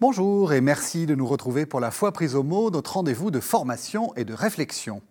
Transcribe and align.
Bonjour 0.00 0.52
et 0.52 0.60
merci 0.60 1.06
de 1.06 1.14
nous 1.14 1.26
retrouver 1.26 1.66
pour 1.66 1.78
la 1.78 1.92
foi 1.92 2.10
prise 2.10 2.34
au 2.34 2.42
mot, 2.42 2.70
notre 2.70 2.94
rendez-vous 2.94 3.30
de 3.30 3.38
formation 3.38 4.12
et 4.16 4.24
de 4.24 4.34
réflexion. 4.34 5.02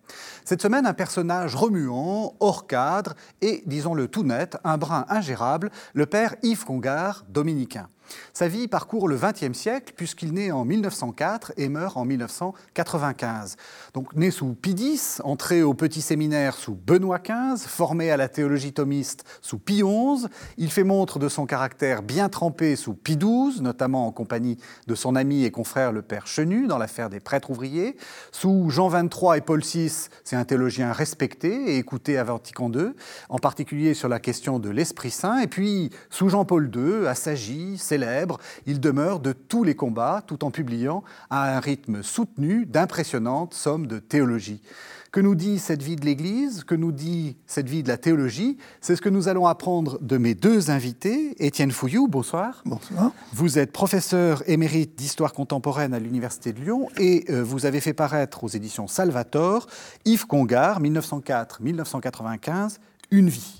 Cette 0.44 0.62
semaine, 0.62 0.86
un 0.86 0.94
personnage 0.94 1.54
remuant, 1.54 2.34
hors 2.40 2.66
cadre 2.66 3.14
et, 3.40 3.62
disons-le 3.66 4.08
tout 4.08 4.24
net, 4.24 4.56
un 4.64 4.78
brin 4.78 5.06
ingérable, 5.08 5.70
le 5.94 6.06
père 6.06 6.34
Yves 6.42 6.64
Congar, 6.64 7.24
dominicain. 7.28 7.88
Sa 8.32 8.48
vie 8.48 8.68
parcourt 8.68 9.08
le 9.08 9.16
XXe 9.16 9.56
siècle 9.56 9.92
puisqu'il 9.96 10.32
naît 10.32 10.50
en 10.50 10.64
1904 10.64 11.52
et 11.56 11.68
meurt 11.68 11.96
en 11.96 12.04
1995. 12.04 13.56
Donc 13.94 14.14
né 14.14 14.30
sous 14.30 14.56
X, 14.64 15.20
entré 15.24 15.62
au 15.62 15.74
petit 15.74 16.00
séminaire 16.00 16.54
sous 16.54 16.74
Benoît 16.74 17.18
XV, 17.18 17.66
formé 17.66 18.10
à 18.10 18.16
la 18.16 18.28
théologie 18.28 18.72
thomiste 18.72 19.24
sous 19.40 19.58
Pie 19.58 19.82
XI, 19.82 20.26
il 20.56 20.70
fait 20.70 20.84
montre 20.84 21.18
de 21.18 21.28
son 21.28 21.46
caractère 21.46 22.02
bien 22.02 22.28
trempé 22.28 22.76
sous 22.76 22.94
Pie 22.94 23.16
XII, 23.16 23.60
notamment 23.60 24.06
en 24.06 24.12
compagnie 24.12 24.58
de 24.86 24.94
son 24.94 25.16
ami 25.16 25.44
et 25.44 25.50
confrère 25.50 25.92
le 25.92 26.02
père 26.02 26.26
Chenu 26.26 26.66
dans 26.66 26.78
l'affaire 26.78 27.10
des 27.10 27.20
prêtres 27.20 27.50
ouvriers. 27.50 27.96
Sous 28.32 28.70
Jean 28.70 28.88
XXIII 28.88 29.36
et 29.36 29.40
Paul 29.40 29.60
VI, 29.60 29.99
c'est 30.24 30.36
un 30.36 30.44
théologien 30.44 30.92
respecté 30.92 31.72
et 31.72 31.76
écouté 31.76 32.16
à 32.16 32.24
Vatican 32.24 32.70
II, 32.72 32.92
en 33.28 33.38
particulier 33.38 33.94
sur 33.94 34.08
la 34.08 34.20
question 34.20 34.58
de 34.58 34.70
l'Esprit 34.70 35.10
Saint. 35.10 35.40
Et 35.40 35.46
puis 35.46 35.90
sous 36.08 36.28
Jean-Paul 36.28 36.70
II, 36.74 37.06
assagi, 37.06 37.76
il 38.66 38.80
demeure 38.80 39.20
de 39.20 39.32
tous 39.32 39.64
les 39.64 39.74
combats 39.74 40.22
tout 40.26 40.44
en 40.44 40.50
publiant 40.50 41.02
à 41.28 41.56
un 41.56 41.60
rythme 41.60 42.02
soutenu 42.02 42.66
d'impressionnantes 42.66 43.54
sommes 43.54 43.86
de 43.86 43.98
théologie. 43.98 44.62
Que 45.12 45.20
nous 45.20 45.34
dit 45.34 45.58
cette 45.58 45.82
vie 45.82 45.96
de 45.96 46.04
l'Église 46.04 46.62
Que 46.62 46.76
nous 46.76 46.92
dit 46.92 47.36
cette 47.46 47.68
vie 47.68 47.82
de 47.82 47.88
la 47.88 47.96
théologie 47.96 48.58
C'est 48.80 48.94
ce 48.94 49.02
que 49.02 49.08
nous 49.08 49.26
allons 49.26 49.46
apprendre 49.46 49.98
de 50.00 50.16
mes 50.18 50.34
deux 50.34 50.70
invités. 50.70 51.34
Étienne 51.44 51.72
Fouillou, 51.72 52.06
bonsoir. 52.06 52.62
Bonsoir. 52.64 53.10
Vous 53.32 53.58
êtes 53.58 53.72
professeur 53.72 54.48
émérite 54.48 54.96
d'histoire 54.96 55.32
contemporaine 55.32 55.94
à 55.94 55.98
l'Université 55.98 56.52
de 56.52 56.60
Lyon 56.60 56.88
et 56.96 57.24
euh, 57.28 57.42
vous 57.42 57.66
avez 57.66 57.80
fait 57.80 57.92
paraître 57.92 58.44
aux 58.44 58.48
éditions 58.48 58.86
Salvator 58.86 59.66
Yves 60.04 60.26
Congar, 60.26 60.80
1904-1995, 60.80 62.76
Une 63.10 63.28
vie. 63.28 63.59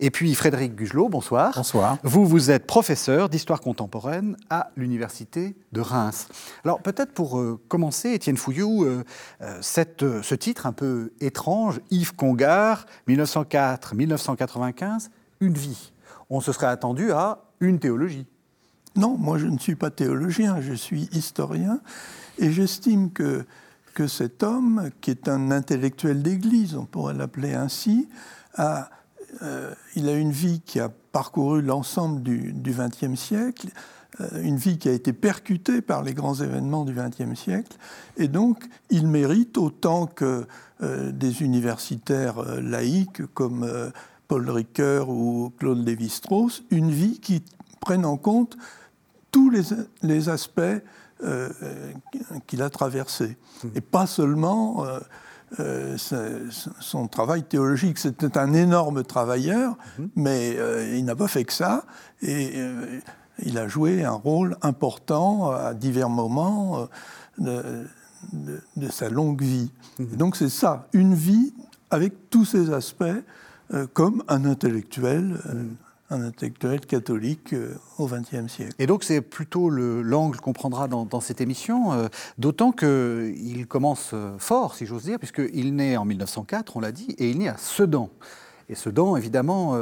Et 0.00 0.10
puis 0.10 0.34
Frédéric 0.34 0.74
Gugelot, 0.74 1.08
bonsoir. 1.08 1.52
Bonsoir. 1.54 1.98
Vous, 2.02 2.24
vous 2.24 2.50
êtes 2.50 2.66
professeur 2.66 3.28
d'histoire 3.28 3.60
contemporaine 3.60 4.36
à 4.48 4.70
l'Université 4.76 5.54
de 5.72 5.80
Reims. 5.80 6.28
Alors 6.64 6.80
peut-être 6.80 7.12
pour 7.12 7.38
euh, 7.38 7.60
commencer, 7.68 8.10
Étienne 8.10 8.36
Fouillou, 8.36 8.84
euh, 8.84 9.04
euh, 9.42 9.58
cette, 9.60 10.04
ce 10.22 10.34
titre 10.34 10.66
un 10.66 10.72
peu 10.72 11.12
étrange, 11.20 11.80
Yves 11.90 12.14
Congar, 12.14 12.86
1904-1995, 13.08 15.08
une 15.40 15.54
vie. 15.54 15.92
On 16.30 16.40
se 16.40 16.52
serait 16.52 16.66
attendu 16.66 17.12
à 17.12 17.40
une 17.60 17.78
théologie. 17.78 18.26
Non, 18.96 19.16
moi 19.16 19.38
je 19.38 19.46
ne 19.46 19.58
suis 19.58 19.76
pas 19.76 19.90
théologien, 19.90 20.60
je 20.60 20.72
suis 20.72 21.08
historien 21.12 21.80
et 22.38 22.50
j'estime 22.50 23.12
que, 23.12 23.44
que 23.94 24.06
cet 24.06 24.42
homme, 24.42 24.90
qui 25.00 25.10
est 25.10 25.28
un 25.28 25.50
intellectuel 25.50 26.22
d'Église, 26.22 26.74
on 26.74 26.86
pourrait 26.86 27.14
l'appeler 27.14 27.54
ainsi, 27.54 28.08
a 28.54 28.90
euh, 29.42 29.74
il 29.96 30.08
a 30.08 30.14
une 30.14 30.32
vie 30.32 30.60
qui 30.60 30.80
a 30.80 30.88
parcouru 31.12 31.62
l'ensemble 31.62 32.22
du 32.22 32.54
XXe 32.72 33.18
siècle, 33.18 33.68
euh, 34.20 34.42
une 34.42 34.56
vie 34.56 34.78
qui 34.78 34.88
a 34.88 34.92
été 34.92 35.12
percutée 35.12 35.80
par 35.80 36.02
les 36.02 36.14
grands 36.14 36.34
événements 36.34 36.84
du 36.84 36.94
XXe 36.94 37.38
siècle, 37.38 37.76
et 38.16 38.28
donc 38.28 38.64
il 38.90 39.06
mérite 39.06 39.56
autant 39.58 40.06
que 40.06 40.46
euh, 40.82 41.12
des 41.12 41.42
universitaires 41.42 42.42
laïcs 42.60 43.26
comme 43.34 43.68
Paul 44.28 44.50
Ricoeur 44.50 45.08
ou 45.08 45.52
Claude 45.58 45.86
Lévi-Strauss, 45.86 46.64
une 46.70 46.90
vie 46.90 47.20
qui 47.20 47.42
prenne 47.80 48.04
en 48.04 48.16
compte 48.16 48.56
tous 49.32 49.50
les, 50.02 50.28
aspects 50.28 50.60
qu'il 52.46 52.62
a 52.62 52.70
traversés, 52.70 53.36
mmh. 53.62 53.68
et 53.76 53.80
pas 53.80 54.06
seulement 54.06 54.84
euh, 55.58 55.96
son 56.80 57.08
travail 57.08 57.42
théologique. 57.42 57.98
C'était 57.98 58.38
un 58.38 58.52
énorme 58.52 59.02
travailleur, 59.02 59.76
mhm. 59.98 60.10
mais 60.14 60.56
euh, 60.56 60.96
il 60.96 61.04
n'a 61.04 61.16
pas 61.16 61.26
fait 61.26 61.44
que 61.44 61.52
ça. 61.52 61.84
Et 62.22 62.52
euh, 62.54 63.00
il 63.42 63.58
a 63.58 63.66
joué 63.66 64.04
un 64.04 64.12
rôle 64.12 64.56
important 64.62 65.50
à 65.50 65.74
divers 65.74 66.10
moments 66.10 66.86
de, 67.38 67.86
sa 68.90 69.08
longue 69.08 69.42
vie. 69.42 69.72
Mhm. 69.98 70.16
donc 70.16 70.36
c'est 70.36 70.50
ça, 70.50 70.88
une 70.92 71.14
vie 71.14 71.54
avec 71.90 72.30
tous 72.30 72.44
ses 72.44 72.72
aspects, 72.72 73.04
comme 73.94 74.22
un 74.28 74.44
intellectuel. 74.44 75.40
Mhm 75.46 75.76
un 76.10 76.22
intellectuel 76.22 76.80
catholique 76.80 77.52
euh, 77.52 77.76
au 77.98 78.06
XXe 78.06 78.52
siècle. 78.52 78.74
Et 78.78 78.86
donc 78.86 79.04
c'est 79.04 79.20
plutôt 79.20 79.70
l'angle 79.70 80.38
qu'on 80.40 80.52
prendra 80.52 80.88
dans, 80.88 81.20
cette 81.20 81.40
émission, 81.40 81.92
euh, 81.92 82.08
d'autant 82.38 82.72
qu'il 82.72 83.66
commence 83.68 84.10
euh, 84.12 84.36
fort, 84.38 84.74
si 84.74 84.86
j'ose 84.86 85.04
dire, 85.04 85.18
puisqu'il 85.18 85.74
naît 85.74 85.96
en 85.96 86.04
1904, 86.04 86.76
on 86.76 86.80
l'a 86.80 86.92
dit, 86.92 87.14
et 87.18 87.30
il 87.30 87.38
naît 87.38 87.48
à 87.48 87.56
Sedan. 87.56 88.10
Et 88.68 88.76
Sedan, 88.76 89.16
évidemment, 89.16 89.76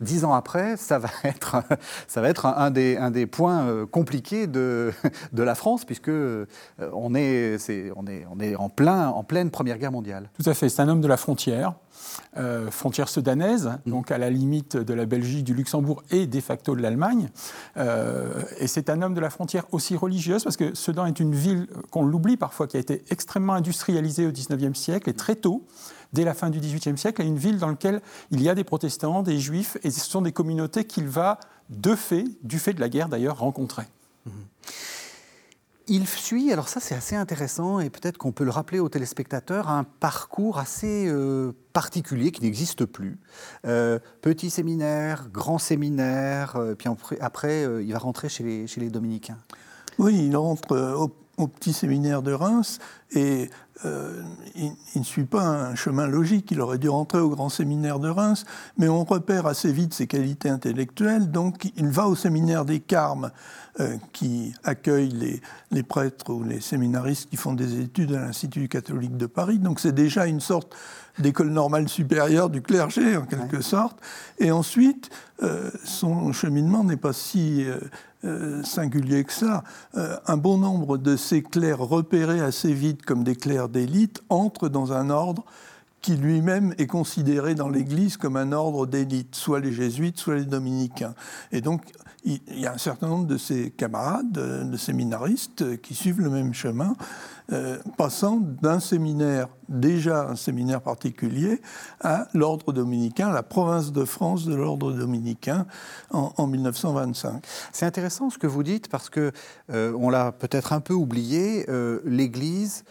dix 0.00 0.24
ans 0.24 0.34
après, 0.34 0.76
ça 0.76 0.98
va 0.98 1.10
être, 1.24 1.62
ça 2.08 2.20
va 2.20 2.28
être 2.28 2.46
un, 2.46 2.72
des, 2.72 2.96
un 2.96 3.12
des 3.12 3.26
points 3.26 3.86
compliqués 3.86 4.48
de, 4.48 4.92
de 5.32 5.42
la 5.44 5.54
France, 5.54 5.84
puisque 5.84 6.10
on 6.10 7.14
est, 7.14 7.56
on 7.94 8.06
est, 8.08 8.26
on 8.28 8.40
est 8.40 8.56
en, 8.56 8.68
plein, 8.68 9.10
en 9.10 9.22
pleine 9.22 9.52
Première 9.52 9.78
Guerre 9.78 9.92
mondiale. 9.92 10.28
Tout 10.42 10.50
à 10.50 10.54
fait, 10.54 10.68
c'est 10.68 10.82
un 10.82 10.88
homme 10.88 11.00
de 11.00 11.06
la 11.06 11.16
frontière. 11.16 11.74
Euh, 12.38 12.70
frontière 12.70 13.08
sudanaise, 13.08 13.72
mm. 13.84 13.90
donc 13.90 14.10
à 14.10 14.16
la 14.16 14.30
limite 14.30 14.76
de 14.76 14.94
la 14.94 15.04
Belgique, 15.04 15.44
du 15.44 15.54
Luxembourg 15.54 16.02
et 16.10 16.26
de 16.26 16.40
facto 16.40 16.74
de 16.74 16.80
l'Allemagne. 16.80 17.28
Euh, 17.76 18.42
et 18.58 18.66
c'est 18.66 18.88
un 18.88 19.02
homme 19.02 19.14
de 19.14 19.20
la 19.20 19.30
frontière 19.30 19.64
aussi 19.72 19.96
religieuse, 19.96 20.42
parce 20.42 20.56
que 20.56 20.74
Sedan 20.74 21.06
est 21.06 21.20
une 21.20 21.34
ville 21.34 21.66
qu'on 21.90 22.04
l'oublie 22.04 22.36
parfois, 22.36 22.66
qui 22.66 22.78
a 22.78 22.80
été 22.80 23.04
extrêmement 23.10 23.52
industrialisée 23.52 24.26
au 24.26 24.32
XIXe 24.32 24.78
siècle 24.78 25.10
et 25.10 25.14
très 25.14 25.36
tôt 25.36 25.66
dès 26.12 26.24
la 26.24 26.34
fin 26.34 26.50
du 26.50 26.58
XVIIIe 26.58 26.98
siècle, 26.98 27.22
et 27.22 27.26
une 27.26 27.38
ville 27.38 27.58
dans 27.58 27.68
laquelle 27.68 28.00
il 28.30 28.42
y 28.42 28.48
a 28.48 28.54
des 28.54 28.64
protestants, 28.64 29.22
des 29.22 29.38
juifs, 29.38 29.78
et 29.82 29.90
ce 29.90 30.00
sont 30.00 30.22
des 30.22 30.32
communautés 30.32 30.84
qu'il 30.84 31.08
va, 31.08 31.38
de 31.70 31.94
fait, 31.94 32.24
du 32.42 32.58
fait 32.58 32.74
de 32.74 32.80
la 32.80 32.88
guerre 32.88 33.08
d'ailleurs, 33.08 33.38
rencontrer. 33.38 33.84
Mm-hmm. 34.26 34.32
Il 35.88 36.06
suit, 36.06 36.52
alors 36.52 36.68
ça 36.68 36.78
c'est 36.78 36.94
assez 36.94 37.16
intéressant 37.16 37.80
et 37.80 37.90
peut-être 37.90 38.16
qu'on 38.16 38.30
peut 38.30 38.44
le 38.44 38.50
rappeler 38.50 38.78
aux 38.78 38.88
téléspectateurs, 38.88 39.68
un 39.68 39.82
parcours 39.84 40.58
assez 40.58 41.06
euh, 41.08 41.52
particulier 41.72 42.30
qui 42.30 42.42
n'existe 42.42 42.84
plus. 42.84 43.18
Euh, 43.66 43.98
petit 44.20 44.48
séminaire, 44.48 45.28
grand 45.32 45.58
séminaire, 45.58 46.54
euh, 46.56 46.74
puis 46.74 46.88
après 47.20 47.62
il 47.82 47.92
va 47.92 47.98
rentrer 47.98 48.28
chez 48.28 48.44
les, 48.44 48.66
chez 48.68 48.80
les 48.80 48.90
dominicains. 48.90 49.38
Oui, 49.98 50.26
il 50.28 50.36
rentre 50.36 50.76
au, 50.76 51.08
au, 51.42 51.48
petit 51.48 51.72
séminaire 51.72 52.22
de 52.22 52.32
Reims 52.32 52.78
et 53.14 53.50
il, 54.54 54.72
ne 54.94 55.02
suit 55.02 55.24
pas 55.24 55.42
un 55.42 55.74
chemin 55.74 56.06
logique. 56.06 56.50
Il 56.52 56.60
aurait 56.60 56.78
dû 56.78 56.88
rentrer 56.88 57.18
au 57.18 57.30
grand 57.30 57.48
séminaire 57.48 57.98
de 57.98 58.08
Reims, 58.08 58.44
mais 58.78 58.88
on 58.88 59.02
repère 59.02 59.46
assez 59.46 59.72
vite 59.72 59.92
ses 59.92 60.06
qualités 60.06 60.48
intellectuelles, 60.48 61.32
donc 61.32 61.72
il 61.76 61.88
va 61.88 62.06
au 62.06 62.14
séminaire 62.14 62.64
des 62.64 62.78
Carmes 62.78 63.32
euh, 63.80 63.96
qui 64.12 64.54
accueille 64.64 65.40
les, 65.70 65.82
prêtres 65.82 66.30
ou 66.30 66.44
les 66.44 66.60
séminaristes 66.60 67.30
qui 67.30 67.36
font 67.36 67.54
des 67.54 67.80
études 67.80 68.12
à 68.12 68.20
l'Institut 68.20 68.68
catholique 68.68 69.16
de 69.16 69.24
Paris. 69.24 69.58
Donc 69.58 69.80
c'est 69.80 69.94
déjà 69.94 70.26
une 70.26 70.40
sorte 70.40 70.76
d'école 71.18 71.50
normale 71.50 71.88
supérieure 71.88 72.50
du 72.50 72.62
clergé, 72.62 73.16
en 73.16 73.26
quelque 73.26 73.60
sorte. 73.60 73.98
Et 74.38 74.50
ensuite, 74.50 75.10
euh, 75.42 75.70
son 75.84 76.32
cheminement 76.32 76.84
n'est 76.84 76.96
pas 76.96 77.12
si 77.12 77.64
euh, 78.24 78.62
singulier 78.62 79.24
que 79.24 79.32
ça. 79.32 79.64
un 79.94 80.36
bon 80.36 80.58
nombre 80.58 80.96
de 80.96 81.16
ces 81.16 81.42
clercs 81.42 81.80
repérés 81.80 82.40
assez 82.40 82.72
vite 82.72 83.04
comme 83.04 83.24
des 83.24 83.34
clercs 83.34 83.68
d'élite 83.68 84.22
entrent 84.28 84.68
dans 84.68 84.92
un 84.92 85.10
ordre 85.10 85.44
qui 86.02 86.16
lui-même 86.16 86.74
est 86.78 86.88
considéré 86.88 87.54
dans 87.54 87.68
l'Église 87.68 88.16
comme 88.16 88.36
un 88.36 88.52
ordre 88.52 88.86
d'élite, 88.86 89.34
soit 89.36 89.60
les 89.60 89.72
jésuites, 89.72 90.18
soit 90.18 90.34
les 90.34 90.44
dominicains. 90.44 91.14
Et 91.52 91.60
donc, 91.60 91.82
il 92.24 92.40
y 92.60 92.66
a 92.66 92.72
un 92.72 92.78
certain 92.78 93.08
nombre 93.08 93.26
de 93.26 93.36
ses 93.36 93.70
camarades, 93.70 94.32
de 94.32 94.76
séminaristes, 94.76 95.80
qui 95.80 95.94
suivent 95.94 96.20
le 96.20 96.30
même 96.30 96.54
chemin. 96.54 96.94
Euh, 97.50 97.78
passant 97.96 98.36
d'un 98.36 98.78
séminaire, 98.78 99.48
déjà 99.68 100.28
un 100.28 100.36
séminaire 100.36 100.80
particulier, 100.80 101.60
à 102.00 102.28
l'ordre 102.34 102.72
dominicain, 102.72 103.32
la 103.32 103.42
province 103.42 103.92
de 103.92 104.04
France 104.04 104.44
de 104.44 104.54
l'ordre 104.54 104.92
dominicain 104.92 105.66
en, 106.10 106.46
1925. 106.46 107.44
C'est 107.72 107.84
intéressant 107.86 108.30
ce 108.30 108.38
que 108.38 108.46
vous 108.46 108.62
dites 108.62 108.88
parce 108.88 109.10
que 109.10 109.32
euh, 109.72 109.92
on 109.98 110.08
l'a 110.08 110.32
peut-être 110.32 110.72
un 110.72 110.80
peu 110.80 110.94
oublié. 110.94 111.66
Euh, 111.68 112.00
L'Église 112.04 112.84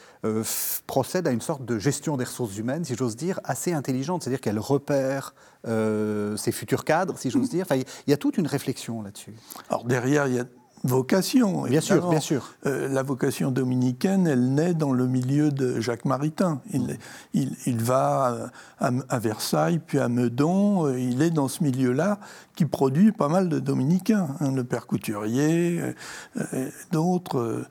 procède 0.86 1.28
à 1.28 1.32
une 1.32 1.42
sorte 1.42 1.66
de 1.66 1.80
gestion 1.80 2.16
des 2.16 2.26
ressources 2.26 2.56
humaines, 2.58 2.86
si 2.86 2.96
j'ose 2.96 3.16
dire, 3.16 3.40
assez 3.44 3.74
intelligente. 3.74 4.22
C'est-à-dire 4.22 4.42
qu'elle 4.42 4.60
repère 4.60 5.34
ses 5.66 6.52
futurs 6.52 6.86
cadres, 6.86 7.18
si 7.18 7.32
j'ose 7.32 7.50
dire. 7.50 7.66
Enfin, 7.66 7.82
il 8.06 8.10
y 8.10 8.14
a 8.14 8.18
toute 8.18 8.38
une 8.38 8.46
réflexion 8.46 9.02
là-dessus. 9.02 9.34
Alors 9.70 9.84
derrière, 9.86 10.28
il 10.28 10.36
y 10.36 10.40
a 10.40 10.46
vocation. 10.84 11.64
Bien 11.64 11.82
sûr, 11.82 12.10
bien 12.10 12.20
sûr. 12.20 12.54
Euh, 12.66 12.88
la 12.88 13.04
vocation 13.04 13.52
dominicaine, 13.52 14.28
elle 14.28 14.54
naît 14.54 14.74
dans 14.74 14.94
le 14.94 15.08
milieu 15.08 15.52
de 15.52 15.80
Jacques 15.80 16.06
Maritain. 16.06 16.62
Il, 16.74 16.98
il, 17.34 17.82
va 17.82 18.50
à, 18.80 19.20
Versailles, 19.20 19.80
puis 19.86 20.00
à 20.00 20.10
Meudon. 20.10 20.88
Euh, 20.88 21.00
il 21.00 21.22
est 21.22 21.30
dans 21.30 21.48
ce 21.48 21.64
milieu-là 21.64 22.20
qui 22.56 22.66
produit 22.66 23.12
pas 23.12 23.28
mal 23.28 23.50
de 23.50 23.60
dominicains. 23.60 24.28
Hein. 24.40 24.52
le 24.52 24.64
père 24.64 24.88
Couturier, 24.88 25.82
euh, 26.38 26.70
d'autres 26.92 27.66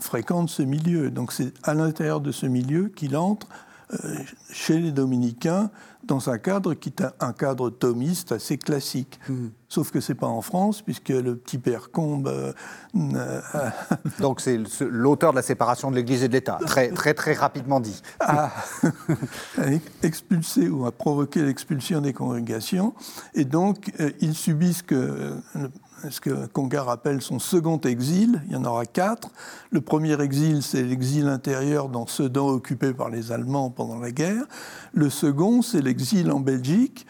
fréquentent 0.00 0.50
ce 0.50 0.62
milieu. 0.62 1.10
Donc 1.10 1.32
c'est 1.32 1.52
à 1.62 1.74
l'intérieur 1.74 2.20
de 2.20 2.32
ce 2.32 2.46
milieu 2.46 2.88
qu'il 2.88 3.16
entre 3.16 3.46
chez 4.50 4.80
les 4.80 4.90
dominicains 4.90 5.70
dans 6.06 6.30
un 6.30 6.38
cadre 6.38 6.74
qui 6.74 6.88
est 6.90 7.02
un 7.20 7.32
cadre 7.32 7.70
thomiste 7.70 8.32
assez 8.32 8.58
classique. 8.58 9.18
Hmm. 9.28 9.48
Sauf 9.68 9.90
que 9.90 10.00
ce 10.00 10.12
n'est 10.12 10.18
pas 10.18 10.28
en 10.28 10.42
France, 10.42 10.82
puisque 10.82 11.08
le 11.08 11.36
petit 11.36 11.58
père 11.58 11.90
Combe... 11.90 12.28
Euh, 12.28 12.52
euh, 12.94 13.40
Donc 14.20 14.40
c'est 14.40 14.58
l'auteur 14.80 15.32
de 15.32 15.36
la 15.36 15.42
séparation 15.42 15.90
de 15.90 15.96
l'Église 15.96 16.22
et 16.22 16.28
de 16.28 16.32
l'État, 16.34 16.58
très, 16.64 16.90
très, 16.90 17.14
très 17.14 17.32
rapidement 17.32 17.80
dit. 17.80 18.00
A 18.20 18.50
expulsé 20.02 20.68
ou 20.68 20.86
a 20.86 20.92
provoqué 20.92 21.42
l'expulsion 21.42 22.00
des 22.00 22.12
congrégations, 22.12 22.94
et 23.34 23.44
donc 23.44 23.92
euh, 24.00 24.10
ils 24.20 24.34
subissent 24.34 24.82
que 24.82 25.34
ce 26.10 26.20
que 26.20 26.46
Congar 26.46 26.88
appelle 26.88 27.22
son 27.22 27.38
second 27.38 27.80
exil? 27.80 28.42
Il 28.46 28.52
y 28.52 28.56
en 28.56 28.64
aura 28.64 28.86
quatre. 28.86 29.30
Le 29.70 29.80
premier 29.80 30.20
exil, 30.20 30.62
c'est 30.62 30.82
l'exil 30.82 31.26
intérieur 31.26 31.88
dans 31.88 32.06
Sedan 32.06 32.48
occupé 32.48 32.92
par 32.92 33.08
les 33.10 33.32
Allemands 33.32 33.70
pendant 33.70 33.98
la 33.98 34.10
guerre. 34.10 34.44
Le 34.92 35.10
second, 35.10 35.62
c'est 35.62 35.80
l'exil 35.80 36.30
en 36.30 36.40
Belgique, 36.40 37.06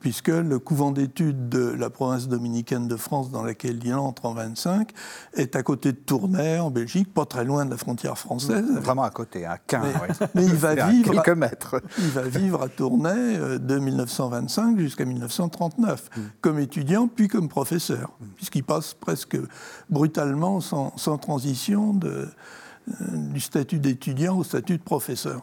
puisque 0.00 0.28
le 0.28 0.58
couvent 0.58 0.92
d'études 0.92 1.48
de 1.48 1.70
la 1.70 1.90
province 1.90 2.28
dominicaine 2.28 2.86
de 2.88 2.96
France, 2.96 3.30
dans 3.30 3.42
laquelle 3.42 3.80
il 3.84 3.94
entre 3.94 4.26
en 4.26 4.34
25, 4.34 4.90
est 5.34 5.56
à 5.56 5.62
côté 5.62 5.92
de 5.92 5.98
Tournai, 5.98 6.58
en 6.58 6.70
Belgique, 6.70 7.12
pas 7.12 7.26
très 7.26 7.44
loin 7.44 7.64
de 7.64 7.70
la 7.70 7.76
frontière 7.76 8.18
française. 8.18 8.64
Vraiment 8.80 9.02
à 9.02 9.10
côté, 9.10 9.44
à 9.44 9.58
15. 9.58 9.84
Mais, 10.34 10.44
il 10.44 10.54
va 10.54 10.74
vivre 10.90 11.18
à 11.18 11.22
quelques 11.22 11.36
mètres. 11.36 11.82
Il 11.98 12.10
va 12.10 12.22
vivre 12.22 12.62
à 12.62 12.68
Tournai 12.68 13.10
euh, 13.14 13.58
de 13.58 13.78
1925 13.78 14.78
jusqu'à 14.78 15.04
1939, 15.04 16.10
mm. 16.16 16.20
comme 16.40 16.58
étudiant 16.58 17.08
puis 17.08 17.28
comme 17.28 17.48
professeur, 17.48 18.12
mm. 18.20 18.26
puisqu'il 18.36 18.64
passe 18.64 18.94
presque 18.94 19.36
brutalement, 19.90 20.60
sans, 20.60 21.18
transition, 21.18 21.92
de, 21.92 22.08
euh, 22.08 22.94
du 23.12 23.40
statut 23.40 23.78
d'étudiant 23.78 24.38
au 24.38 24.44
statut 24.44 24.78
de 24.78 24.82
professeur. 24.82 25.42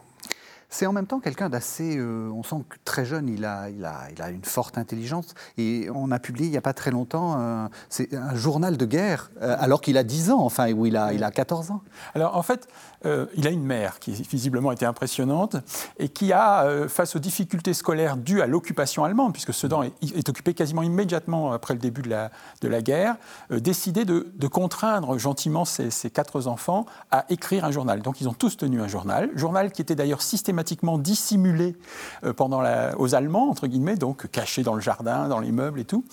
C'est 0.72 0.86
en 0.86 0.92
même 0.94 1.06
temps 1.06 1.20
quelqu'un 1.20 1.50
d'assez. 1.50 1.98
Euh, 1.98 2.30
on 2.30 2.42
sent 2.42 2.56
que 2.66 2.76
très 2.86 3.04
jeune, 3.04 3.28
il 3.28 3.44
a, 3.44 3.68
il, 3.68 3.84
a, 3.84 4.08
il 4.10 4.22
a 4.22 4.30
une 4.30 4.42
forte 4.42 4.78
intelligence. 4.78 5.34
Et 5.58 5.88
on 5.94 6.10
a 6.10 6.18
publié 6.18 6.46
il 6.48 6.50
n'y 6.50 6.56
a 6.56 6.62
pas 6.62 6.72
très 6.72 6.90
longtemps 6.90 7.68
c'est 7.90 8.14
un 8.14 8.34
journal 8.34 8.78
de 8.78 8.86
guerre, 8.86 9.30
euh, 9.42 9.54
alors 9.58 9.82
qu'il 9.82 9.98
a 9.98 10.02
10 10.02 10.30
ans, 10.30 10.40
enfin, 10.40 10.72
où 10.72 10.86
il 10.86 10.96
a, 10.96 11.12
il 11.12 11.24
a 11.24 11.30
14 11.30 11.70
ans. 11.72 11.82
Alors 12.14 12.36
en 12.36 12.42
fait, 12.42 12.68
euh, 13.04 13.26
il 13.36 13.46
a 13.46 13.50
une 13.50 13.64
mère 13.64 13.98
qui 13.98 14.12
visiblement 14.12 14.72
était 14.72 14.86
impressionnante 14.86 15.56
et 15.98 16.08
qui 16.08 16.32
a, 16.32 16.66
face 16.88 17.16
aux 17.16 17.18
difficultés 17.18 17.74
scolaires 17.74 18.16
dues 18.16 18.40
à 18.40 18.46
l'occupation 18.46 19.04
allemande, 19.04 19.32
puisque 19.34 19.52
Sedan 19.52 19.82
est, 19.82 20.28
occupé 20.28 20.54
quasiment 20.54 20.82
immédiatement 20.82 21.52
après 21.52 21.74
le 21.74 21.80
début 21.80 22.02
de 22.02 22.08
la, 22.08 22.30
de 22.62 22.68
la 22.68 22.80
guerre, 22.80 23.16
décidé 23.50 24.06
de, 24.06 24.32
de, 24.34 24.46
contraindre 24.46 25.18
gentiment 25.18 25.66
ses, 25.66 25.90
ses 25.90 26.10
quatre 26.10 26.46
enfants 26.46 26.86
à 27.10 27.26
écrire 27.28 27.66
un 27.66 27.70
journal. 27.70 28.00
Donc 28.00 28.22
ils 28.22 28.28
ont 28.28 28.34
tous 28.34 28.56
tenu 28.56 28.80
un 28.80 28.88
journal, 28.88 29.30
journal 29.34 29.70
qui 29.70 29.82
était 29.82 29.94
d'ailleurs 29.94 30.22
systématiquement 30.22 30.61
dissimulé 30.98 31.76
euh, 32.24 32.32
pendant 32.32 32.60
la, 32.60 32.98
aux 32.98 33.14
Allemands, 33.14 33.48
entre 33.48 33.66
guillemets, 33.66 33.96
donc 33.96 34.30
caché 34.30 34.62
dans 34.62 34.74
le 34.74 34.80
jardin, 34.80 35.28
dans 35.28 35.40
les 35.40 35.52
meubles 35.52 35.80
et 35.80 35.84
tout. 35.84 36.04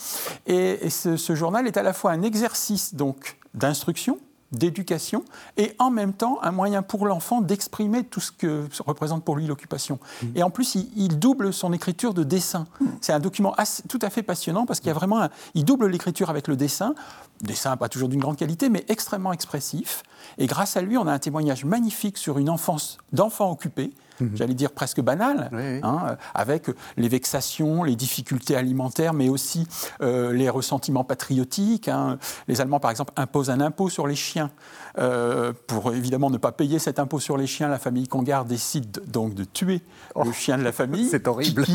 Et, 0.48 0.90
ce, 0.90 1.36
journal 1.36 1.68
est 1.68 1.78
à 1.78 1.84
la 1.84 1.94
fois 1.94 2.12
un 2.12 2.22
exercice 2.22 2.96
donc 2.96 3.38
d'instruction, 3.54 4.20
d'éducation 4.52 5.24
et 5.58 5.74
en 5.78 5.92
même 5.92 6.14
temps 6.14 6.40
un 6.42 6.52
moyen 6.52 6.82
pour 6.82 7.06
l'enfant 7.06 7.40
d'exprimer 7.40 8.04
tout 8.04 8.20
ce 8.20 8.32
que 8.32 8.68
représente 8.86 9.24
pour 9.24 9.36
lui 9.36 9.46
l'occupation. 9.46 10.00
Mmh. 10.22 10.28
Et 10.36 10.44
en 10.44 10.50
plus, 10.50 10.76
il, 10.76 11.20
double 11.20 11.54
son 11.54 11.72
écriture 11.72 12.16
de 12.16 12.24
dessin. 12.24 12.66
Mmh. 12.80 12.86
C'est 13.02 13.14
un 13.14 13.20
document 13.20 13.56
tout 13.88 14.00
à 14.02 14.10
fait 14.10 14.24
passionnant 14.24 14.66
parce 14.66 14.80
qu'il 14.80 14.88
y 14.88 14.92
a 14.92 14.96
vraiment 14.96 15.22
un, 15.22 15.30
il 15.54 15.66
double 15.66 15.88
l'écriture 15.88 16.32
avec 16.32 16.48
le 16.48 16.56
dessin, 16.56 16.96
dessin 17.42 17.78
pas 17.78 17.90
toujours 17.90 18.10
d'une 18.10 18.20
grande 18.20 18.38
qualité 18.38 18.70
mais 18.70 18.86
extrêmement 18.88 19.34
expressif. 19.34 20.04
Et 20.40 20.48
grâce 20.48 20.78
à 20.78 20.82
lui, 20.82 20.98
on 20.98 21.06
a 21.06 21.14
un 21.14 21.20
témoignage 21.20 21.64
magnifique 21.64 22.18
sur 22.18 22.40
une 22.40 22.50
enfance 22.50 22.98
d'enfant 23.14 23.52
occupé 23.52 23.92
Mhm. 24.20 24.32
j'allais 24.36 24.54
dire 24.54 24.72
presque 24.72 25.02
banal, 25.02 25.50
hein, 25.84 26.18
avec 26.34 26.68
les 26.98 27.08
vexations, 27.08 27.84
les 27.84 27.96
difficultés 27.96 28.56
alimentaires, 28.56 29.14
mais 29.14 29.30
aussi 29.30 29.68
euh, 30.02 30.34
les 30.34 30.50
ressentiments 30.50 31.04
patriotiques. 31.04 31.88
Hein. 31.88 32.18
Les 32.48 32.62
Allemands, 32.62 32.80
par 32.80 32.92
exemple, 32.92 33.14
imposent 33.16 33.50
un 33.50 33.62
impôt 33.62 33.90
sur 33.90 34.08
les 34.08 34.16
chiens. 34.16 34.52
Euh, 34.98 35.54
pour 35.68 35.94
évidemment 35.94 36.30
ne 36.30 36.38
pas 36.38 36.52
payer 36.52 36.80
cet 36.80 37.00
impôt 37.00 37.20
sur 37.20 37.38
les 37.38 37.48
chiens, 37.48 37.70
la 37.70 37.80
famille 37.80 38.08
Congar 38.08 38.44
décide 38.44 39.02
donc 39.08 39.34
de 39.36 39.44
tuer 39.44 39.82
le 40.16 40.30
oh. 40.30 40.32
chien 40.34 40.58
de 40.58 40.64
la 40.64 40.72
famille. 40.72 41.08
C'est 41.10 41.28
horrible. 41.28 41.66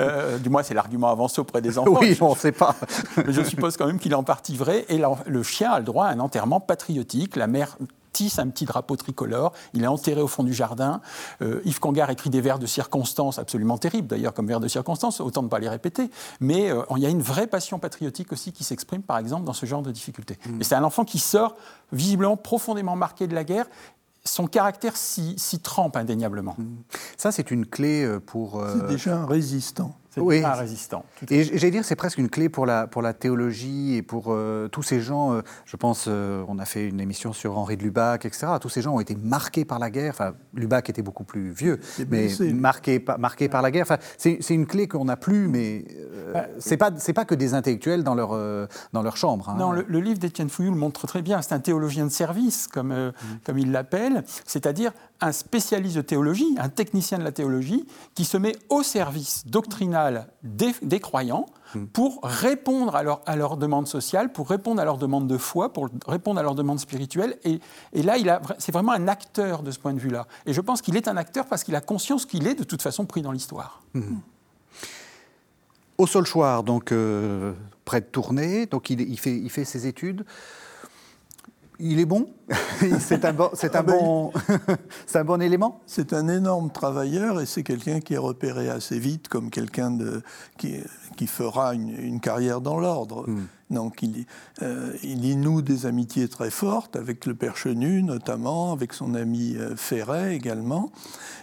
Euh, 0.00 0.38
du 0.38 0.48
moins, 0.48 0.62
c'est 0.62 0.74
l'argument 0.74 1.10
avancé 1.10 1.40
auprès 1.40 1.60
des 1.62 1.78
enfants. 1.78 1.98
Oui, 2.00 2.16
on 2.20 2.30
ne 2.30 2.36
sait 2.36 2.52
pas. 2.52 2.74
Mais 3.16 3.32
je 3.32 3.42
suppose 3.42 3.76
quand 3.76 3.86
même 3.86 3.98
qu'il 3.98 4.12
est 4.12 4.16
en 4.16 4.24
partie 4.24 4.56
vrai. 4.56 4.84
Et 4.88 5.00
le 5.26 5.42
chien 5.42 5.70
a 5.70 5.78
le 5.78 5.84
droit 5.84 6.06
à 6.06 6.10
un 6.10 6.20
enterrement 6.20 6.60
patriotique. 6.60 7.36
La 7.36 7.46
mère 7.46 7.76
tisse 8.16 8.38
un 8.38 8.48
petit 8.48 8.64
drapeau 8.64 8.96
tricolore. 8.96 9.52
Il 9.74 9.84
est 9.84 9.86
enterré 9.86 10.22
au 10.22 10.26
fond 10.26 10.42
du 10.42 10.54
jardin. 10.54 11.02
Euh, 11.42 11.60
Yves 11.66 11.80
Congar 11.80 12.08
écrit 12.08 12.30
des 12.30 12.40
vers 12.40 12.58
de 12.58 12.64
circonstance 12.64 13.38
absolument 13.38 13.76
terribles, 13.76 14.08
d'ailleurs, 14.08 14.32
comme 14.32 14.46
vers 14.46 14.58
de 14.60 14.68
circonstance, 14.68 15.20
autant 15.20 15.42
ne 15.42 15.48
pas 15.48 15.58
les 15.58 15.68
répéter. 15.68 16.10
Mais 16.40 16.70
euh, 16.70 16.82
il 16.96 17.02
y 17.02 17.06
a 17.06 17.10
une 17.10 17.20
vraie 17.20 17.46
passion 17.46 17.78
patriotique 17.78 18.32
aussi 18.32 18.52
qui 18.52 18.64
s'exprime, 18.64 19.02
par 19.02 19.18
exemple, 19.18 19.44
dans 19.44 19.52
ce 19.52 19.66
genre 19.66 19.82
de 19.82 19.90
difficultés. 19.90 20.38
Mm. 20.46 20.60
Et 20.62 20.64
c'est 20.64 20.74
un 20.74 20.84
enfant 20.84 21.04
qui 21.04 21.18
sort 21.18 21.56
visiblement 21.92 22.38
profondément 22.38 22.96
marqué 22.96 23.26
de 23.26 23.34
la 23.34 23.44
guerre 23.44 23.66
son 24.24 24.48
caractère 24.48 24.96
s'y 24.96 25.60
trempe 25.62 25.96
indéniablement. 25.96 26.56
Mm. 26.58 26.64
Ça, 27.16 27.30
c'est 27.30 27.52
une 27.52 27.64
clé 27.64 28.02
euh, 28.02 28.18
pour... 28.18 28.60
C'est 28.72 28.88
déjà 28.88 29.18
un 29.18 29.26
résistant 29.26 29.94
oui. 30.16 30.42
un 30.42 30.52
résistant. 30.52 31.04
Et 31.30 31.44
j'allais 31.44 31.70
dire, 31.70 31.84
c'est 31.84 31.96
presque 31.96 32.18
une 32.18 32.28
clé 32.28 32.48
pour 32.48 32.66
la, 32.66 32.86
pour 32.86 33.02
la 33.02 33.12
théologie 33.12 33.94
et 33.94 34.02
pour 34.02 34.26
euh, 34.28 34.68
tous 34.68 34.82
ces 34.82 35.00
gens. 35.00 35.32
Euh, 35.32 35.42
je 35.64 35.76
pense, 35.76 36.06
euh, 36.08 36.44
on 36.48 36.58
a 36.58 36.64
fait 36.64 36.86
une 36.86 37.00
émission 37.00 37.32
sur 37.32 37.58
Henri 37.58 37.76
de 37.76 37.82
Lubac, 37.82 38.24
etc. 38.24 38.46
Tous 38.60 38.68
ces 38.68 38.82
gens 38.82 38.94
ont 38.94 39.00
été 39.00 39.14
marqués 39.14 39.64
par 39.64 39.78
la 39.78 39.90
guerre. 39.90 40.10
Enfin, 40.10 40.34
Lubac 40.54 40.88
était 40.90 41.02
beaucoup 41.02 41.24
plus 41.24 41.50
vieux, 41.50 41.80
mais 42.08 42.28
marqués, 42.52 43.04
marqués 43.18 43.48
par 43.48 43.62
la 43.62 43.70
guerre. 43.70 43.86
Enfin, 43.88 43.98
c'est 44.18 44.50
une 44.50 44.66
clé 44.66 44.88
qu'on 44.88 45.04
n'a 45.04 45.16
plus, 45.16 45.48
mais 45.48 45.84
bah, 46.32 46.46
c'est 46.58 46.76
pas 46.76 46.90
c'est 46.96 47.12
pas 47.12 47.24
que 47.24 47.34
des 47.34 47.54
intellectuels 47.54 48.02
dans 48.02 48.14
leur 48.14 48.30
dans 48.92 49.02
leur 49.02 49.16
chambre. 49.16 49.48
Hein. 49.48 49.56
Non, 49.58 49.72
le, 49.72 50.00
livre 50.00 50.18
d'Étienne 50.18 50.48
Fouillou 50.48 50.70
le 50.70 50.78
montre 50.78 51.06
très 51.06 51.22
bien. 51.22 51.42
C'est 51.42 51.54
un 51.54 51.60
théologien 51.60 52.04
de 52.04 52.10
service, 52.10 52.66
comme 52.68 52.92
mmh. 52.92 53.12
comme 53.44 53.58
il 53.58 53.72
l'appelle, 53.72 54.24
c'est-à-dire 54.44 54.92
un 55.20 55.32
spécialiste 55.32 55.96
de 55.96 56.02
théologie, 56.02 56.54
un 56.58 56.68
technicien 56.68 57.18
de 57.18 57.24
la 57.24 57.32
théologie, 57.32 57.86
qui 58.14 58.24
se 58.24 58.36
met 58.36 58.56
au 58.68 58.82
service 58.82 59.46
doctrinal 59.46 60.28
des, 60.42 61.00
croyants 61.00 61.46
hmm. 61.74 61.86
pour 61.86 62.20
répondre 62.22 62.94
à, 62.96 63.02
leur, 63.02 63.22
à 63.26 63.36
leurs 63.36 63.56
demandes 63.56 63.88
sociales, 63.88 64.32
pour 64.32 64.48
répondre 64.48 64.80
à 64.80 64.84
leurs 64.84 64.98
demandes 64.98 65.26
de 65.26 65.38
foi, 65.38 65.72
pour 65.72 65.88
répondre 66.06 66.38
à 66.40 66.42
leurs 66.42 66.54
demandes 66.54 66.80
spirituelles. 66.80 67.38
Et, 67.44 67.60
là, 68.02 68.40
c'est 68.58 68.72
vraiment 68.72 68.92
un 68.92 69.08
acteur 69.08 69.62
de 69.62 69.70
ce 69.70 69.78
point 69.78 69.94
de 69.94 70.00
vue-là. 70.00 70.26
Et 70.44 70.52
je 70.52 70.60
pense 70.60 70.82
qu'il 70.82 70.96
est 70.96 71.08
un 71.08 71.16
acteur 71.16 71.46
parce 71.46 71.64
qu'il 71.64 71.74
a 71.74 71.80
conscience 71.80 72.26
qu'il 72.26 72.46
est 72.46 72.54
de 72.54 72.64
toute 72.64 72.82
façon 72.82 73.06
pris 73.06 73.22
dans 73.22 73.32
l'histoire. 73.32 73.82
Hmm. 73.94 74.18
Au 75.98 76.06
Solchoir, 76.06 76.62
donc 76.62 76.92
euh, 76.92 77.54
près 77.86 78.02
de 78.02 78.06
Tournai, 78.06 78.66
donc 78.66 78.90
il, 78.90 79.18
fait, 79.18 79.34
il 79.34 79.50
fait 79.50 79.64
ses 79.64 79.86
études. 79.86 80.26
Il 81.78 82.00
est 82.00 82.06
bon 82.06 82.28
C'est 83.00 83.24
un, 83.24 83.32
bon, 83.32 83.50
c'est 83.54 83.74
un, 83.74 83.80
ah 83.80 83.82
ben, 83.82 83.98
bon, 83.98 84.32
un 85.14 85.24
bon 85.24 85.42
élément 85.42 85.82
C'est 85.86 86.12
un 86.12 86.28
énorme 86.28 86.70
travailleur 86.70 87.40
et 87.40 87.46
c'est 87.46 87.62
quelqu'un 87.62 88.00
qui 88.00 88.14
est 88.14 88.18
repéré 88.18 88.68
assez 88.68 88.98
vite 88.98 89.28
comme 89.28 89.50
quelqu'un 89.50 89.90
de, 89.90 90.22
qui, 90.58 90.76
qui 91.16 91.26
fera 91.26 91.74
une, 91.74 92.20
carrière 92.20 92.60
dans 92.60 92.78
l'ordre. 92.78 93.28
Hmm. 93.28 93.46
Donc 93.70 94.02
il, 94.02 94.26
euh, 94.62 94.92
il 95.02 95.24
y 95.24 95.36
noue 95.36 95.60
des 95.62 95.86
amitiés 95.86 96.28
très 96.28 96.50
fortes 96.50 96.96
avec 96.96 97.26
le 97.26 97.34
père 97.34 97.56
Chenu 97.56 98.02
notamment, 98.02 98.72
avec 98.72 98.92
son 98.92 99.14
ami 99.14 99.56
euh, 99.56 99.74
Ferret 99.76 100.34
également. 100.36 100.92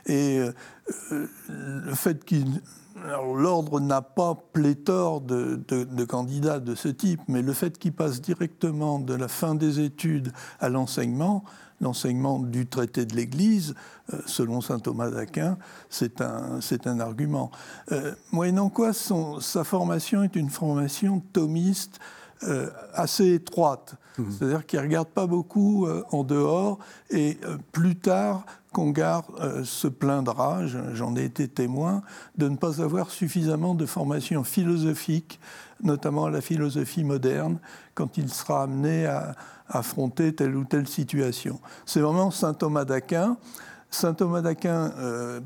Et 0.05 0.39
euh, 0.39 1.27
le 1.49 1.93
fait 1.95 2.23
qu'il 2.23 2.61
l'ordre 3.03 3.79
n'a 3.79 4.01
pas 4.01 4.36
pléthore 4.53 5.22
de, 5.22 5.62
de, 5.67 6.05
candidats 6.05 6.60
de 6.60 6.75
ce 6.75 6.88
type, 6.88 7.22
mais 7.27 7.41
le 7.41 7.53
fait 7.53 7.77
qu'il 7.77 7.93
passe 7.93 8.22
directement 8.22 9.00
de 9.00 9.13
la 9.13 9.27
fin 9.27 9.55
des 9.55 9.79
études 9.79 10.31
à 10.60 10.69
l'enseignement, 10.69 11.43
l'enseignement 11.81 12.39
du 12.39 12.65
traité 12.65 13.05
de 13.05 13.15
l'Église, 13.15 13.75
euh, 14.13 14.19
selon 14.25 14.62
saint 14.62 14.79
Thomas 14.79 15.10
d'Aquin, 15.10 15.57
c'est 15.89 16.22
un, 16.22 16.60
un, 16.86 17.00
argument. 17.00 17.51
Euh, 17.91 18.13
moyennant 18.31 18.69
quoi, 18.69 18.93
son, 18.93 19.39
sa 19.39 19.63
formation 19.63 20.24
est 20.24 20.36
une 20.36 20.50
formation 20.50 21.22
thomiste 21.33 22.00
euh, 22.43 22.69
assez 22.93 23.33
étroite. 23.33 23.95
Mmh. 24.17 24.24
C'est-à-dire 24.31 24.65
qu'il 24.65 24.79
ne 24.79 24.86
regarde 24.86 25.10
pas 25.10 25.27
beaucoup 25.27 25.88
en 26.12 26.24
dehors 26.24 26.77
et 27.10 27.39
plus 27.72 27.95
tard, 27.95 28.45
Congar 28.74 29.24
se 29.63 29.88
plaindra, 29.88 30.65
j'en 30.94 31.15
ai 31.15 31.24
été 31.24 31.48
témoin, 31.48 32.01
de 32.38 32.50
ne 32.50 32.58
pas 32.58 32.82
avoir 32.82 33.12
suffisamment 33.12 33.75
de 33.75 33.86
formation 33.86 34.44
philosophique, 34.44 35.39
notamment 35.82 36.27
la 36.27 36.42
philosophie 36.42 37.03
moderne, 37.03 37.60
quand 37.94 38.18
il 38.18 38.34
sera 38.34 38.63
amené 38.63 39.06
à, 39.06 39.36
affronter 39.68 40.34
telle 40.34 40.56
ou 40.56 40.65
telle 40.65 40.88
situation. 40.88 41.60
C'est 41.86 42.01
vraiment 42.01 42.32
saint 42.32 42.53
Thomas 42.53 42.86
d'Aquin. 42.86 43.38
Saint 43.93 44.15
Thomas 44.15 44.41
d'Aquin, 44.41 44.91
euh, 44.97 45.39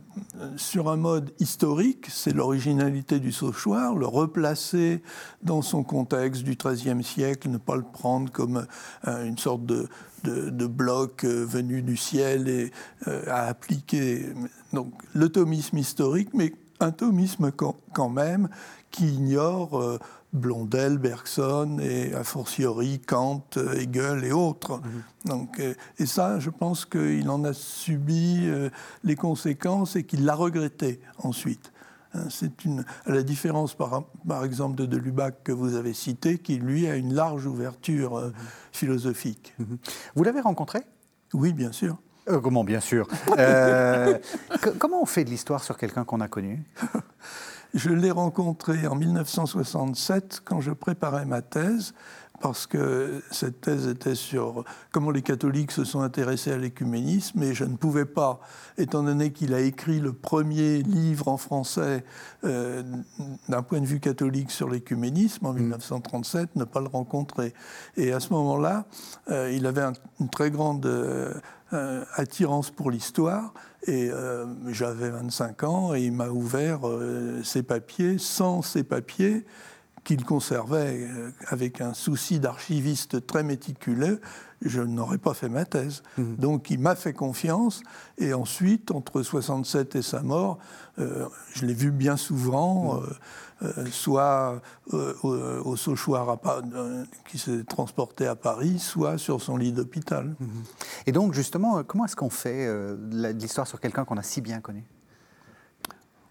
sur 0.56 0.90
un 0.90 0.96
mode 0.96 1.34
historique, 1.40 2.08
c'est 2.10 2.34
l'originalité 2.34 3.20
du 3.20 3.34
Sauchoir, 3.34 3.96
le 3.96 4.08
replacer 4.08 5.04
dans 5.44 5.62
son 5.62 5.84
contexte 5.84 6.44
du 6.44 6.56
XIIIe 6.56 7.04
siècle, 7.04 7.50
ne 7.50 7.58
pas 7.58 7.76
le 7.76 7.84
prendre 7.84 8.32
comme 8.32 8.66
euh, 9.06 9.26
une 9.26 9.38
sorte 9.38 9.66
de, 9.66 9.90
bloc 10.24 11.26
euh, 11.26 11.46
venu 11.46 11.82
du 11.82 11.98
ciel 11.98 12.48
et 12.48 12.72
à 13.06 13.48
appliquer. 13.48 14.28
Donc 14.72 14.94
le 15.14 15.28
thomisme 15.28 15.78
historique, 15.78 16.30
mais 16.34 16.54
un 16.80 16.92
thomisme 16.92 17.52
quand, 17.52 18.10
même 18.10 18.48
qui 18.92 19.08
ignore 19.08 20.00
Blondel, 20.38 20.98
Bergson 20.98 21.80
et 21.82 22.14
a 22.14 22.24
fortiori 22.24 23.00
Kant, 23.00 23.44
Hegel 23.76 24.24
et 24.24 24.32
autres. 24.32 24.78
Mhm. 24.78 25.04
Donc, 25.26 25.60
euh, 25.60 25.74
et 26.00 26.06
ça, 26.06 26.40
je 26.40 26.50
pense 26.50 26.86
qu'il 26.86 27.30
en 27.30 27.44
a 27.44 27.54
subi 27.54 28.42
euh, 28.44 28.70
les 29.04 29.16
conséquences 29.16 29.96
et 29.96 30.04
qu'il 30.04 30.26
l'a 30.26 30.36
regretté 30.36 31.02
ensuite. 31.20 31.72
Hein, 32.14 32.28
c'est 32.30 32.64
une, 32.66 32.86
à 33.06 33.12
la 33.12 33.24
différence, 33.24 33.76
par, 33.76 34.06
par, 34.28 34.46
exemple, 34.46 34.76
de 34.76 34.86
De 34.86 34.98
Lubac 34.98 35.44
que 35.44 35.52
vous 35.52 35.76
avez 35.76 35.94
cité, 35.94 36.38
qui 36.38 36.56
lui 36.58 36.88
a 36.88 36.96
une 36.96 37.14
large 37.14 37.46
ouverture 37.46 38.18
euh, 38.18 38.28
mhm. 38.28 38.34
philosophique. 38.72 39.54
Mhm. 39.60 39.78
Vous 40.16 40.24
l'avez 40.24 40.42
rencontré? 40.42 40.80
Oui, 41.34 41.52
bien 41.52 41.72
sûr. 41.72 41.98
comment, 42.42 42.64
bien 42.64 42.80
sûr? 42.80 43.08
Comment 44.80 45.02
on 45.02 45.06
fait 45.06 45.26
de 45.26 45.30
l'histoire 45.30 45.64
sur 45.64 45.78
quelqu'un 45.78 46.06
qu'on 46.06 46.22
a 46.22 46.28
connu? 46.28 46.64
Je 47.74 47.90
l'ai 47.90 48.12
rencontré 48.12 48.88
en 48.88 48.96
1967 48.96 50.42
quand 50.44 50.62
je 50.62 50.72
préparais 50.72 51.26
ma 51.26 51.42
thèse, 51.42 51.94
parce 52.40 52.68
que 52.68 53.24
cette 53.32 53.62
thèse 53.62 53.88
était 53.88 54.16
sur 54.16 54.64
comment 54.92 55.12
les 55.12 55.22
catholiques 55.22 55.72
se 55.72 55.84
sont 55.84 56.02
intéressés 56.02 56.52
à 56.52 56.58
l'écuménisme, 56.58 57.42
et 57.42 57.54
je 57.54 57.64
ne 57.64 57.76
pouvais 57.76 58.06
pas, 58.06 58.40
étant 58.78 59.04
donné 59.04 59.32
qu'il 59.32 59.54
a 59.54 59.60
écrit 59.60 60.00
le 60.00 60.14
premier 60.14 60.84
livre 60.84 61.28
en 61.28 61.38
français 61.38 62.04
euh, 62.44 62.84
d'un 63.50 63.64
point 63.64 63.82
de 63.82 63.86
vue 63.86 64.00
catholique 64.00 64.52
sur 64.52 64.70
l'écuménisme 64.70 65.46
en 65.46 65.54
1937, 65.54 66.56
mm. 66.56 66.60
ne 66.60 66.64
pas 66.64 66.82
le 66.82 66.88
rencontrer. 66.88 67.54
Et 67.96 68.12
à 68.12 68.20
ce 68.20 68.32
moment-là, 68.34 68.86
euh, 69.32 69.52
il 69.52 69.66
avait 69.66 69.84
une 70.20 70.30
très 70.30 70.52
grande 70.52 70.86
euh, 70.86 71.34
attirance 72.16 72.70
pour 72.70 72.92
l'histoire, 72.92 73.54
et 73.88 74.10
euh, 74.12 74.46
j'avais 74.68 75.10
25 75.10 75.64
ans 75.64 75.96
et 75.96 76.02
il 76.02 76.12
m'a 76.12 76.30
ouvert 76.30 76.88
euh, 76.88 77.42
ses 77.44 77.64
papiers. 77.64 78.18
Sans 78.18 78.62
ces 78.62 78.84
papiers, 78.84 79.46
qu'il 80.08 80.24
conservait 80.24 81.04
euh, 81.04 81.32
avec 81.48 81.82
un 81.82 81.94
souci 81.94 82.40
d'archiviste 82.40 83.28
très 83.28 83.44
méticuleux, 83.44 84.22
je 84.62 84.82
n'aurais 84.82 85.20
pas 85.20 85.34
fait 85.34 85.50
ma 85.50 85.66
thèse. 85.66 86.02
Mmh. 86.18 86.36
Donc 86.38 86.72
il 86.72 86.80
m'a 86.80 86.96
fait 86.96 87.14
confiance 87.14 87.84
et 88.18 88.34
ensuite, 88.34 88.90
entre 88.92 89.22
67 89.22 89.98
et 89.98 90.02
sa 90.02 90.24
mort, 90.24 90.58
je 90.98 91.64
l'ai 91.64 91.76
vu 91.76 91.92
bien 91.92 92.18
souvent. 92.18 92.96
Mmh. 92.96 93.08
Euh, 93.64 93.88
soit 93.90 94.62
euh, 94.94 95.16
au, 95.64 95.76
Sauchoir 95.76 96.38
euh, 96.46 97.04
qui 97.28 97.40
s'est 97.40 97.64
transporté 97.64 98.28
à 98.28 98.36
Paris, 98.36 98.78
soit 98.78 99.18
sur 99.18 99.42
son 99.42 99.58
lit 99.58 99.72
d'hôpital. 99.72 100.36
Mhm. 100.40 100.64
Et 101.08 101.12
donc, 101.12 101.34
justement, 101.34 101.84
comment 101.84 102.06
est-ce 102.06 102.16
qu'on 102.16 102.30
fait 102.30 102.68
l'histoire 103.34 103.66
sur 103.66 103.80
quelqu'un 103.80 104.06
qu'on 104.06 104.18
a 104.18 104.24
si 104.24 104.42
bien 104.42 104.62
connu? 104.62 104.84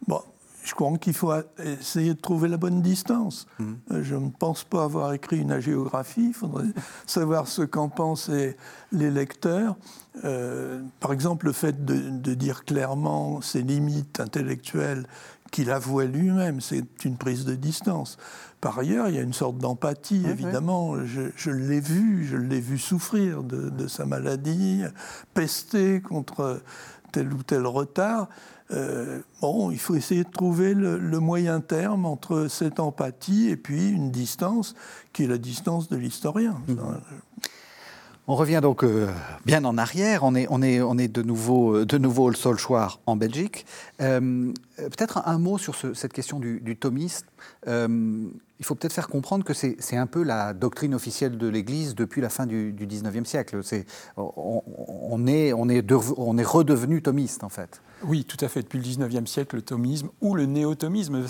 Bon, 0.06 0.22
je 0.66 0.74
crois 0.74 0.98
qu'il 0.98 1.14
faut 1.14 1.32
essayer 1.62 2.14
de 2.14 2.20
trouver 2.20 2.48
la 2.48 2.56
bonne 2.56 2.82
distance. 2.82 3.46
Mhm. 3.58 4.02
Je 4.02 4.14
ne 4.16 4.30
pense 4.30 4.64
pas 4.64 4.84
avoir 4.84 5.12
écrit 5.12 5.38
une 5.38 5.52
agiographie. 5.52 6.28
Il 6.28 6.34
faudrait 6.34 6.66
savoir 7.06 7.46
ce 7.46 7.62
qu'en 7.62 7.88
pensent 7.88 8.30
les, 8.92 9.10
lecteurs. 9.10 9.76
par 10.22 11.12
exemple, 11.12 11.46
le 11.46 11.52
fait 11.52 11.84
de, 11.84 12.10
de, 12.10 12.34
dire 12.34 12.64
clairement 12.64 13.40
ses 13.40 13.62
limites 13.62 14.20
intellectuelles 14.20 15.06
qu'il 15.50 15.70
avouait 15.70 16.08
lui-même. 16.08 16.60
C'est 16.60 17.04
une 17.04 17.16
prise 17.16 17.44
de 17.44 17.54
distance. 17.54 18.18
Par 18.60 18.78
ailleurs, 18.78 19.08
il 19.08 19.14
y 19.14 19.18
a 19.18 19.22
une 19.22 19.32
sorte 19.32 19.58
d'empathie, 19.58 20.24
évidemment. 20.28 20.96
Je, 21.04 21.50
l'ai 21.50 21.80
vu, 21.80 22.26
je 22.26 22.36
l'ai 22.36 22.60
vu 22.60 22.78
souffrir 22.78 23.42
de, 23.42 23.86
sa 23.86 24.06
maladie, 24.06 24.82
pester 25.34 26.00
contre 26.00 26.62
tel 27.12 27.32
ou 27.32 27.42
tel 27.42 27.66
retard. 27.66 28.28
Euh, 28.70 29.20
bon, 29.40 29.70
il 29.70 29.78
faut 29.78 29.94
essayer 29.94 30.24
de 30.24 30.30
trouver 30.30 30.74
le, 30.74 31.20
moyen 31.20 31.60
terme 31.60 32.04
entre 32.04 32.48
cette 32.48 32.80
empathie 32.80 33.48
et 33.48 33.56
puis 33.56 33.90
une 33.90 34.10
distance 34.10 34.74
qui 35.12 35.24
est 35.24 35.28
la 35.28 35.38
distance 35.38 35.88
de 35.88 35.96
l'historien. 35.96 36.56
Mmh. 36.68 36.76
On 38.28 38.34
revient 38.34 38.58
donc 38.60 38.82
euh, 38.82 39.08
bien 39.44 39.64
en 39.64 39.78
arrière. 39.78 40.24
On 40.24 40.34
est, 40.34 40.48
on 40.50 40.60
est, 40.60 40.80
on 40.80 40.98
est 40.98 41.06
de 41.06 41.22
nouveau, 41.22 41.76
euh, 41.76 41.86
de 41.86 41.96
nouveau 41.96 42.24
au 42.24 42.32
Solchoir 42.32 43.00
en 43.06 43.14
Belgique. 43.14 43.66
Peut-être 43.98 45.22
un, 45.26 45.38
mot 45.38 45.58
sur 45.58 45.76
cette 45.76 46.12
question 46.12 46.40
du, 46.40 46.60
du 46.60 46.76
thomiste 46.76 47.26
il 48.58 48.64
faut 48.64 48.74
peut-être 48.74 48.92
faire 48.92 49.08
comprendre 49.08 49.44
que 49.44 49.52
c'est 49.52 49.96
un 49.96 50.06
peu 50.06 50.22
la 50.22 50.54
doctrine 50.54 50.94
officielle 50.94 51.36
de 51.36 51.46
l'Église 51.46 51.94
depuis 51.94 52.20
la 52.20 52.30
fin 52.30 52.46
du, 52.46 52.72
19e 52.72 53.24
siècle. 53.24 53.60
On, 54.16 55.26
est, 55.26 55.52
on, 55.52 55.68
est 55.68 55.92
on 56.16 56.38
est 56.38 56.46
redevenu 56.46 57.02
thomiste, 57.02 57.44
en 57.44 57.48
fait. 57.48 57.82
Oui, 58.06 58.24
tout 58.24 58.42
à 58.44 58.48
fait. 58.48 58.62
Depuis 58.62 58.78
le 58.78 58.84
19e 58.84 59.26
siècle, 59.26 59.56
le 59.56 59.62
thomisme 59.62 60.08
ou 60.20 60.34
le 60.34 60.46
néo-thomisme, 60.46 61.24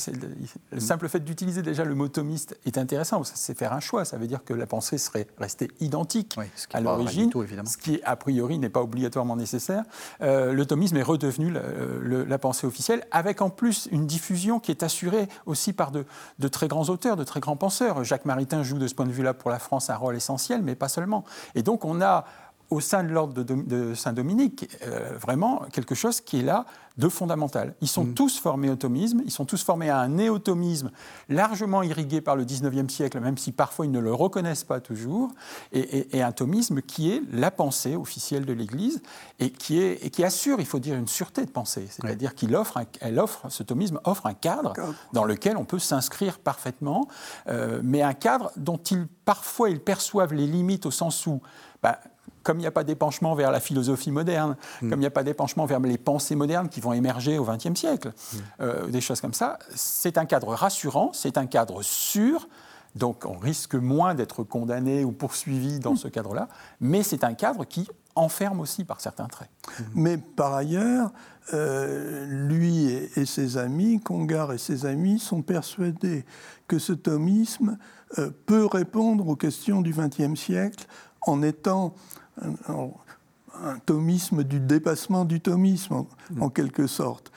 le 0.70 0.80
simple 0.80 1.08
fait 1.08 1.20
d'utiliser 1.20 1.62
déjà 1.62 1.84
le 1.84 1.94
mot 1.94 2.08
thomiste 2.08 2.58
est 2.66 2.78
intéressant. 2.78 3.22
C'est 3.24 3.56
faire 3.56 3.72
un 3.72 3.80
choix. 3.80 4.04
Ça 4.04 4.16
veut 4.18 4.26
dire 4.26 4.44
que 4.44 4.52
la 4.52 4.66
pensée 4.66 4.98
serait 4.98 5.26
restée 5.38 5.70
identique 5.80 6.36
à 6.72 6.80
l'origine, 6.80 7.30
ce 7.64 7.76
qui, 7.76 8.00
a 8.04 8.16
priori, 8.16 8.58
n'est 8.58 8.68
pas 8.68 8.82
obligatoirement 8.82 9.36
nécessaire. 9.36 9.84
Euh, 10.20 10.52
le 10.52 10.66
thomisme 10.66 10.96
est 10.96 11.02
redevenu 11.02 11.52
la, 11.52 12.38
pensée 12.38 12.66
officielle, 12.66 13.04
avec 13.10 13.40
en 13.40 13.50
plus 13.50 13.88
une 13.90 14.06
diffusion 14.06 14.60
qui 14.60 14.70
est 14.70 14.82
assurée 14.82 15.28
aussi 15.46 15.72
par 15.72 15.90
de, 15.90 16.04
de 16.38 16.48
très 16.48 16.68
grands 16.68 16.88
auteurs 16.90 17.16
de 17.16 17.24
très 17.24 17.40
grands 17.40 17.56
penseurs. 17.56 18.04
Jacques 18.04 18.26
Maritain 18.26 18.62
joue 18.62 18.78
de 18.78 18.86
ce 18.86 18.94
point 18.94 19.06
de 19.06 19.12
vue-là 19.12 19.34
pour 19.34 19.50
la 19.50 19.58
France 19.58 19.90
un 19.90 19.96
rôle 19.96 20.16
essentiel, 20.16 20.62
mais 20.62 20.74
pas 20.74 20.88
seulement. 20.88 21.24
Et 21.54 21.62
donc 21.62 21.84
on 21.84 22.00
a 22.00 22.24
au 22.70 22.80
sein 22.80 23.04
de 23.04 23.08
l'ordre 23.08 23.42
de, 23.42 23.94
Saint-Dominique, 23.94 24.68
euh, 24.82 25.16
vraiment 25.20 25.64
quelque 25.72 25.94
chose 25.94 26.20
qui 26.20 26.40
est 26.40 26.42
là 26.42 26.66
de 26.96 27.08
fondamental. 27.08 27.74
Ils 27.82 27.88
sont 27.88 28.04
mm. 28.04 28.14
tous 28.14 28.38
formés 28.38 28.70
au 28.70 28.76
thomisme, 28.76 29.20
ils 29.24 29.30
sont 29.30 29.44
tous 29.44 29.62
formés 29.62 29.90
à 29.90 29.98
un 29.98 30.08
néo-thomisme 30.08 30.90
largement 31.28 31.82
irrigué 31.82 32.20
par 32.20 32.36
le 32.36 32.44
19e 32.44 32.88
siècle, 32.88 33.20
même 33.20 33.36
si 33.36 33.52
parfois 33.52 33.84
ils 33.84 33.92
ne 33.92 33.98
le 33.98 34.12
reconnaissent 34.14 34.64
pas 34.64 34.80
toujours, 34.80 35.30
et, 35.72 36.22
un 36.22 36.32
thomisme 36.32 36.80
qui 36.80 37.12
est 37.12 37.22
la 37.32 37.50
pensée 37.50 37.94
officielle 37.94 38.46
de 38.46 38.52
l'Église 38.52 39.02
et 39.38 39.50
qui, 39.50 39.78
est, 39.80 40.04
et 40.04 40.10
qui 40.10 40.24
assure, 40.24 40.58
il 40.58 40.66
faut 40.66 40.78
dire, 40.78 40.96
une 40.96 41.06
sûreté 41.06 41.44
de 41.44 41.50
pensée. 41.50 41.86
C'est-à-dire 41.90 42.34
qu'il 42.34 42.56
offre, 42.56 42.78
elle 43.00 43.18
offre, 43.20 43.46
ce 43.50 43.62
thomisme 43.62 44.00
offre 44.04 44.26
un 44.26 44.34
cadre 44.34 44.72
dans 45.12 45.24
lequel 45.24 45.56
on 45.56 45.64
peut 45.64 45.78
s'inscrire 45.78 46.38
parfaitement, 46.38 47.08
euh, 47.48 47.80
mais 47.84 48.02
un 48.02 48.14
cadre 48.14 48.50
dont 48.56 48.78
ils, 48.90 49.06
parfois 49.24 49.68
ils 49.68 49.80
perçoivent 49.80 50.32
les 50.32 50.46
limites 50.46 50.86
au 50.86 50.90
sens 50.90 51.26
où 51.26 51.40
bah, 51.82 52.00
comme 52.46 52.58
il 52.58 52.60
n'y 52.60 52.68
a 52.68 52.70
pas 52.70 52.84
d'épanchement 52.84 53.34
vers 53.34 53.50
la 53.50 53.58
philosophie 53.58 54.12
moderne, 54.12 54.56
mm. 54.80 54.88
comme 54.88 55.00
il 55.00 55.02
n'y 55.02 55.06
a 55.06 55.10
pas 55.10 55.24
d'épanchement 55.24 55.66
vers 55.66 55.80
les 55.80 55.98
pensées 55.98 56.36
modernes 56.36 56.68
qui 56.68 56.80
vont 56.80 56.92
émerger 56.92 57.38
au 57.38 57.44
XXe 57.44 57.74
siècle, 57.74 58.10
mm. 58.10 58.36
euh, 58.60 58.86
des 58.86 59.00
choses 59.00 59.20
comme 59.20 59.34
ça, 59.34 59.58
c'est 59.74 60.16
un 60.16 60.26
cadre 60.26 60.54
rassurant, 60.54 61.10
c'est 61.12 61.38
un 61.38 61.46
cadre 61.46 61.82
sûr, 61.82 62.46
donc 62.94 63.24
on 63.26 63.36
risque 63.36 63.74
moins 63.74 64.14
d'être 64.14 64.44
condamné 64.44 65.04
ou 65.04 65.10
poursuivi 65.10 65.80
dans 65.80 65.94
mm. 65.94 65.96
ce 65.96 66.08
cadre-là, 66.08 66.48
mais 66.80 67.02
c'est 67.02 67.24
un 67.24 67.34
cadre 67.34 67.64
qui 67.64 67.88
enferme 68.14 68.60
aussi 68.60 68.84
par 68.84 69.00
certains 69.00 69.26
traits. 69.26 69.50
Mais 69.94 70.16
par 70.16 70.54
ailleurs, 70.54 71.10
euh, 71.52 72.26
lui 72.26 72.86
et, 72.86 73.26
ses 73.26 73.58
amis, 73.58 74.00
Congar 74.00 74.52
et 74.52 74.58
ses 74.58 74.86
amis, 74.86 75.18
sont 75.18 75.42
persuadés 75.42 76.24
que 76.68 76.78
ce 76.78 76.92
thomisme 76.92 77.76
euh, 78.18 78.30
peut 78.46 78.66
répondre 78.66 79.28
aux 79.28 79.36
questions 79.36 79.82
du 79.82 79.92
XXe 79.92 80.40
siècle 80.40 80.86
en 81.26 81.42
étant 81.42 81.94
un 82.42 83.78
thomisme 83.86 84.44
du 84.44 84.60
dépassement 84.60 85.24
du 85.24 85.40
thomisme, 85.40 86.04
en, 86.40 86.50
quelque 86.50 86.86
sorte. 86.86 87.32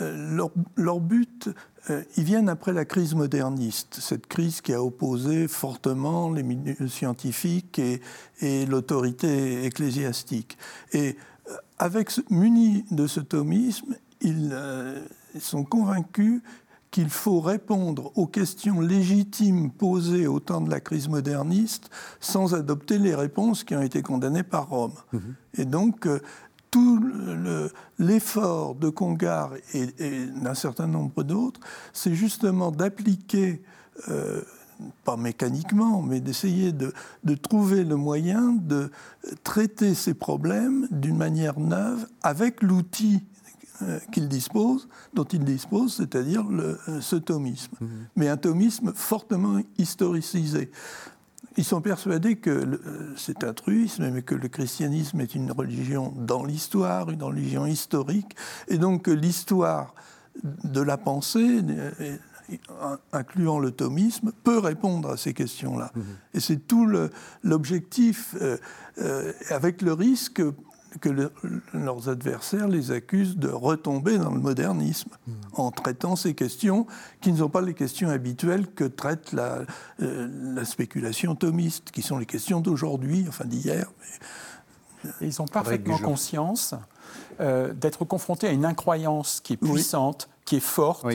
leur, 0.00 0.50
leur, 0.76 1.00
but, 1.00 1.50
ils 2.16 2.24
viennent 2.24 2.48
après 2.48 2.72
la 2.72 2.84
crise 2.84 3.14
moderniste, 3.14 3.98
cette 4.00 4.26
crise 4.26 4.60
qui 4.60 4.72
a 4.72 4.82
opposé 4.82 5.46
fortement 5.46 6.30
les 6.32 6.42
milieux 6.42 6.88
scientifiques 6.88 7.78
et, 7.78 8.00
et 8.40 8.66
l'autorité 8.66 9.64
ecclésiastique. 9.64 10.58
Et 10.92 11.16
avec, 11.78 12.10
munis 12.28 12.84
de 12.90 13.06
ce 13.06 13.20
thomisme, 13.20 13.94
ils 14.20 14.52
sont 15.38 15.64
convaincus 15.64 16.42
qu'il 16.90 17.08
faut 17.08 17.40
répondre 17.40 18.10
aux 18.16 18.26
questions 18.26 18.80
légitimes 18.80 19.70
posées 19.70 20.26
au 20.26 20.40
temps 20.40 20.60
de 20.60 20.70
la 20.70 20.80
crise 20.80 21.08
moderniste 21.08 21.90
sans 22.20 22.54
adopter 22.54 22.98
les 22.98 23.14
réponses 23.14 23.64
qui 23.64 23.74
ont 23.74 23.82
été 23.82 24.02
condamnées 24.02 24.42
par 24.42 24.68
Rome. 24.68 24.94
Mhm. 25.12 25.34
Et 25.54 25.64
donc, 25.64 26.06
euh, 26.06 26.20
tout 26.70 27.00
l'effort 27.98 28.76
de 28.76 28.90
Congar 28.90 29.52
et, 29.74 30.26
d'un 30.26 30.54
certain 30.54 30.86
nombre 30.86 31.24
d'autres, 31.24 31.60
c'est 31.92 32.14
justement 32.14 32.70
d'appliquer, 32.70 33.60
euh, 34.08 34.42
pas 35.04 35.16
mécaniquement, 35.16 36.00
mais 36.00 36.20
d'essayer 36.20 36.70
de, 36.70 36.92
de, 37.24 37.34
trouver 37.34 37.82
le 37.82 37.96
moyen 37.96 38.52
de 38.52 38.90
traiter 39.42 39.94
ces 39.94 40.14
problèmes 40.14 40.86
d'une 40.92 41.16
manière 41.16 41.58
neuve 41.58 42.06
avec 42.22 42.62
l'outil 42.62 43.24
qu'il 44.12 44.28
dispose, 44.28 44.88
dont 45.14 45.24
il 45.24 45.44
dispose, 45.44 45.94
c'est-à-dire 45.96 46.44
euh, 46.50 46.76
ce 47.00 47.16
thomisme. 47.16 47.72
Mhm. 47.80 47.88
Mais 48.16 48.28
un 48.28 48.36
thomisme 48.36 48.92
fortement 48.94 49.60
historicisé. 49.78 50.70
Ils 51.56 51.64
sont 51.64 51.80
persuadés 51.80 52.36
que 52.36 52.50
euh, 52.50 53.14
c'est 53.16 53.44
un 53.44 53.52
truisme, 53.52 54.10
mais 54.10 54.22
que 54.22 54.34
le 54.34 54.48
christianisme 54.48 55.20
est 55.20 55.34
une 55.34 55.50
religion 55.50 56.14
dans 56.16 56.44
l'histoire, 56.44 57.10
une 57.10 57.22
religion 57.22 57.66
historique, 57.66 58.36
et 58.68 58.78
donc 58.78 59.02
que 59.02 59.10
l'histoire 59.10 59.94
de 60.64 60.80
la 60.80 60.96
pensée, 60.96 61.60
incluant 63.12 63.58
le 63.58 63.72
thomisme, 63.72 64.32
peut 64.44 64.58
répondre 64.58 65.10
à 65.10 65.16
ces 65.16 65.34
questions-là. 65.34 65.90
Mhm. 65.94 66.04
Et 66.34 66.40
c'est 66.40 66.66
tout 66.68 66.86
l'objectif, 67.42 68.36
avec 69.50 69.82
le 69.82 69.92
risque 69.92 70.40
que 71.00 71.30
leurs 71.72 72.08
adversaires 72.08 72.68
les 72.68 72.90
accusent 72.90 73.36
de 73.36 73.48
retomber 73.48 74.18
dans 74.18 74.32
le 74.32 74.40
modernisme 74.40 75.10
hmm. 75.26 75.32
en 75.54 75.70
traitant 75.70 76.16
ces 76.16 76.34
questions 76.34 76.86
qui 77.20 77.32
ne 77.32 77.38
sont 77.38 77.48
pas 77.48 77.60
les 77.60 77.74
questions 77.74 78.08
habituelles 78.08 78.66
que 78.66 78.84
traite 78.84 79.32
la, 79.32 79.60
euh, 80.02 80.28
la 80.54 80.64
spéculation 80.64 81.34
thomiste, 81.34 81.90
qui 81.90 82.02
sont 82.02 82.18
les 82.18 82.26
questions 82.26 82.60
d'aujourd'hui, 82.60 83.26
enfin 83.28 83.44
d'hier. 83.44 83.86
Ils 85.20 85.40
ont 85.40 85.46
parfaitement 85.46 85.98
conscience 85.98 86.74
euh, 87.40 87.72
d'être 87.72 88.04
confrontés 88.04 88.48
à 88.48 88.52
une 88.52 88.66
incroyance 88.66 89.40
qui 89.40 89.54
est 89.54 89.56
puissante, 89.56 90.28
qui 90.50 90.56
est 90.56 90.60
forte 90.60 91.06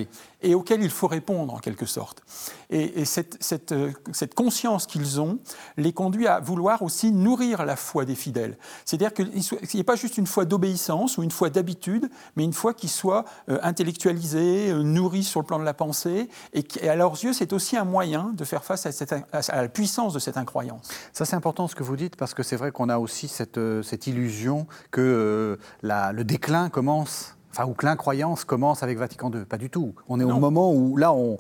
et 0.42 0.56
auquel 0.56 0.82
il 0.82 0.90
faut 0.90 1.08
répondre 1.08 1.54
en 1.54 1.58
quelque 1.58 1.86
sorte. 1.86 2.24
Et, 2.70 3.04
cette, 3.04 3.36
cette, 3.42 3.74
euh, 3.74 3.92
cette, 4.14 4.34
conscience 4.34 4.86
qu'ils 4.86 5.20
ont 5.20 5.40
les 5.76 5.92
conduit 5.92 6.26
à 6.26 6.40
vouloir 6.40 6.82
aussi 6.84 7.12
nourrir 7.12 7.66
la 7.66 7.76
foi 7.76 8.06
des 8.06 8.16
fidèles. 8.16 8.58
C'est-à-dire 8.86 9.14
qu'il 9.14 9.28
n'y 9.28 9.80
ait 9.80 9.84
pas 9.84 9.98
juste 9.98 10.18
une 10.18 10.26
foi 10.26 10.46
d'obéissance 10.46 11.18
ou 11.18 11.24
une 11.24 11.32
foi 11.32 11.50
d'habitude, 11.50 12.10
mais 12.38 12.46
une 12.46 12.54
foi 12.54 12.74
qui 12.74 12.88
soit 12.88 13.26
euh, 13.50 13.60
intellectualisée, 13.62 14.72
euh, 14.72 14.84
nourrie 14.84 15.24
sur 15.24 15.42
le 15.42 15.46
plan 15.46 15.60
de 15.60 15.66
la 15.66 15.74
pensée, 15.74 16.30
et, 16.54 16.64
qui, 16.64 16.80
à 16.88 16.96
leurs 16.96 17.22
yeux, 17.22 17.34
c'est 17.34 17.52
aussi 17.52 17.76
un 17.76 17.86
moyen 17.86 18.32
de 18.38 18.46
faire 18.46 18.64
face 18.64 18.86
à, 18.86 18.94
cette, 18.94 19.12
à 19.12 19.62
la 19.62 19.68
puissance 19.68 20.14
de 20.14 20.20
cette 20.20 20.38
incroyance. 20.38 20.88
Ça, 21.12 21.26
c'est 21.26 21.36
important 21.36 21.68
ce 21.68 21.76
que 21.76 21.84
vous 21.84 21.98
dites, 21.98 22.16
parce 22.16 22.34
que 22.34 22.44
c'est 22.44 22.56
vrai 22.56 22.72
qu'on 22.72 22.88
a 22.88 23.00
aussi 23.00 23.28
cette, 23.28 23.60
cette 23.84 24.08
illusion 24.08 24.66
que 24.92 25.60
la, 25.84 26.14
le 26.14 26.24
déclin 26.24 26.70
commence 26.70 27.35
enfin, 27.56 27.70
ou 27.70 27.74
que 27.74 27.86
l'incroyance 27.86 28.44
commence 28.44 28.84
avec 28.84 28.98
Vatican 28.98 29.32
II. 29.32 29.46
Pas 29.46 29.58
du 29.58 29.70
tout. 29.70 29.94
On 30.10 30.20
est 30.20 30.24
au 30.24 30.40
moment 30.40 30.74
où, 30.74 30.98
là, 30.98 31.14
on, 31.14 31.38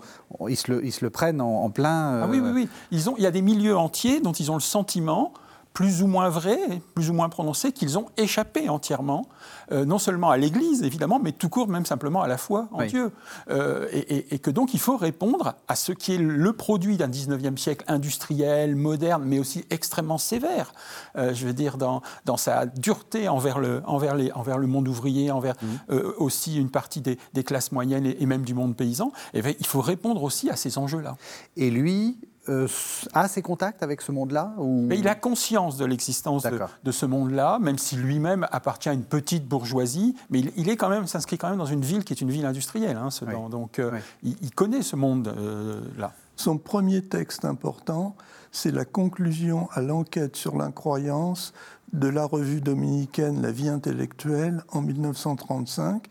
ils, 0.48 0.56
se 0.56 0.72
le, 0.72 0.86
ils, 0.86 0.92
se 0.92 1.04
le, 1.04 1.10
prennent 1.10 1.42
en, 1.42 1.70
plein. 1.70 2.22
Ah 2.24 2.28
oui, 2.30 2.40
oui, 2.40 2.52
oui. 2.54 2.70
Ils 2.92 3.10
ont, 3.10 3.16
il 3.18 3.24
y 3.24 3.28
a 3.28 3.32
des 3.32 3.42
milieux 3.42 3.76
entiers 3.76 4.22
dont 4.22 4.32
ils 4.32 4.52
ont 4.52 4.56
le 4.56 4.62
sentiment 4.62 5.34
plus 5.76 6.02
ou 6.02 6.08
moins 6.08 6.30
vrai, 6.30 6.58
plus 6.96 7.10
ou 7.10 7.14
moins 7.14 7.28
prononcé, 7.28 7.74
qu'ils 7.74 8.00
ont 8.00 8.06
échappé 8.16 8.70
entièrement, 8.70 9.28
euh, 9.74 9.84
non 9.84 10.00
seulement 10.00 10.32
à 10.32 10.38
l'Église, 10.38 10.84
évidemment, 10.84 11.20
mais 11.22 11.34
tout 11.34 11.50
court, 11.50 11.68
même 11.68 11.86
simplement 11.86 12.22
à 12.22 12.30
la 12.30 12.38
foi 12.38 12.70
en 12.72 12.86
Dieu. 12.86 13.12
Euh, 13.50 13.86
et, 13.92 14.40
que 14.40 14.50
donc 14.50 14.74
il 14.74 14.80
faut 14.80 14.96
répondre 14.96 15.56
à 15.68 15.76
ce 15.76 15.92
qui 15.92 16.14
est 16.14 16.18
le 16.18 16.54
produit 16.54 16.96
d'un 16.96 17.10
19e 17.10 17.58
siècle 17.58 17.84
industriel, 17.90 18.78
moderne, 18.78 19.24
mais 19.26 19.38
aussi 19.38 19.66
extrêmement 19.70 20.18
sévère, 20.18 20.74
euh, 21.18 21.34
je 21.34 21.46
veux 21.46 21.54
dire, 21.54 21.78
dans, 21.78 22.02
dans, 22.24 22.38
sa 22.38 22.66
dureté 22.66 23.28
envers 23.28 23.60
le, 23.60 23.82
envers, 23.86 24.16
les, 24.16 24.32
envers 24.32 24.58
le 24.58 24.68
monde 24.68 24.88
ouvrier, 24.88 25.30
envers 25.30 25.56
mmh. 25.62 25.96
aussi 26.20 26.56
une 26.56 26.70
partie 26.70 27.02
des, 27.02 27.18
des 27.34 27.44
classes 27.44 27.74
moyennes 27.74 28.06
et, 28.06 28.26
même 28.26 28.44
du 28.44 28.54
monde 28.54 28.78
paysan. 28.78 29.12
Et 29.34 29.42
il 29.60 29.68
faut 29.68 29.82
répondre 29.82 30.24
aussi 30.24 30.50
à 30.50 30.56
ces 30.56 30.78
enjeux-là. 30.78 31.18
Et 31.58 31.70
lui, 31.70 32.18
euh, 32.50 32.68
a 33.14 33.28
ses 33.28 33.42
contacts 33.42 33.84
avec 33.84 34.02
ce 34.02 34.12
monde-là 34.12 34.54
ou... 34.58 34.88
Il 34.92 35.08
a 35.08 35.16
conscience 35.16 35.78
de 35.78 35.86
l'existence 35.86 36.46
de, 36.84 36.92
ce 36.92 37.06
monde-là, 37.06 37.60
même 37.60 37.78
si 37.78 37.96
lui-même 37.96 38.48
appartient 38.52 38.90
à 38.90 38.94
une 38.94 39.04
petite 39.04 39.48
bourgeoisie, 39.48 40.16
mais 40.30 40.42
il, 40.56 40.70
est 40.70 40.76
quand 40.76 40.90
même 40.90 41.08
s'inscrit 41.08 41.38
quand 41.38 41.50
même 41.50 41.58
dans 41.58 41.66
une 41.66 41.82
ville 41.82 42.04
qui 42.04 42.14
est 42.14 42.22
une 42.22 42.30
ville 42.30 42.46
industrielle. 42.46 42.98
Hein, 42.98 43.10
Donc 43.50 43.80
euh, 43.80 44.00
il, 44.24 44.52
connaît 44.52 44.82
ce 44.82 44.96
monde-là. 44.96 45.34
Euh, 45.38 46.08
Son 46.36 46.58
premier 46.58 47.02
texte 47.02 47.46
important, 47.46 48.16
c'est 48.52 48.72
la 48.72 48.86
conclusion 48.86 49.68
à 49.74 49.82
l'enquête 49.82 50.36
sur 50.36 50.56
l'incroyance 50.56 51.54
de 51.94 52.08
la 52.08 52.26
revue 52.26 52.62
dominicaine 52.62 53.42
La 53.42 53.52
vie 53.52 53.70
intellectuelle 53.70 54.64
en 54.72 54.82
1935. 54.82 56.08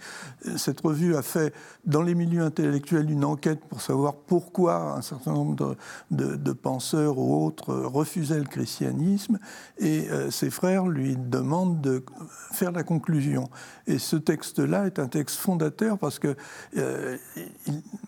Cette 0.57 0.81
revue 0.81 1.17
a 1.17 1.23
fait 1.23 1.53
dans 1.85 2.03
les 2.03 2.15
milieux 2.15 2.43
intellectuels 2.43 3.11
une 3.11 3.25
enquête 3.25 3.61
pour 3.69 3.81
savoir 3.81 4.15
pourquoi 4.15 4.97
un 4.97 5.03
certain 5.03 5.33
nombre 5.33 5.77
de, 6.11 6.53
penseurs 6.53 7.19
ou 7.19 7.45
autres 7.45 7.75
refusaient 7.75 8.39
le 8.39 8.45
christianisme 8.45 9.39
et 9.79 10.09
euh, 10.11 10.31
ses 10.31 10.51
frères 10.51 10.87
lui 10.87 11.17
demandent 11.17 11.81
de 11.81 12.05
faire 12.53 12.73
la 12.73 12.85
conclusion. 12.85 13.49
Et 13.87 13.99
ce 13.99 14.17
texte-là 14.17 14.87
est 14.87 14.99
un 14.99 15.09
texte 15.09 15.37
fondateur 15.37 15.99
parce 15.99 16.19
que 16.19 16.37
euh, 16.77 17.17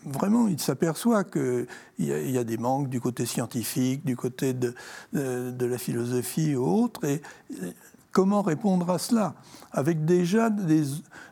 vraiment 0.05 0.47
il 0.47 0.59
s'aperçoit 0.59 1.23
qu'il 1.23 1.67
y, 1.99 2.05
y, 2.05 2.37
a 2.37 2.43
des 2.43 2.57
manques 2.57 2.89
du 2.89 2.99
côté 2.99 3.25
scientifique, 3.25 4.03
du 4.05 4.15
côté 4.15 4.53
de, 4.53 4.73
de, 5.13 5.65
la 5.65 5.77
philosophie 5.77 6.55
ou 6.55 6.65
autre. 6.65 7.03
Et 7.05 7.21
comment 8.11 8.41
répondre 8.41 8.89
à 8.89 8.97
cela? 8.97 9.35
Avec 9.71 10.05
déjà 10.05 10.49
des, 10.49 10.83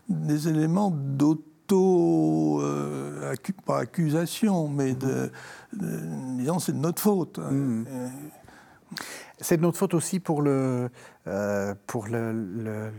des 0.10 0.48
éléments 0.48 0.92
d'auto, 0.92 2.62
euh, 2.62 3.34
pas 3.66 3.80
accusation, 3.80 4.68
mais 4.68 4.94
de, 4.94 5.32
disons 5.74 6.60
c'est 6.60 6.74
de 6.74 6.78
notre 6.78 7.02
faute. 7.02 7.40
Mmh. 7.40 7.86
Euh, 7.90 8.08
c'est 9.42 9.58
de 9.58 9.62
notre 9.62 9.78
faute 9.78 9.94
aussi 9.94 10.20
pour, 10.20 10.42
le, 10.42 10.90
euh, 11.28 11.76
pour 11.88 12.08
le, 12.08 12.92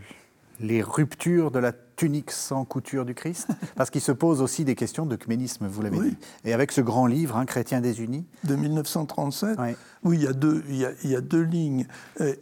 les 0.59 0.81
ruptures 0.81 1.51
de 1.51 1.59
la 1.59 1.71
tunique 1.71 2.31
sans 2.31 2.65
couture 2.65 3.05
du 3.05 3.13
Christ 3.13 3.47
Parce 3.75 3.89
qu'il 3.89 4.01
se 4.01 4.11
pose 4.11 4.41
aussi 4.41 4.65
des 4.65 4.75
questions 4.75 5.05
d'œcuménisme, 5.05 5.67
vous 5.67 5.81
l'avez 5.81 5.99
dit. 5.99 6.17
Et 6.45 6.53
avec 6.53 6.71
ce 6.71 6.81
grand 6.81 7.07
livre, 7.07 7.37
hein, 7.37 7.45
Chrétien 7.45 7.81
désunis 7.81 8.25
De 8.43 8.55
1937, 8.55 9.57
oui, 10.03 10.17
il 10.17 10.23
y, 10.23 10.27
a 10.27 10.33
deux, 10.33 10.63
il, 10.69 10.77
y 10.77 10.85
a, 10.85 10.91
il 11.03 11.09
y 11.09 11.15
a 11.15 11.21
deux 11.21 11.41
lignes. 11.41 11.85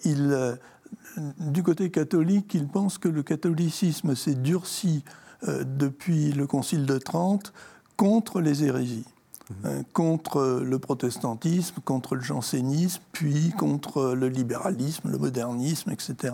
il, 0.04 0.58
du 1.40 1.64
côté 1.64 1.90
catholique, 1.90 2.54
il 2.54 2.68
pense 2.68 2.98
que 2.98 3.08
le 3.08 3.24
catholicisme 3.24 4.16
s'est 4.16 4.36
durci 4.36 5.04
euh, 5.48 5.64
depuis 5.64 6.32
le 6.32 6.48
Concile 6.48 6.86
de 6.86 6.98
Trente 6.98 7.54
contre 7.98 8.42
les 8.42 8.64
hérésies. 8.64 9.06
Hein, 9.64 9.84
contre 9.94 10.62
le 10.66 10.80
protestantisme, 10.80 11.76
contre 11.86 12.16
le 12.16 12.22
jansénisme, 12.22 13.02
puis 13.12 13.52
contre 13.52 14.14
le 14.16 14.28
libéralisme, 14.28 15.12
le 15.12 15.20
modernisme, 15.20 15.92
etc. 15.92 16.34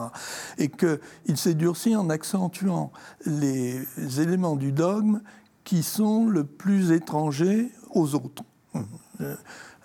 Et 0.58 0.70
qu'il 0.70 1.36
s'est 1.38 1.54
durci 1.54 1.96
en 1.96 2.10
accentuant 2.10 2.92
les 3.26 3.86
éléments 4.22 4.56
du 4.56 4.72
dogme 4.72 5.22
qui 5.66 5.84
sont 5.84 6.26
le 6.26 6.46
plus 6.46 6.92
étrangers 6.92 7.70
aux 7.94 8.16
autres. 8.16 8.44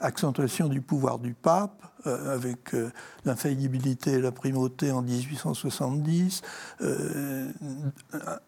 Accentuation 0.00 0.68
du 0.68 0.80
pouvoir 0.80 1.18
du 1.18 1.34
pape, 1.34 1.86
euh, 2.06 2.34
avec 2.34 2.74
euh, 2.74 2.90
l'infaillibilité 3.24 4.12
et 4.12 4.20
la 4.20 4.30
primauté 4.30 4.92
en 4.92 5.02
1870, 5.02 6.42
euh, 6.82 7.50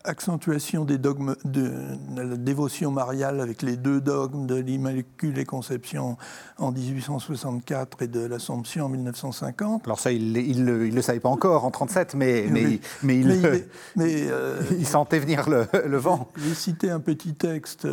accentuation 0.05 0.85
des 0.85 0.99
dogmes 0.99 1.35
de, 1.45 1.73
la 2.17 2.37
dévotion 2.37 2.91
mariale 2.91 3.41
avec 3.41 3.63
les 3.63 3.77
deux 3.77 4.01
dogmes 4.01 4.47
de 4.47 4.55
l'Immaculée 4.55 5.45
Conception 5.45 6.17
en 6.59 6.73
1864 6.73 8.03
et 8.03 8.09
de 8.09 8.21
l'Assomption 8.21 8.87
en 8.87 8.89
1950. 8.91 9.83
Alors 9.87 9.99
ça, 9.99 10.13
il 10.13 10.65
ne 10.65 10.91
le, 10.91 11.03
savait 11.03 11.21
pas 11.21 11.31
encore 11.31 11.65
en 11.65 11.71
1937, 11.71 12.15
mais, 12.15 12.47
mais, 12.51 12.81
mais, 13.03 13.21
il, 13.21 13.65
il 14.79 14.87
sentait 14.87 15.19
venir 15.19 15.49
le, 15.49 15.67
le 15.85 15.97
vent. 15.97 16.31
J'ai 16.37 16.55
cité 16.55 16.91
un 16.91 17.01
petit 17.01 17.35
texte 17.35 17.89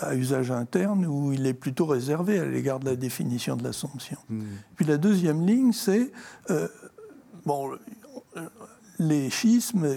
à 0.00 0.14
usage 0.14 0.50
interne 0.50 1.06
où 1.06 1.32
il 1.32 1.46
est 1.46 1.54
plutôt 1.54 1.86
réservé 1.86 2.38
à 2.38 2.44
l'égard 2.44 2.80
de 2.80 2.86
la 2.86 2.96
définition 2.96 3.56
de 3.56 3.64
l'Assomption. 3.64 4.18
Hmm. 4.28 4.42
Puis 4.76 4.84
la 4.84 4.96
deuxième 4.96 5.46
ligne, 5.46 5.72
c'est, 5.72 6.12
euh, 6.50 6.68
bon, 7.46 7.70
les 8.98 9.30
schismes 9.30 9.88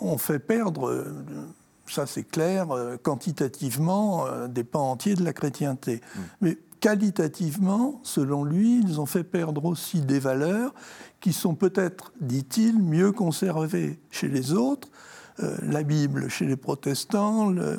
ont 0.00 0.18
fait 0.18 0.38
perdre, 0.38 1.04
ça 1.86 2.06
c'est 2.06 2.24
clair, 2.24 2.68
quantitativement, 3.02 4.26
des 4.48 4.64
pans 4.64 4.92
entiers 4.92 5.14
de 5.14 5.24
la 5.24 5.32
chrétienté. 5.32 5.96
Mm. 5.96 6.20
Mais 6.40 6.58
qualitativement, 6.80 8.00
selon 8.02 8.44
lui, 8.44 8.80
ils 8.80 9.00
ont 9.00 9.06
fait 9.06 9.24
perdre 9.24 9.64
aussi 9.64 10.00
des 10.00 10.18
valeurs 10.18 10.72
qui 11.20 11.32
sont 11.32 11.54
peut-être, 11.54 12.12
dit-il, 12.20 12.80
mieux 12.80 13.12
conservées 13.12 13.98
chez 14.10 14.28
les 14.28 14.52
autres. 14.52 14.88
Euh, 15.40 15.56
la 15.62 15.82
Bible 15.82 16.28
chez 16.30 16.46
les 16.46 16.56
protestants, 16.56 17.50
la 17.50 17.76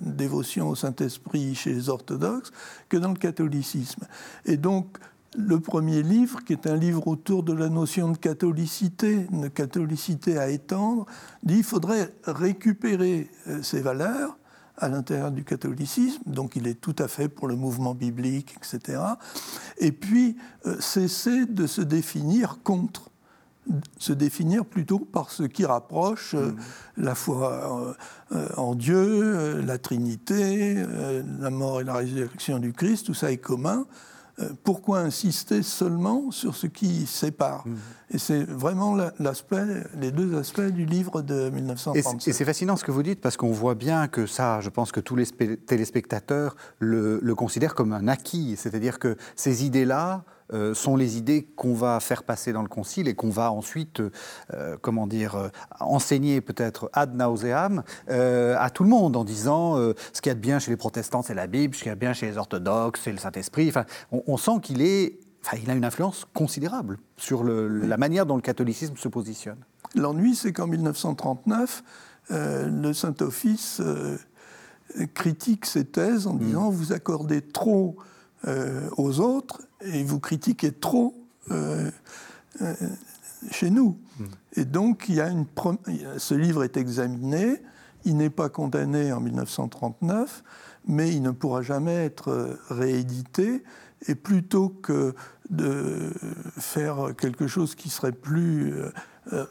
dévotion 0.00 0.68
au 0.68 0.76
Saint-Esprit 0.76 1.54
chez 1.54 1.72
les 1.72 1.88
orthodoxes, 1.88 2.52
que 2.88 2.96
dans 2.96 3.10
le 3.10 3.18
catholicisme. 3.18 4.06
Et 4.44 4.56
donc, 4.56 4.98
le 5.36 5.60
premier 5.60 6.02
livre, 6.02 6.44
qui 6.44 6.52
est 6.52 6.66
un 6.66 6.76
livre 6.76 7.06
autour 7.06 7.42
de 7.42 7.52
la 7.52 7.68
notion 7.68 8.10
de 8.10 8.16
catholicité, 8.16 9.26
de 9.30 9.48
catholicité 9.48 10.38
à 10.38 10.50
étendre, 10.50 11.06
dit 11.42 11.54
qu'il 11.54 11.64
faudrait 11.64 12.12
récupérer 12.24 13.30
euh, 13.48 13.62
ces 13.62 13.80
valeurs 13.80 14.36
à 14.76 14.88
l'intérieur 14.88 15.30
du 15.30 15.44
catholicisme, 15.44 16.22
donc 16.26 16.56
il 16.56 16.66
est 16.66 16.80
tout 16.80 16.96
à 16.98 17.06
fait 17.06 17.28
pour 17.28 17.48
le 17.48 17.54
mouvement 17.54 17.94
biblique, 17.94 18.56
etc. 18.56 18.98
Et 19.78 19.92
puis 19.92 20.36
euh, 20.66 20.80
cesser 20.80 21.44
de 21.44 21.66
se 21.66 21.82
définir 21.82 22.60
contre, 22.62 23.10
se 23.98 24.12
définir 24.12 24.64
plutôt 24.64 24.98
par 24.98 25.30
ce 25.30 25.42
qui 25.42 25.64
rapproche 25.64 26.34
euh, 26.34 26.50
mm. 26.50 26.58
la 26.98 27.14
foi 27.14 27.96
euh, 28.32 28.48
en 28.56 28.74
Dieu, 28.74 29.60
la 29.60 29.78
Trinité, 29.78 30.84
la 31.40 31.50
mort 31.50 31.80
et 31.80 31.84
la 31.84 31.94
résurrection 31.94 32.58
du 32.58 32.72
Christ, 32.72 33.06
tout 33.06 33.14
ça 33.14 33.30
est 33.30 33.38
commun. 33.38 33.86
Euh, 34.40 34.50
pourquoi 34.64 35.00
insister 35.00 35.62
seulement 35.62 36.30
sur 36.30 36.54
ce 36.54 36.66
qui 36.66 37.06
sépare 37.06 37.66
mmh. 37.66 37.74
Et 38.12 38.18
c'est 38.18 38.42
vraiment 38.42 38.96
l'aspect, 39.18 39.84
les 40.00 40.10
deux 40.10 40.36
aspects 40.36 40.60
du 40.60 40.84
livre 40.84 41.22
de 41.22 41.48
1937. 41.50 42.28
Et 42.28 42.32
c'est 42.32 42.44
fascinant 42.44 42.76
ce 42.76 42.84
que 42.84 42.90
vous 42.90 43.04
dites, 43.04 43.20
parce 43.20 43.36
qu'on 43.36 43.52
voit 43.52 43.76
bien 43.76 44.08
que 44.08 44.26
ça, 44.26 44.60
je 44.60 44.68
pense 44.68 44.90
que 44.90 44.98
tous 44.98 45.14
les 45.14 45.26
téléspectateurs 45.26 46.56
le, 46.80 47.20
le 47.22 47.34
considèrent 47.36 47.76
comme 47.76 47.92
un 47.92 48.08
acquis. 48.08 48.56
C'est-à-dire 48.56 48.98
que 48.98 49.16
ces 49.36 49.64
idées-là, 49.64 50.24
euh, 50.52 50.74
sont 50.74 50.96
les 50.96 51.16
idées 51.16 51.44
qu'on 51.54 51.74
va 51.74 52.00
faire 52.00 52.24
passer 52.24 52.52
dans 52.52 52.62
le 52.62 52.68
concile 52.68 53.06
et 53.06 53.14
qu'on 53.14 53.30
va 53.30 53.52
ensuite, 53.52 54.02
euh, 54.52 54.76
comment 54.80 55.06
dire, 55.06 55.36
euh, 55.36 55.48
enseigner 55.78 56.40
peut-être 56.40 56.90
ad 56.92 57.14
nauseam 57.14 57.82
à 58.08 58.70
tout 58.70 58.82
le 58.82 58.88
monde 58.88 59.16
en 59.16 59.24
disant 59.24 59.76
ce 59.76 60.20
qu'il 60.20 60.30
y 60.30 60.32
a 60.32 60.34
de 60.34 60.40
bien 60.40 60.58
chez 60.58 60.70
les 60.70 60.76
protestants, 60.76 61.22
c'est 61.22 61.34
la 61.34 61.46
Bible, 61.46 61.74
ce 61.74 61.80
qu'il 61.80 61.88
y 61.88 61.92
a 61.92 61.94
de 61.94 62.00
bien 62.00 62.12
chez 62.12 62.26
les 62.26 62.36
orthodoxes, 62.36 63.00
c'est 63.04 63.12
le 63.12 63.18
Saint-Esprit. 63.18 63.68
Enfin, 63.68 63.84
on, 64.10 64.36
sent 64.36 64.60
qu'il 64.62 64.82
est, 64.82 65.18
enfin, 65.44 65.56
il 65.62 65.70
a 65.70 65.74
une 65.74 65.84
influence 65.84 66.26
considérable 66.34 66.98
sur 67.16 67.44
la 67.44 67.96
manière 67.96 68.26
dont 68.26 68.36
le 68.36 68.42
catholicisme 68.42 68.96
se 68.96 69.08
positionne. 69.08 69.58
L'ennui, 69.94 70.34
c'est 70.34 70.52
qu'en 70.52 70.66
1939, 70.66 71.82
le 72.30 72.92
Saint-Office 72.92 73.80
critique 75.14 75.66
ces 75.66 75.84
thèses 75.84 76.26
en 76.26 76.34
disant 76.34 76.70
mm. 76.70 76.74
vous 76.74 76.92
accordez 76.92 77.42
trop 77.42 77.96
aux 78.46 79.20
autres 79.20 79.60
et 79.82 80.02
vous 80.02 80.20
critiquez 80.20 80.72
trop 80.72 81.14
euh, 81.50 81.90
euh, 82.62 82.74
chez 83.50 83.70
nous. 83.70 83.98
Hmm. 84.18 84.24
Et 84.54 84.64
donc, 84.64 85.06
il 85.08 85.16
y 85.16 85.20
a 85.20 85.28
une 85.28 85.46
ce 86.18 86.34
livre 86.34 86.64
est 86.64 86.76
examiné, 86.76 87.62
il 88.04 88.16
n'est 88.16 88.30
pas 88.30 88.48
condamné 88.48 89.12
en 89.12 89.20
1939, 89.20 90.42
mais 90.86 91.10
il 91.10 91.22
ne 91.22 91.30
pourra 91.30 91.62
jamais 91.62 91.94
être 91.94 92.58
réédité. 92.68 93.62
Et 94.08 94.14
plutôt 94.14 94.70
que 94.70 95.14
de 95.50 96.10
faire 96.56 97.14
quelque 97.18 97.46
chose 97.46 97.74
qui 97.74 97.90
serait 97.90 98.12
plus 98.12 98.72
euh, 99.32 99.44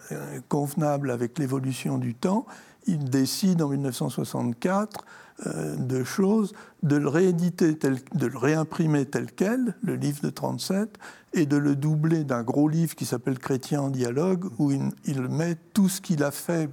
convenable 0.50 1.12
avec 1.12 1.38
l'évolution 1.38 2.00
du 2.00 2.16
temps, 2.16 2.46
il 2.88 3.10
décide 3.10 3.62
en 3.62 3.70
1964 3.70 5.00
euh, 5.00 5.04
de 5.46 6.04
choses, 6.04 6.54
de 6.84 6.96
le 6.96 7.08
rééditer, 7.08 7.74
de 7.74 8.26
le 8.26 8.38
réimprimer 8.38 9.06
tel 9.06 9.32
quel, 9.32 9.76
le 9.82 9.96
livre 9.96 10.22
de 10.22 10.30
37, 10.30 10.98
et 11.34 11.46
de 11.46 11.58
le 11.58 11.76
doubler 11.76 12.24
d'un 12.24 12.44
gros 12.44 12.68
livre 12.68 12.96
qui 12.96 13.06
s'appelle 13.06 13.40
Chrétien 13.40 13.82
en 13.82 13.90
dialogue, 13.90 14.50
où 14.58 14.72
il, 14.72 15.22
met 15.22 15.56
tout 15.74 15.90
ce 15.90 16.02
qu'il 16.02 16.24
a 16.24 16.32
fait 16.32 16.70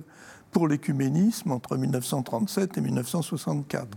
pour 0.51 0.69
l'écuménisme 0.69 1.53
entre 1.53 1.77
1937 1.77 2.79
et 2.79 2.81
1964. 2.81 3.89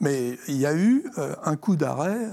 Mais 0.00 0.38
il 0.48 0.56
y 0.56 0.66
a 0.66 0.74
eu 0.74 1.04
euh, 1.18 1.34
un 1.44 1.56
coup 1.56 1.76
d'arrêt. 1.76 2.28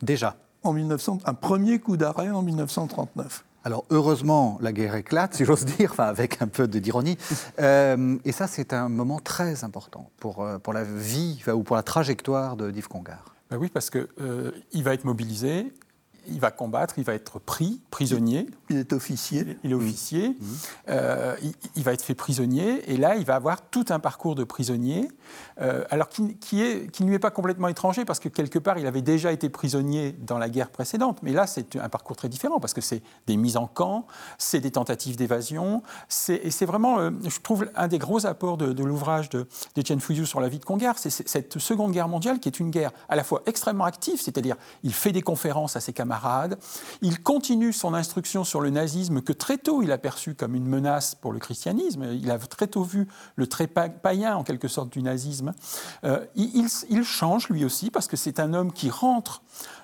Déjà. 0.00 0.36
En 0.64 0.72
1900, 0.72 1.18
un 1.24 1.34
premier 1.34 1.80
coup 1.80 1.96
d'arrêt 1.96 2.30
en 2.30 2.42
1939. 2.42 3.44
Alors 3.64 3.84
heureusement, 3.90 4.58
la 4.60 4.72
guerre 4.72 4.96
éclate, 4.96 5.34
si 5.34 5.44
j'ose 5.44 5.64
dire, 5.64 5.92
enfin, 5.92 6.04
avec 6.04 6.42
un 6.42 6.48
peu 6.48 6.66
d'ironie. 6.66 7.16
Euh, 7.60 8.18
et 8.24 8.32
ça, 8.32 8.46
c'est 8.46 8.72
un 8.72 8.88
moment 8.88 9.20
très 9.20 9.64
important 9.64 10.10
pour, 10.18 10.42
euh, 10.42 10.58
pour 10.58 10.72
la 10.72 10.84
vie 10.84 11.42
ou 11.46 11.62
pour 11.62 11.76
la 11.76 11.82
trajectoire 11.82 12.56
de 12.56 12.70
Yves 12.70 12.88
Congar. 12.88 13.34
Ben 13.50 13.58
oui, 13.58 13.68
parce 13.72 13.90
qu'il 13.90 14.08
euh, 14.20 14.50
va 14.74 14.94
être 14.94 15.04
mobilisé, 15.04 15.72
il 16.26 16.40
va 16.40 16.50
combattre, 16.50 16.94
il 16.98 17.04
va 17.04 17.14
être 17.14 17.38
pris, 17.38 17.80
prisonnier. 17.90 18.46
Il 18.70 18.78
est 18.78 18.92
officier. 18.92 19.58
Il 19.64 19.72
est 19.72 19.74
officier. 19.74 20.30
Mmh. 20.30 20.46
Euh, 20.88 21.36
il, 21.76 21.82
va 21.82 21.92
être 21.92 22.02
fait 22.02 22.14
prisonnier. 22.14 22.90
Et 22.90 22.96
là, 22.96 23.16
il 23.16 23.24
va 23.24 23.34
avoir 23.34 23.62
tout 23.62 23.84
un 23.90 23.98
parcours 23.98 24.34
de 24.34 24.44
prisonnier, 24.44 25.08
euh, 25.60 25.84
alors 25.90 26.08
qui, 26.08 26.36
qui, 26.36 26.62
est, 26.62 26.90
qui 26.90 27.04
ne 27.04 27.08
lui 27.08 27.16
est 27.16 27.20
pas 27.20 27.30
complètement 27.30 27.68
étranger, 27.68 28.04
parce 28.04 28.20
que 28.20 28.28
quelque 28.28 28.58
part, 28.58 28.78
il 28.78 28.86
avait 28.86 29.02
déjà 29.02 29.32
été 29.32 29.48
prisonnier 29.48 30.12
dans 30.12 30.38
la 30.38 30.48
guerre 30.48 30.70
précédente. 30.70 31.18
Mais 31.22 31.32
là, 31.32 31.46
c'est 31.46 31.76
un 31.76 31.88
parcours 31.88 32.16
très 32.16 32.28
différent, 32.28 32.60
parce 32.60 32.74
que 32.74 32.80
c'est 32.80 33.02
des 33.26 33.36
mises 33.36 33.56
en 33.56 33.66
camp, 33.66 34.06
c'est 34.38 34.60
des 34.60 34.70
tentatives 34.70 35.16
d'évasion. 35.16 35.82
Et 36.28 36.50
c'est 36.50 36.66
vraiment, 36.66 36.98
euh, 36.98 37.10
je 37.26 37.40
trouve, 37.40 37.70
un 37.74 37.88
des 37.88 37.98
gros 37.98 38.26
apports 38.26 38.56
de, 38.56 38.82
l'ouvrage 38.82 39.28
d'Étienne 39.74 39.98
de, 39.98 40.02
Fouillou 40.02 40.26
sur 40.26 40.40
la 40.40 40.48
vie 40.48 40.58
de 40.58 40.64
Congar, 40.64 40.98
c'est 40.98 41.10
cette 41.10 41.58
Seconde 41.58 41.92
Guerre 41.92 42.08
mondiale, 42.08 42.40
qui 42.40 42.48
est 42.48 42.60
une 42.60 42.70
guerre 42.70 42.92
à 43.08 43.16
la 43.16 43.24
fois 43.24 43.42
extrêmement 43.46 43.84
active, 43.84 44.20
c'est-à-dire 44.20 44.56
il 44.82 44.92
fait 44.92 45.12
des 45.12 45.22
conférences 45.22 45.76
à 45.76 45.80
ses 45.80 45.92
camarades, 45.92 46.11
il 47.00 47.22
continue 47.22 47.72
son 47.72 47.94
instruction 47.94 48.44
sur 48.44 48.60
le 48.60 48.70
nazisme 48.70 49.22
que 49.22 49.32
très 49.32 49.58
tôt 49.58 49.82
il 49.82 49.92
a 49.92 49.98
perçu 49.98 50.34
comme 50.34 50.54
une 50.54 50.66
menace 50.66 51.14
pour 51.14 51.32
le 51.32 51.38
christianisme. 51.38 52.04
Il 52.12 52.30
a 52.30 52.38
très 52.38 52.66
tôt 52.66 52.82
vu 52.82 53.08
le 53.36 53.46
trait 53.46 53.66
païen 53.66 54.36
en 54.36 54.44
quelque 54.44 54.68
sorte 54.68 54.92
du 54.92 55.02
nazisme. 55.02 55.52
Euh, 56.04 56.24
il, 56.34 56.68
change 57.04 57.48
lui 57.48 57.64
aussi 57.64 57.90
parce 57.90 58.06
que 58.06 58.16
c'est 58.16 58.40
un 58.40 58.54
homme 58.54 58.72
qui 58.72 58.90
rentre 58.90 59.42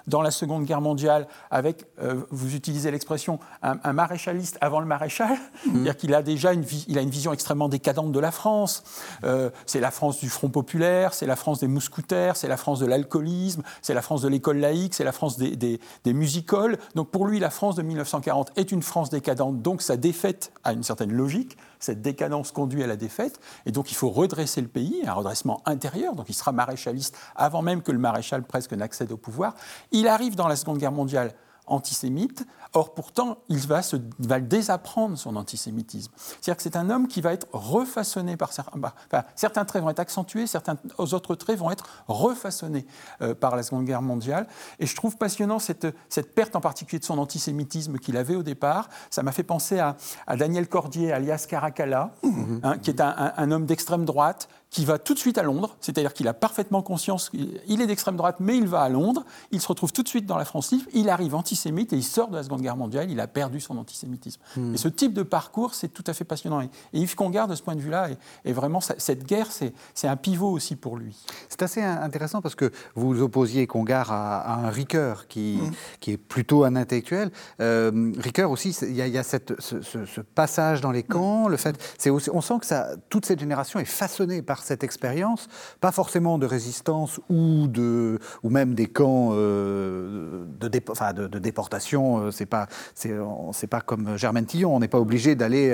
dans 0.08 0.22
la 0.22 0.30
Seconde 0.30 0.64
Guerre 0.64 0.80
mondiale 0.80 1.28
avec, 1.50 1.84
euh, 2.02 2.22
vous 2.30 2.54
utilisez 2.54 2.90
l'expression, 2.90 3.38
un, 3.62 3.92
maréchaliste 3.92 4.58
avant 4.60 4.80
le 4.80 4.86
maréchal, 4.86 5.32
mmh. 5.32 5.70
c'est-à-dire 5.72 5.96
qu'il 5.96 6.14
a 6.14 6.22
déjà 6.22 6.52
une, 6.52 6.64
il 6.88 6.98
a 6.98 7.02
une 7.02 7.10
vision 7.10 7.32
extrêmement 7.32 7.68
décadente 7.68 8.12
de 8.12 8.20
la 8.20 8.30
France. 8.30 8.82
Euh, 9.24 9.50
c'est 9.66 9.80
la 9.80 9.90
France 9.90 10.18
du 10.20 10.28
Front 10.28 10.48
populaire, 10.48 11.14
c'est 11.14 11.26
la 11.26 11.36
France 11.36 11.60
des 11.60 11.68
mousquetaires, 11.68 12.36
c'est 12.36 12.48
la 12.48 12.56
France 12.56 12.80
de 12.80 12.86
l'alcoolisme, 12.86 13.62
c'est 13.82 13.94
la 13.94 14.02
France 14.02 14.22
de 14.22 14.28
l'école 14.28 14.58
laïque, 14.58 14.94
c'est 14.94 15.04
la 15.04 15.12
France 15.12 15.38
des, 15.38 15.56
des, 15.56 15.80
des 16.04 16.12
musicoles. 16.12 16.78
Donc 16.94 17.10
pour 17.10 17.26
lui, 17.26 17.38
la 17.38 17.50
France 17.50 17.76
de 17.76 17.82
1940 17.82 18.52
est 18.56 18.72
une 18.72 18.82
France 18.82 19.10
décadente, 19.10 19.62
donc 19.62 19.82
sa 19.82 19.96
défaite 19.96 20.52
a 20.64 20.72
une 20.72 20.82
certaine 20.82 21.12
logique 21.12 21.56
cette 21.80 22.02
décadence 22.02 22.52
conduit 22.52 22.82
à 22.82 22.86
la 22.86 22.96
défaite, 22.96 23.40
et 23.66 23.72
donc 23.72 23.90
il 23.90 23.94
faut 23.94 24.10
redresser 24.10 24.60
le 24.60 24.68
pays, 24.68 25.02
un 25.06 25.12
redressement 25.12 25.62
intérieur, 25.66 26.14
donc 26.14 26.28
il 26.28 26.34
sera 26.34 26.52
maréchaliste 26.52 27.16
avant 27.36 27.62
même 27.62 27.82
que 27.82 27.92
le 27.92 27.98
maréchal 27.98 28.42
presque 28.42 28.72
n'accède 28.72 29.12
au 29.12 29.16
pouvoir. 29.16 29.54
Il 29.92 30.08
arrive 30.08 30.34
dans 30.34 30.48
la 30.48 30.56
Seconde 30.56 30.78
Guerre 30.78 30.92
mondiale 30.92 31.34
antisémite. 31.68 32.46
Or, 32.74 32.92
pourtant, 32.92 33.38
il 33.48 33.66
va, 33.66 33.80
se, 33.80 33.96
va 34.18 34.40
désapprendre 34.40 35.16
son 35.16 35.36
antisémitisme. 35.36 36.12
C'est-à-dire 36.16 36.56
que 36.56 36.62
c'est 36.62 36.76
un 36.76 36.90
homme 36.90 37.08
qui 37.08 37.20
va 37.20 37.32
être 37.32 37.46
refaçonné 37.52 38.36
par 38.36 38.52
certains. 38.52 38.78
Bah, 38.78 38.94
enfin, 39.06 39.24
certains 39.36 39.64
traits 39.64 39.82
vont 39.82 39.90
être 39.90 40.00
accentués, 40.00 40.46
certains 40.46 40.76
autres 40.98 41.34
traits 41.34 41.58
vont 41.58 41.70
être 41.70 41.86
refaçonnés 42.08 42.86
euh, 43.22 43.34
par 43.34 43.56
la 43.56 43.62
Seconde 43.62 43.86
Guerre 43.86 44.02
mondiale. 44.02 44.46
Et 44.80 44.86
je 44.86 44.94
trouve 44.94 45.16
passionnant 45.16 45.58
cette, 45.58 45.86
cette 46.10 46.34
perte 46.34 46.56
en 46.56 46.60
particulier 46.60 46.98
de 46.98 47.04
son 47.04 47.18
antisémitisme 47.18 47.98
qu'il 47.98 48.16
avait 48.16 48.36
au 48.36 48.42
départ. 48.42 48.90
Ça 49.10 49.22
m'a 49.22 49.32
fait 49.32 49.42
penser 49.42 49.78
à, 49.78 49.96
Daniel 50.36 50.68
Cordier, 50.68 51.12
alias 51.12 51.46
Caracalla, 51.48 52.12
mmh. 52.22 52.56
hein, 52.62 52.78
qui 52.78 52.90
est 52.90 53.00
un, 53.00 53.32
un 53.36 53.50
homme 53.50 53.64
d'extrême 53.64 54.04
droite 54.04 54.48
qui 54.70 54.84
va 54.84 54.98
tout 54.98 55.14
de 55.14 55.18
suite 55.18 55.38
à 55.38 55.42
Londres, 55.42 55.76
c'est-à-dire 55.80 56.12
qu'il 56.12 56.28
a 56.28 56.34
parfaitement 56.34 56.82
conscience, 56.82 57.30
il 57.66 57.80
est 57.80 57.86
d'extrême 57.86 58.16
droite, 58.16 58.36
mais 58.38 58.56
il 58.56 58.66
va 58.66 58.82
à 58.82 58.88
Londres, 58.88 59.24
il 59.50 59.60
se 59.60 59.68
retrouve 59.68 59.92
tout 59.92 60.02
de 60.02 60.08
suite 60.08 60.26
dans 60.26 60.36
la 60.36 60.44
France 60.44 60.72
libre, 60.72 60.84
il 60.92 61.08
arrive 61.08 61.34
antisémite 61.34 61.92
et 61.92 61.96
il 61.96 62.04
sort 62.04 62.28
de 62.28 62.36
la 62.36 62.42
Seconde 62.42 62.60
Guerre 62.60 62.76
mondiale, 62.76 63.10
il 63.10 63.18
a 63.20 63.26
perdu 63.26 63.60
son 63.60 63.78
antisémitisme. 63.78 64.40
Hmm. 64.56 64.74
Et 64.74 64.78
ce 64.78 64.88
type 64.88 65.14
de 65.14 65.22
parcours, 65.22 65.74
c'est 65.74 65.88
tout 65.88 66.04
à 66.06 66.12
fait 66.12 66.24
passionnant. 66.24 66.60
Et, 66.60 66.68
Yves 66.92 67.14
Congar, 67.14 67.48
de 67.48 67.54
ce 67.54 67.62
point 67.62 67.76
de 67.76 67.80
vue-là, 67.80 68.10
est, 68.44 68.52
vraiment, 68.52 68.80
cette 68.80 69.24
guerre, 69.24 69.48
c'est 69.50 70.08
un 70.08 70.16
pivot 70.16 70.50
aussi 70.50 70.76
pour 70.76 70.96
lui. 70.96 71.16
C'est 71.48 71.62
assez 71.62 71.82
intéressant 71.82 72.42
parce 72.42 72.54
que 72.54 72.70
vous 72.94 73.22
opposiez 73.22 73.66
Congar 73.66 74.12
à, 74.12 74.66
un 74.66 74.70
Ricoeur, 74.70 75.28
qui, 75.28 75.58
hmm. 75.60 75.72
qui, 76.00 76.12
est 76.12 76.18
plutôt 76.18 76.64
un 76.64 76.76
intellectuel. 76.76 77.30
Euh, 77.60 78.12
Ricoeur 78.18 78.50
aussi, 78.50 78.76
il 78.82 78.96
y 78.96 79.18
a, 79.18 79.22
cette, 79.22 79.58
ce, 79.60 80.20
passage 80.34 80.80
dans 80.80 80.90
les 80.90 81.02
camps, 81.02 81.48
le 81.48 81.56
fait, 81.56 81.78
on 82.06 82.40
sent 82.40 82.54
que 82.60 82.66
ça, 82.66 82.90
toute 83.08 83.24
cette 83.24 83.40
génération 83.40 83.80
est 83.80 83.84
façonnée 83.84 84.42
par 84.42 84.57
cette 84.62 84.84
expérience, 84.84 85.48
pas 85.80 85.92
forcément 85.92 86.38
de 86.38 86.46
résistance 86.46 87.20
ou, 87.28 87.66
de, 87.68 88.18
ou 88.42 88.50
même 88.50 88.74
des 88.74 88.86
camps 88.86 89.32
de, 89.34 90.46
de, 90.58 91.38
déportation. 91.38 92.30
C'est 92.30 92.46
pas, 92.46 92.68
c'est 92.94 93.66
pas 93.66 93.80
comme 93.80 94.16
Germaine 94.16 94.46
Tillon, 94.46 94.74
on 94.74 94.80
n'est 94.80 94.88
pas 94.88 95.00
obligé 95.00 95.34
d'aller 95.34 95.70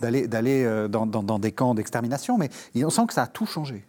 d'aller 0.00 0.26
d'aller 0.26 0.86
dans, 0.88 1.06
dans, 1.06 1.38
des 1.38 1.52
camps 1.52 1.74
d'extermination, 1.74 2.38
mais 2.38 2.50
on 2.84 2.90
sent 2.90 3.06
que 3.06 3.14
ça 3.14 3.22
a 3.22 3.26
tout 3.26 3.46
changé. 3.46 3.84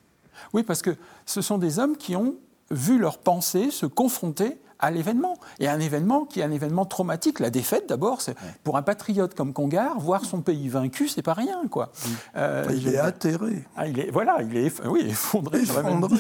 Oui, 0.54 0.64
parce 0.64 0.82
que 0.82 0.96
ce 1.26 1.42
sont 1.42 1.58
des 1.58 1.80
hommes 1.80 1.98
qui 1.98 2.16
ont 2.16 2.36
vu 2.72 2.98
leur 2.98 3.20
pensée 3.20 3.72
se 3.72 3.86
confronter 3.86 4.58
à 4.86 4.92
l'événement. 4.92 5.38
Et 5.60 5.68
un 5.68 5.80
événement 5.80 6.26
qui 6.26 6.42
est 6.42 6.44
un 6.44 6.52
événement 6.52 6.86
traumatique. 6.86 7.40
La 7.40 7.50
défaite, 7.50 7.90
d'abord, 7.90 8.22
c'est 8.22 8.36
pour 8.64 8.78
un 8.78 8.84
patriote 8.84 9.34
comme 9.34 9.52
Congar, 9.52 10.00
voir 10.00 10.26
son 10.26 10.42
pays 10.42 10.70
vaincu, 10.70 11.08
c'est 11.08 11.24
pas 11.24 11.34
rien, 11.34 11.62
quoi. 11.70 11.92
Euh, 12.36 12.66
il 12.72 12.88
est 12.88 12.98
atterré. 12.98 13.66
Ah, 13.76 13.88
il 13.88 14.00
est, 14.00 14.12
voilà, 14.12 14.42
il 14.42 14.56
est 14.56 14.86
oui, 14.86 15.02
effondré. 15.08 15.62
effondré. 15.62 16.20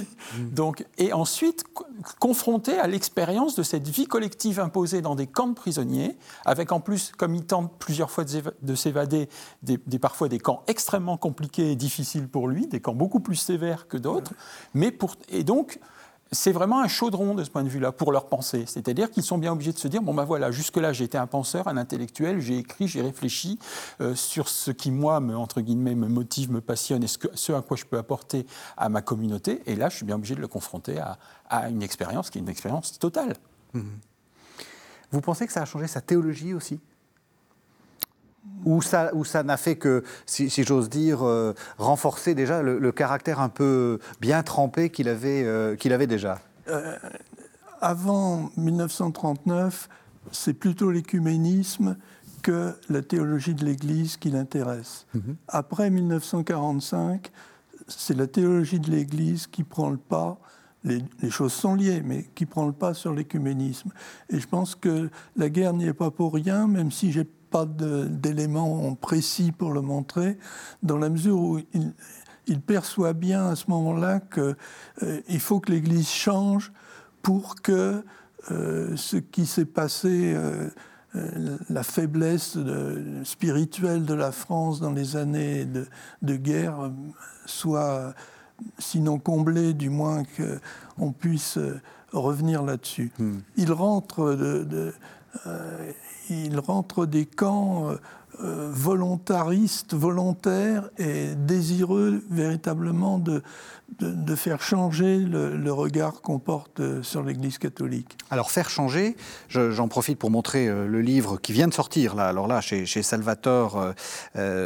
Donc, 0.51 0.85
et 0.97 1.13
ensuite, 1.13 1.63
confronté 2.19 2.77
à 2.79 2.87
l'expérience 2.87 3.55
de 3.55 3.63
cette 3.63 3.87
vie 3.87 4.07
collective 4.07 4.59
imposée 4.59 5.01
dans 5.01 5.15
des 5.15 5.27
camps 5.27 5.47
de 5.47 5.53
prisonniers, 5.53 6.17
avec 6.45 6.71
en 6.71 6.79
plus, 6.79 7.11
comme 7.15 7.35
il 7.35 7.45
tente 7.45 7.71
plusieurs 7.77 8.09
fois 8.09 8.23
de 8.23 8.75
s'évader, 8.75 9.29
des, 9.61 9.77
parfois 9.99 10.27
des 10.27 10.39
camps 10.39 10.63
extrêmement 10.67 11.17
compliqués 11.17 11.71
et 11.71 11.75
difficiles 11.75 12.27
pour 12.27 12.47
lui, 12.47 12.67
des 12.67 12.79
camps 12.79 12.95
beaucoup 12.95 13.19
plus 13.19 13.35
sévères 13.35 13.87
que 13.87 13.97
d'autres. 13.97 14.33
Mais 14.73 14.91
pour, 14.91 15.15
et 15.29 15.43
donc, 15.43 15.79
c'est 16.31 16.51
vraiment 16.51 16.81
un 16.81 16.87
chaudron 16.87 17.35
de 17.35 17.43
ce 17.43 17.49
point 17.49 17.63
de 17.63 17.69
vue-là 17.69 17.91
pour 17.91 18.11
leur 18.11 18.27
pensée. 18.27 18.65
C'est-à-dire 18.67 19.11
qu'ils 19.11 19.23
sont 19.23 19.37
bien 19.37 19.51
obligés 19.51 19.73
de 19.73 19.77
se 19.77 19.87
dire 19.87 20.01
bon 20.01 20.13
ben 20.13 20.25
voilà, 20.25 20.51
jusque-là 20.51 20.91
j'étais 20.91 21.17
un 21.17 21.27
penseur, 21.27 21.67
un 21.67 21.77
intellectuel, 21.77 22.39
j'ai 22.39 22.57
écrit, 22.57 22.87
j'ai 22.87 23.01
réfléchi 23.01 23.59
euh, 24.01 24.15
sur 24.15 24.49
ce 24.49 24.71
qui 24.71 24.91
moi 24.91 25.19
me 25.19 25.35
entre 25.35 25.61
guillemets 25.61 25.95
me 25.95 26.07
motive, 26.07 26.51
me 26.51 26.61
passionne 26.61 27.03
et 27.03 27.07
ce, 27.07 27.51
à 27.51 27.61
quoi 27.61 27.77
je 27.77 27.85
peux 27.85 27.97
apporter 27.97 28.45
à 28.75 28.89
ma 28.89 29.01
communauté. 29.01 29.61
Et 29.65 29.75
là, 29.75 29.89
je 29.89 29.97
suis 29.97 30.05
bien 30.05 30.15
obligé 30.15 30.35
de 30.35 30.41
le 30.41 30.47
confronter 30.47 30.97
à, 30.99 31.17
une 31.69 31.83
expérience 31.83 32.29
qui 32.29 32.39
est 32.39 32.41
une 32.41 32.49
expérience 32.49 32.97
totale. 32.97 33.35
Mmh. 33.73 33.81
Vous 35.11 35.21
pensez 35.21 35.45
que 35.45 35.53
ça 35.53 35.61
a 35.61 35.65
changé 35.65 35.87
sa 35.87 36.01
théologie 36.01 36.53
aussi? 36.53 36.79
Ou 38.65 38.81
ça, 38.81 39.11
ça 39.23 39.43
n'a 39.43 39.57
fait 39.57 39.75
que, 39.75 40.03
si, 40.25 40.49
j'ose 40.63 40.89
dire, 40.89 41.23
euh, 41.23 41.53
renforcer 41.77 42.35
déjà 42.35 42.61
le, 42.61 42.91
caractère 42.91 43.39
un 43.39 43.49
peu 43.49 43.99
bien 44.19 44.43
trempé 44.43 44.89
qu'il 44.89 45.07
avait, 45.07 45.43
euh, 45.45 45.75
qu'il 45.75 45.93
avait 45.93 46.07
déjà 46.07 46.39
euh, 46.67 46.97
Avant 47.79 48.49
1939, 48.57 49.87
c'est 50.31 50.53
plutôt 50.53 50.89
l'écuménisme 50.89 51.95
que 52.41 52.73
la 52.89 53.01
théologie 53.01 53.53
de 53.53 53.65
l'Église 53.65 54.17
qui 54.17 54.29
l'intéresse. 54.29 55.05
Mhm. 55.13 55.35
Après 55.47 55.89
1945, 55.89 57.31
c'est 57.87 58.17
la 58.17 58.27
théologie 58.27 58.79
de 58.79 58.89
l'Église 58.89 59.47
qui 59.47 59.63
prend 59.63 59.89
le 59.89 59.97
pas 59.97 60.39
les, 60.83 61.01
les, 61.23 61.31
choses 61.31 61.51
sont 61.51 61.73
liées, 61.73 62.03
mais 62.05 62.29
qui 62.35 62.45
prend 62.45 62.67
le 62.67 62.71
pas 62.71 62.93
sur 62.93 63.11
l'écuménisme. 63.11 63.89
Et 64.29 64.39
je 64.39 64.47
pense 64.47 64.75
que 64.75 65.09
la 65.35 65.49
guerre 65.49 65.73
n'y 65.73 65.87
est 65.87 65.93
pas 65.93 66.11
pour 66.11 66.31
rien, 66.35 66.67
même 66.67 66.91
si 66.91 67.11
j'ai 67.11 67.27
pas 67.55 67.65
d'éléments 67.65 68.95
précis 68.95 69.53
pour 69.53 69.71
le 69.71 69.79
montrer, 69.79 70.37
dans 70.83 70.97
la 70.97 71.07
mesure 71.07 71.39
où 71.39 71.59
il, 72.47 72.59
perçoit 72.59 73.13
bien 73.13 73.47
à 73.47 73.55
ce 73.55 73.69
moment-là 73.69 74.19
qu'il 74.19 74.55
euh, 75.03 75.39
faut 75.39 75.61
que 75.61 75.71
l'Église 75.71 76.09
change 76.09 76.73
pour 77.21 77.55
que 77.61 78.03
euh, 78.51 78.93
ce 78.97 79.15
qui 79.15 79.45
s'est 79.45 79.65
passé, 79.65 80.33
euh, 80.35 80.69
la 81.69 81.83
faiblesse 81.83 82.57
spirituelle 83.23 84.03
de 84.03 84.13
la 84.13 84.33
France 84.33 84.81
dans 84.81 84.91
les 84.91 85.15
années 85.15 85.65
de, 85.65 86.35
guerre, 86.35 86.91
soit 87.45 88.13
sinon 88.79 89.17
comblé, 89.17 89.73
du 89.73 89.89
moins 89.89 90.23
qu'on 90.97 91.13
puisse 91.13 91.57
revenir 92.11 92.63
là-dessus. 92.63 93.13
Hmm. 93.17 93.37
Il 93.55 93.71
rentre 93.71 94.33
de, 94.33 94.93
il 96.29 96.59
rentre 96.59 97.05
des 97.05 97.25
camps 97.25 97.89
euh, 97.89 97.95
euh, 98.43 98.69
volontaristes, 98.69 99.93
volontaires 99.93 100.89
et 100.97 101.35
désireux 101.35 102.21
véritablement 102.29 103.17
de, 103.17 103.41
de, 103.99 104.35
faire 104.35 104.61
changer 104.61 105.19
le, 105.19 105.71
regard 105.71 106.19
qu'on 106.21 106.39
porte 106.39 106.81
euh, 106.81 107.01
sur 107.01 107.23
l'Église 107.23 107.59
catholique. 107.59 108.17
Alors 108.31 108.51
faire 108.51 108.69
changer, 108.69 109.15
j'en 109.47 109.87
profite 109.87 110.19
pour 110.19 110.31
montrer 110.31 110.67
le 110.67 111.01
livre 111.01 111.37
qui 111.37 111.53
vient 111.53 111.69
de 111.69 111.73
sortir, 111.73 112.13
là, 112.15 112.27
alors 112.27 112.47
là, 112.47 112.59
chez, 112.59 112.85
chez 112.85 113.03
Salvatore, 113.03 113.93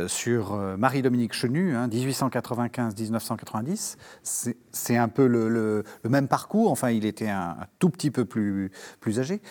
sur 0.08 0.56
Marie-Dominique 0.78 1.34
Chenu, 1.34 1.76
1895-1990. 1.76 3.98
C'est 4.24 4.98
un 4.98 5.10
peu 5.10 5.28
le, 5.28 5.50
le, 5.50 5.84
même 6.10 6.28
parcours, 6.28 6.72
enfin 6.72 6.89
il 6.89 7.06
était 7.06 7.30
un, 7.30 7.56
tout 7.78 7.91
petit 7.91 8.10
peu 8.10 8.26
plus, 8.26 8.72
plus 9.00 9.19
âgé 9.19 9.43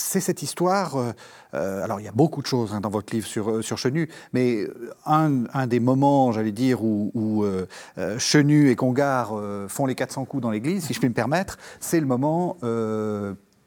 c'est 0.00 0.20
cette 0.20 0.42
histoire. 0.42 0.96
Euh, 0.96 1.12
euh, 1.54 1.84
alors, 1.84 2.00
il 2.00 2.04
y 2.04 2.08
a 2.08 2.12
beaucoup 2.12 2.42
de 2.42 2.46
choses 2.46 2.74
hein, 2.74 2.80
dans 2.80 2.90
votre 2.90 3.14
livre 3.14 3.26
sur, 3.26 3.50
euh, 3.50 3.62
sur 3.62 3.78
Chenu, 3.78 4.08
mais 4.32 4.66
un, 5.06 5.66
des 5.66 5.80
moments, 5.80 6.32
j'allais 6.32 6.52
dire, 6.52 6.82
où, 6.82 7.44
Chenu 8.18 8.70
et 8.70 8.76
Congar 8.76 9.32
font 9.68 9.86
les 9.86 9.94
400 9.94 10.24
coups 10.24 10.42
dans 10.42 10.50
l'église, 10.50 10.84
si 10.84 10.94
je 10.94 10.98
puis 10.98 11.08
me 11.08 11.14
permettre, 11.14 11.58
c'est 11.80 12.00
le 12.00 12.06
moment 12.06 12.56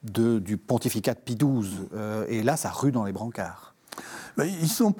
du 0.03 0.57
pontificat 0.57 1.13
de 1.13 1.19
Pie 1.19 1.35
XII. 1.35 1.87
et 2.27 2.43
là, 2.43 2.57
ça 2.57 2.69
rue 2.69 2.91
dans 2.91 3.03
les 3.03 3.11
brancards. 3.11 3.75
Ben, 4.37 4.45
ils 4.45 4.69
sont, 4.69 4.95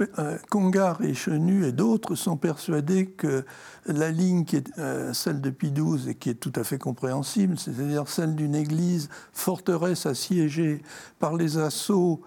Congar 0.50 1.02
et 1.02 1.14
Chenu 1.14 1.66
et 1.66 1.72
d'autres 1.72 2.16
sont 2.16 2.38
persuadés 2.38 3.08
que 3.08 3.46
la 3.86 4.12
ligne 4.12 4.46
qui 4.46 4.58
est 4.58 4.70
euh, 4.78 5.14
celle 5.14 5.42
de 5.42 5.50
Pie 5.50 5.72
XII 5.72 6.10
et 6.10 6.16
qui 6.16 6.30
est 6.30 6.36
tout 6.36 6.54
à 6.56 6.64
fait 6.64 6.78
compréhensible, 6.78 7.58
c'est-à-dire 7.58 8.08
celle 8.08 8.36
d'une 8.36 8.56
église 8.56 9.10
forteresse 9.34 10.06
assiégée 10.06 10.82
par 11.20 11.36
les 11.36 11.58
assauts 11.58 12.22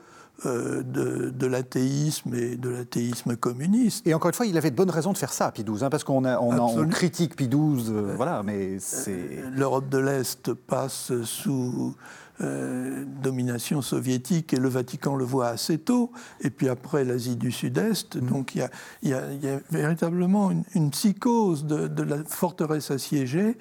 euh, 0.45 0.83
de, 0.83 1.47
l'athéisme 1.47 2.35
et 2.35 2.57
de 2.57 2.69
l'athéisme 2.69 3.37
communiste. 3.37 4.07
Et 4.07 4.13
encore 4.13 4.29
une 4.29 4.35
fois, 4.35 4.45
il 4.45 4.59
avait 4.59 4.71
de 4.71 4.77
bonnes 4.77 4.91
raisons 4.91 5.13
de 5.13 5.19
faire 5.19 5.33
ça, 5.33 5.51
Pie 5.51 5.65
XII, 5.65 5.85
hein, 5.85 5.91
parce 5.91 6.05
qu'on 6.05 6.27
on, 6.27 6.89
critique 6.89 7.37
Pie 7.37 7.49
XII, 7.49 7.91
voilà, 8.17 8.43
mais 8.43 8.79
c'est... 8.79 9.43
L'Europe 9.51 9.89
de 9.89 9.97
l'Est 9.97 10.53
passe 10.53 11.13
sous 11.23 11.95
euh, 12.43 13.05
domination 13.23 13.81
soviétique 13.81 14.53
et 14.53 14.59
le 14.59 14.69
Vatican 14.69 15.17
le 15.17 15.25
voit 15.25 15.49
assez 15.49 15.79
tôt, 15.79 16.13
et 16.43 16.51
puis 16.51 16.69
après 16.69 17.03
l'Asie 17.03 17.37
du 17.37 17.51
Sud-Est. 17.51 18.17
Mm. 18.17 18.27
Donc 18.27 18.55
il 18.55 18.69
y, 19.09 19.15
a, 19.15 19.23
véritablement 19.71 20.51
une, 20.75 20.91
psychose 20.91 21.65
de, 21.65 22.03
la 22.03 22.25
forteresse 22.25 22.91
assiégée 22.91 23.57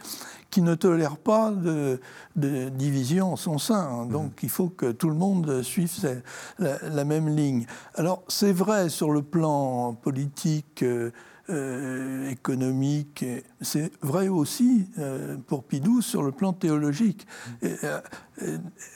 qui 0.51 0.61
ne 0.61 0.75
tolère 0.75 1.17
pas 1.17 1.51
de, 1.51 1.99
division 2.35 3.33
en 3.33 3.35
son 3.37 3.59
sein. 3.59 4.05
Mm. 4.05 4.09
Donc 4.09 4.31
il 4.43 4.49
faut 4.49 4.67
que 4.67 4.91
tout 4.91 5.09
le 5.09 5.15
monde 5.15 5.61
suive 5.61 6.21
la, 6.59 7.05
même 7.05 7.29
ligne. 7.29 7.65
Alors 7.95 8.23
c'est 8.27 8.53
vrai 8.53 8.89
sur 8.89 9.11
le 9.11 9.21
plan 9.21 9.93
politique. 9.93 10.83
Euh, 10.83 11.11
euh, 11.51 12.27
économique. 12.31 13.23
C'est 13.61 13.91
vrai 14.01 14.29
aussi 14.29 14.87
euh, 14.97 15.37
pour 15.45 15.63
Pidou 15.63 16.01
sur 16.01 16.23
le 16.23 16.31
plan 16.31 16.53
théologique. 16.53 17.27
Euh, 17.63 17.99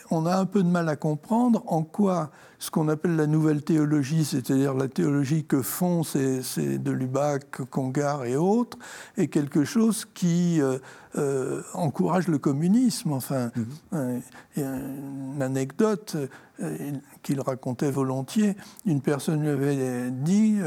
on 0.10 0.26
a 0.26 0.36
un 0.36 0.48
peu 0.48 0.64
de 0.64 0.68
mal 0.68 0.90
à 0.90 0.96
comprendre 0.96 1.62
en 1.68 1.84
quoi 1.84 2.32
ce 2.58 2.72
qu'on 2.72 2.90
appelle 2.90 3.16
la 3.16 3.28
nouvelle 3.28 3.62
théologie, 3.62 4.26
c'est-à-dire 4.26 4.74
la 4.74 4.88
théologie 4.88 5.46
que 5.46 5.62
font 5.62 6.02
ces, 6.02 6.42
de 6.80 6.92
Lubac, 6.92 7.62
Congar 7.70 8.26
et 8.26 8.36
autres, 8.36 8.80
est 9.16 9.28
quelque 9.28 9.64
chose 9.64 10.06
qui 10.12 10.60
encourage 11.74 12.28
le 12.28 12.38
communisme. 12.40 13.14
Enfin, 13.14 13.52
il 13.94 14.22
y 14.58 14.64
a 14.64 14.76
une 14.76 15.42
anecdote 15.42 16.18
qu'il 17.24 17.40
racontait 17.40 17.92
volontiers. 17.92 18.58
Une 18.86 19.02
personne 19.02 19.42
lui 19.42 19.50
avait 19.50 20.12
dit 20.12 20.58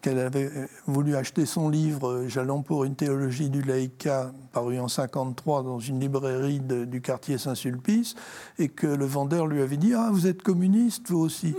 qu'elle 0.00 0.18
avait 0.18 0.50
euh, 0.54 0.66
voulu 0.86 1.16
acheter 1.16 1.46
son 1.46 1.68
livre 1.68 2.08
euh, 2.08 2.28
Jalons 2.28 2.62
pour 2.62 2.84
une 2.84 2.94
théologie 2.94 3.50
du 3.50 3.62
laïcat, 3.62 4.32
paru 4.52 4.78
en 4.78 4.88
53 4.88 5.62
dans 5.62 5.78
une 5.78 6.00
librairie 6.00 6.60
du 6.60 7.00
quartier 7.00 7.38
Saint-Sulpice, 7.38 8.14
et 8.58 8.68
que 8.68 8.86
le 8.86 9.04
vendeur 9.04 9.46
lui 9.46 9.62
avait 9.62 9.76
dit 9.76 9.94
Ah, 9.94 10.10
vous 10.12 10.26
êtes 10.26 10.42
communiste, 10.42 11.08
vous 11.08 11.20
aussi. 11.20 11.54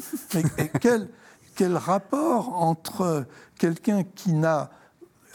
quel, 0.82 1.10
quel 1.56 1.76
rapport 1.76 2.62
entre 2.62 3.26
quelqu'un 3.58 4.04
qui 4.04 4.34
n'a, 4.34 4.70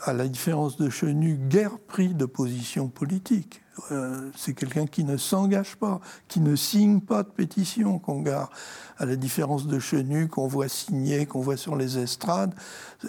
à 0.03 0.12
la 0.12 0.29
différence 0.29 0.77
de 0.77 0.91
Chenu, 0.91 1.38
guère 1.49 1.79
pris 1.79 2.15
de 2.15 2.27
position 2.27 2.88
politique 2.88 3.62
euh, 3.91 4.31
c'est 4.37 4.53
quelqu'un 4.53 4.87
qui 4.87 5.03
ne 5.03 5.17
s'engage 5.17 5.77
pas, 5.77 6.01
qui 6.29 6.41
ne 6.41 6.55
signe 6.57 7.01
pas 7.01 7.23
de 7.23 7.29
pétition, 7.29 7.99
Congar, 7.99 8.51
à 8.99 9.07
la 9.07 9.17
différence 9.17 9.67
de 9.67 9.79
Chenu 9.79 10.29
qu'on 10.29 10.47
voit 10.47 10.69
signer, 10.69 11.25
qu'on 11.25 11.41
voit 11.41 11.57
sur 11.57 11.75
les 11.75 11.99
estrades. 11.99 12.55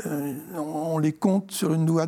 Euh, 0.06 0.34
on 0.56 0.98
les 1.00 1.12
compte 1.12 1.52
sur 1.52 1.74
une 1.74 1.86
doigt, 1.86 2.08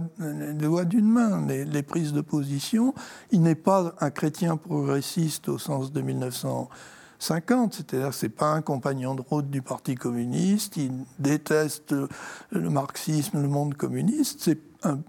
d'une 0.85 1.11
main, 1.11 1.45
les, 1.45 1.83
prises 1.83 2.13
de 2.13 2.21
position. 2.21 2.93
Il 3.31 3.41
n'est 3.41 3.55
pas 3.55 3.93
un 3.99 4.09
chrétien 4.09 4.55
progressiste 4.55 5.49
au 5.49 5.57
sens 5.57 5.91
de 5.91 6.01
1900. 6.01 6.69
50, 7.19 7.73
c'est-à-dire 7.73 8.09
que 8.09 8.15
ce 8.15 8.25
n'est 8.25 8.31
pas 8.31 8.51
un 8.51 8.61
compagnon 8.61 9.15
de 9.15 9.21
route 9.21 9.49
du 9.49 9.61
Parti 9.61 9.95
communiste, 9.95 10.77
il 10.77 10.91
déteste 11.19 11.95
le 12.51 12.69
marxisme, 12.69 13.41
le 13.41 13.47
monde 13.47 13.75
communiste, 13.75 14.41
c'est 14.41 14.59
un 14.83 14.99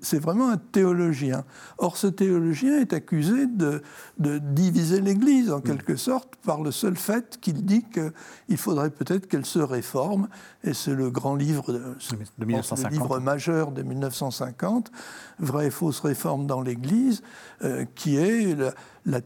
c'est 0.00 0.18
vraiment 0.18 0.48
un 0.48 0.56
théologien. 0.56 1.44
Or, 1.78 1.96
ce 1.96 2.06
théologien 2.06 2.80
est 2.80 2.92
accusé 2.92 3.46
de, 3.46 3.82
diviser 4.18 5.00
l'Église, 5.00 5.52
en 5.52 5.60
quelque 5.60 5.96
sorte, 5.96 6.36
par 6.36 6.62
le 6.62 6.70
seul 6.70 6.96
fait 6.96 7.38
qu'il 7.40 7.64
dit 7.64 7.84
qu'il 7.84 8.56
faudrait 8.56 8.90
peut-être 8.90 9.28
qu'elle 9.28 9.44
se 9.44 9.58
réforme. 9.58 10.28
Et 10.64 10.72
c'est 10.72 10.94
le 10.94 11.10
grand 11.10 11.34
livre, 11.34 11.72
de, 11.72 11.96
Le 12.38 12.46
livre 12.90 13.18
majeur 13.20 13.72
de 13.72 13.82
1950, 13.82 14.90
Vraie 15.38 15.66
et 15.66 15.70
fausse 15.70 16.00
réforme 16.00 16.46
dans 16.46 16.62
l'Église, 16.62 17.22
euh, 17.62 17.84
qui 17.94 18.16
est 18.16 18.54
la, 18.54 18.72
la 19.04 19.20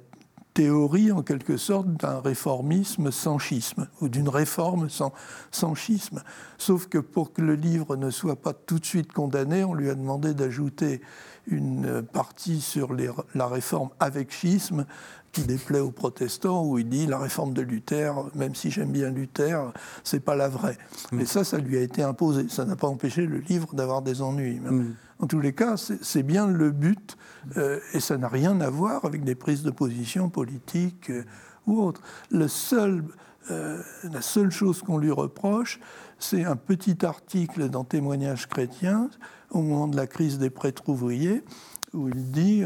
théorie 0.54 1.12
en 1.12 1.22
quelque 1.22 1.56
sorte 1.56 1.88
d'un 1.88 2.20
réformisme 2.20 3.10
sans 3.10 3.38
schisme, 3.38 3.88
ou 4.00 4.08
d'une 4.08 4.28
réforme 4.28 4.88
sans, 4.88 5.12
sans, 5.50 5.74
schisme. 5.74 6.22
Sauf 6.58 6.86
que 6.86 6.98
pour 6.98 7.32
que 7.32 7.42
le 7.42 7.54
livre 7.54 7.96
ne 7.96 8.10
soit 8.10 8.36
pas 8.36 8.52
tout 8.52 8.78
de 8.78 8.84
suite 8.84 9.12
condamné, 9.12 9.64
on 9.64 9.74
lui 9.74 9.90
a 9.90 9.94
demandé 9.94 10.34
d'ajouter 10.34 11.00
une 11.46 12.02
partie 12.02 12.60
sur 12.60 12.94
la 13.34 13.46
réforme 13.46 13.90
avec 13.98 14.32
schisme 14.32 14.86
qui 15.32 15.42
déplaît 15.42 15.80
aux 15.80 15.92
protestants, 15.92 16.64
où 16.64 16.78
il 16.78 16.88
dit 16.88 17.06
la 17.06 17.18
réforme 17.18 17.52
de 17.52 17.62
Luther, 17.62 18.14
même 18.34 18.54
si 18.54 18.70
j'aime 18.70 18.90
bien 18.90 19.10
Luther, 19.10 19.72
c'est 20.02 20.20
pas 20.20 20.34
la 20.34 20.48
vraie. 20.48 20.76
Mais 21.12 21.24
ça, 21.24 21.44
ça 21.44 21.58
lui 21.58 21.76
a 21.76 21.80
été 21.80 22.02
imposé. 22.02 22.48
Ça 22.48 22.64
n'a 22.64 22.76
pas 22.76 22.88
empêché 22.88 23.26
le 23.26 23.38
livre 23.38 23.74
d'avoir 23.74 24.02
des 24.02 24.22
ennuis. 24.22 24.58
Mm. 24.58 24.94
En 25.20 25.26
tous 25.26 25.40
les 25.40 25.52
cas, 25.52 25.76
c'est 25.76 26.22
bien 26.22 26.46
le 26.46 26.70
but, 26.70 27.16
euh, 27.56 27.78
et 27.92 28.00
ça 28.00 28.16
n'a 28.16 28.28
rien 28.28 28.60
à 28.60 28.70
voir 28.70 29.04
avec 29.04 29.22
des 29.22 29.34
prises 29.34 29.62
de 29.62 29.70
position 29.70 30.30
politiques 30.30 31.10
euh, 31.10 31.24
ou 31.66 31.80
autres. 31.80 32.00
Le 32.30 32.48
seul, 32.48 33.04
euh, 33.50 33.80
la 34.10 34.22
seule 34.22 34.50
chose 34.50 34.82
qu'on 34.82 34.98
lui 34.98 35.10
reproche, 35.10 35.78
c'est 36.18 36.44
un 36.44 36.56
petit 36.56 37.04
article 37.04 37.68
dans 37.68 37.84
Témoignages 37.84 38.46
chrétiens 38.46 39.10
au 39.50 39.60
moment 39.62 39.88
de 39.88 39.96
la 39.96 40.06
crise 40.06 40.38
des 40.38 40.50
prêtres 40.50 40.88
ouvriers, 40.88 41.44
où 41.92 42.08
il 42.08 42.30
dit 42.30 42.62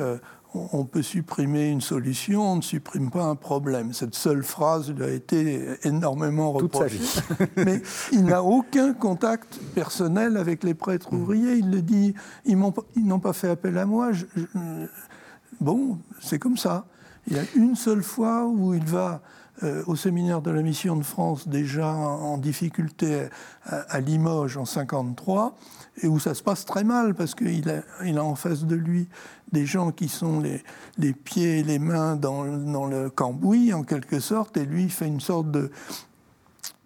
on 0.54 0.84
peut 0.84 1.02
supprimer 1.02 1.68
une 1.68 1.80
solution, 1.80 2.52
on 2.52 2.56
ne 2.56 2.62
supprime 2.62 3.10
pas 3.10 3.24
un 3.24 3.34
problème. 3.34 3.92
Cette 3.92 4.14
seule 4.14 4.42
phrase 4.42 4.90
lui 4.90 5.04
a 5.04 5.10
été 5.10 5.66
énormément 5.82 6.52
reprochée. 6.52 7.00
Mais 7.56 7.82
il 8.12 8.24
n'a 8.24 8.42
aucun 8.42 8.94
contact 8.94 9.58
personnel 9.74 10.36
avec 10.36 10.62
les 10.62 10.74
prêtres 10.74 11.12
mm. 11.12 11.20
ouvriers. 11.20 11.54
Il 11.56 11.70
le 11.70 11.82
dit, 11.82 12.14
ils 12.46 12.56
n'ont 12.56 13.20
pas 13.20 13.32
fait 13.32 13.50
appel 13.50 13.76
à 13.78 13.86
moi. 13.86 14.10
bon, 15.60 15.98
c'est 16.20 16.38
comme 16.38 16.56
ça. 16.56 16.86
Il 17.26 17.36
y 17.36 17.38
a 17.38 17.44
une 17.56 17.74
seule 17.74 18.02
fois 18.02 18.46
où 18.46 18.74
il 18.74 18.84
va 18.84 19.22
euh, 19.62 19.82
au 19.86 19.96
séminaire 19.96 20.42
de 20.42 20.50
la 20.50 20.62
mission 20.62 20.96
de 20.96 21.04
France, 21.04 21.48
déjà 21.48 21.86
en 21.88 22.38
difficulté 22.38 23.28
à, 23.64 23.76
à 23.88 24.00
Limoges 24.00 24.56
en 24.56 24.64
53, 24.64 25.56
et 26.02 26.08
où 26.08 26.18
ça 26.18 26.34
se 26.34 26.42
passe 26.42 26.64
très 26.64 26.84
mal 26.84 27.14
parce 27.14 27.34
qu'il 27.34 27.68
a, 27.70 27.82
il 28.04 28.18
a 28.18 28.24
en 28.24 28.34
face 28.34 28.64
de 28.64 28.74
lui 28.74 29.08
des 29.52 29.66
gens 29.66 29.92
qui 29.92 30.08
sont 30.08 30.40
les, 30.40 30.62
les 30.98 31.12
pieds 31.12 31.60
et 31.60 31.62
les 31.62 31.78
mains 31.78 32.16
dans, 32.16 32.44
dans, 32.44 32.86
le 32.86 33.10
cambouis 33.10 33.72
en 33.72 33.84
quelque 33.84 34.18
sorte, 34.18 34.56
et 34.56 34.64
lui 34.64 34.88
fait 34.88 35.06
une 35.06 35.20
sorte 35.20 35.50
de, 35.50 35.70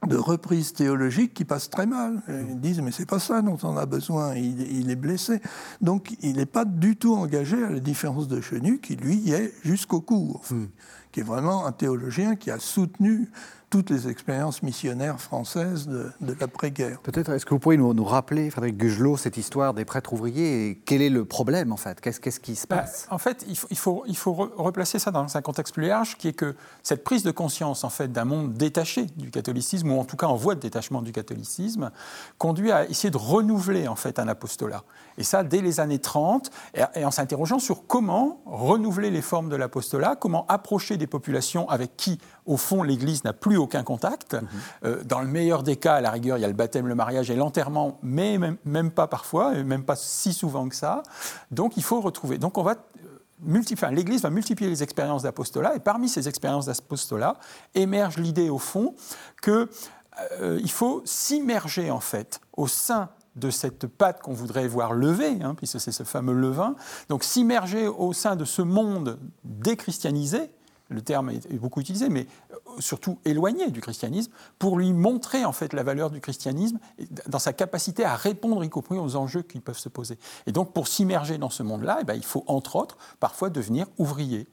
de 0.07 0.16
reprise 0.16 0.75
théologique 0.75 1.33
qui 1.33 1.44
passe 1.44 1.71
très 1.71 1.87
mal. 1.87 2.23
Ils 2.29 2.61
disent 2.61 2.81
mais 2.83 2.92
c'est 2.92 3.09
pas 3.09 3.18
ça 3.18 3.42
dont 3.42 3.59
on 3.62 3.77
a 3.77 3.87
besoin, 3.87 4.35
il, 4.35 4.61
il 4.71 4.90
est 4.90 4.97
blessé. 4.97 5.40
Donc 5.81 6.14
il 6.21 6.37
n'est 6.37 6.47
pas 6.47 6.64
du 6.64 6.97
tout 6.97 7.14
engagé 7.14 7.62
à 7.64 7.71
la 7.71 7.81
différence 7.81 8.29
de 8.29 8.40
Chenu 8.40 8.79
qui 8.81 8.97
lui 8.97 9.31
est 9.31 9.55
jusqu'au 9.64 10.01
cou, 10.01 10.40
hmm. 10.51 10.66
qui 11.11 11.21
est 11.21 11.25
vraiment 11.25 11.66
un 11.66 11.73
théologien 11.73 12.37
qui 12.37 12.51
a 12.51 12.59
soutenu 12.59 13.31
toutes 13.70 13.90
les 13.90 14.09
expériences 14.09 14.62
missionnaires 14.62 15.20
françaises 15.20 15.88
de, 15.88 16.12
l'après-guerre. 16.40 17.00
Peut-être, 17.00 17.31
est-ce 17.31 17.44
que 17.44 17.50
vous 17.50 17.59
pourriez 17.59 17.78
nous, 17.78 18.04
rappeler, 18.04 18.50
Frédéric 18.50 18.78
Gugelot, 18.78 19.16
cette 19.16 19.37
histoire 19.37 19.74
des 19.74 19.85
prêtres 19.85 20.12
ouvriers 20.12 20.68
et 20.68 20.74
quel 20.76 21.02
est 21.02 21.11
le 21.11 21.24
problème 21.24 21.72
en 21.72 21.76
fait? 21.76 22.00
Qu'est-ce, 22.00 22.40
qui 22.40 22.57
se 22.57 22.66
bah, 22.66 22.78
passe? 22.78 23.07
En 23.11 23.18
fait, 23.18 23.44
il 23.48 23.57
faut, 23.57 23.68
il 23.70 23.76
faut, 23.76 24.04
il 24.07 24.16
faut 24.16 24.33
replacer 24.33 24.98
ça 24.98 25.11
dans 25.11 25.37
un 25.37 25.42
contexte 25.42 25.74
plus 25.74 25.87
large, 25.87 26.16
qui 26.16 26.28
est 26.28 26.33
que 26.33 26.54
cette 26.83 27.04
prise 27.04 27.22
de 27.22 27.31
conscience 27.31 27.85
en 27.85 27.90
fait 27.90 28.11
d'un 28.11 28.24
monde 28.24 28.54
détaché 28.54 29.07
du 29.16 29.31
catholicisme, 29.31 29.90
ou 29.90 29.98
en 29.98 30.04
tout 30.04 30.16
cas 30.16 30.26
en 30.26 30.37
voie 30.37 30.54
de 30.54 30.61
détachement 30.61 31.02
du 31.02 31.12
catholicisme, 31.12 31.90
conduit 32.38 32.72
à 32.72 32.88
essayer 32.88 33.11
de 33.11 33.16
renouveler 33.16 33.88
en 33.88 33.96
fait 33.96 34.18
un 34.18 34.28
apostolat. 34.28 34.85
Et 35.18 35.24
ça, 35.24 35.42
dès 35.42 35.61
les 35.61 35.81
années 35.81 35.98
30, 35.98 36.50
et, 36.94 37.04
en 37.04 37.11
s'interrogeant 37.11 37.59
sur 37.59 37.87
comment 37.87 38.40
renouveler 38.46 39.11
les 39.11 39.20
formes 39.20 39.48
de 39.48 39.57
l'apostolat, 39.57 40.16
comment 40.16 40.46
approcher 40.46 40.96
des 40.96 41.09
populations 41.09 41.68
avec 41.68 41.96
qui, 41.96 42.18
au 42.46 42.57
fond, 42.57 42.83
l'Église 42.83 43.24
n'a 43.24 43.33
plus 43.33 43.57
aucun 43.57 43.83
contact. 43.83 44.35
Mhm. 44.35 44.48
Euh, 44.85 45.04
dans 45.04 45.20
le 45.20 45.26
meilleur 45.26 45.64
des 45.64 45.76
cas, 45.76 45.96
à 45.96 46.00
la 46.00 46.11
rigueur, 46.11 46.38
il 46.38 46.42
y 46.42 46.44
a 46.44 46.48
le 46.48 46.54
baptême, 46.54 46.87
le 46.87 46.94
mariage 46.94 47.31
et 47.31 47.37
l'enterrement, 47.37 47.98
mais 48.02 48.38
même, 48.64 48.90
pas 48.92 49.09
parfois, 49.09 49.57
et 49.57 49.64
même 49.64 49.83
pas 49.83 49.96
si 49.96 50.33
souvent 50.33 50.68
que 50.68 50.76
ça. 50.76 51.02
Donc 51.50 51.76
il 51.76 51.83
faut 51.83 52.00
retrouver. 52.00 52.38
Donc 52.38 52.57
on 52.57 52.62
va 52.62 52.76
euh, 53.04 53.90
l'Église 53.90 54.22
va 54.22 54.31
multiplier 54.31 54.70
les 54.70 54.83
expériences 54.83 55.24
d'apostolat, 55.24 55.74
et 55.74 55.81
parmi 55.81 56.09
ces 56.09 56.28
expériences 56.28 56.66
d'apostolat 56.66 57.37
émerge 57.74 58.18
l'idée, 58.18 58.50
au 58.50 58.59
fond, 58.59 58.94
qu'il 59.42 59.68
euh, 60.40 60.66
faut 60.68 61.02
s'immerger, 61.04 61.90
en 61.90 62.00
fait, 62.00 62.40
au 62.57 62.68
sein 62.68 63.09
de 63.38 63.51
cette 63.51 63.87
pâte 63.87 64.20
qu'on 64.20 64.33
voudrait 64.33 64.68
voir 64.68 64.92
levée, 64.92 65.38
hein, 65.42 65.55
puisque 65.55 65.81
c'est 65.81 65.92
ce 65.92 66.03
fameux 66.03 66.35
levain. 66.35 66.74
Donc 67.09 67.24
s'immerger 67.24 67.87
au 67.87 68.12
sein 68.12 68.37
de 68.37 68.44
ce 68.44 68.62
monde 68.62 69.18
déchristianisé, 69.44 70.51
le 70.90 71.03
terme 71.03 71.31
est 71.31 71.59
beaucoup 71.59 71.81
utilisé, 71.81 72.09
mais 72.09 72.27
euh, 72.51 72.57
surtout 72.79 73.18
éloigné 73.24 73.70
du 73.70 73.81
christianisme, 73.81 74.33
pour 74.59 74.79
lui 74.79 74.92
montrer 74.92 75.44
en 75.44 75.53
fait 75.53 75.72
la 75.72 75.83
valeur 75.83 76.11
du 76.11 76.20
christianisme 76.20 76.79
dans 77.27 77.38
sa 77.38 77.53
capacité 77.53 78.05
à 78.05 78.16
répondre, 78.16 78.64
y 78.64 78.70
compris 78.70 78.98
aux 78.98 79.16
enjeux 79.16 79.42
qui 79.42 79.61
peuvent 79.61 79.79
se 79.79 79.88
poser. 79.88 80.18
Et 80.46 80.53
donc 80.53 80.72
pour 80.72 80.88
s'immerger 80.88 81.38
dans 81.38 81.51
ce 81.51 81.62
monde-là, 81.62 81.98
eh 82.01 82.05
ben, 82.05 82.14
il 82.14 82.24
faut 82.24 82.44
entre 82.46 82.77
autres 82.77 82.96
parfois 83.20 83.51
devenir 83.51 83.87
ouvrier. 83.98 84.46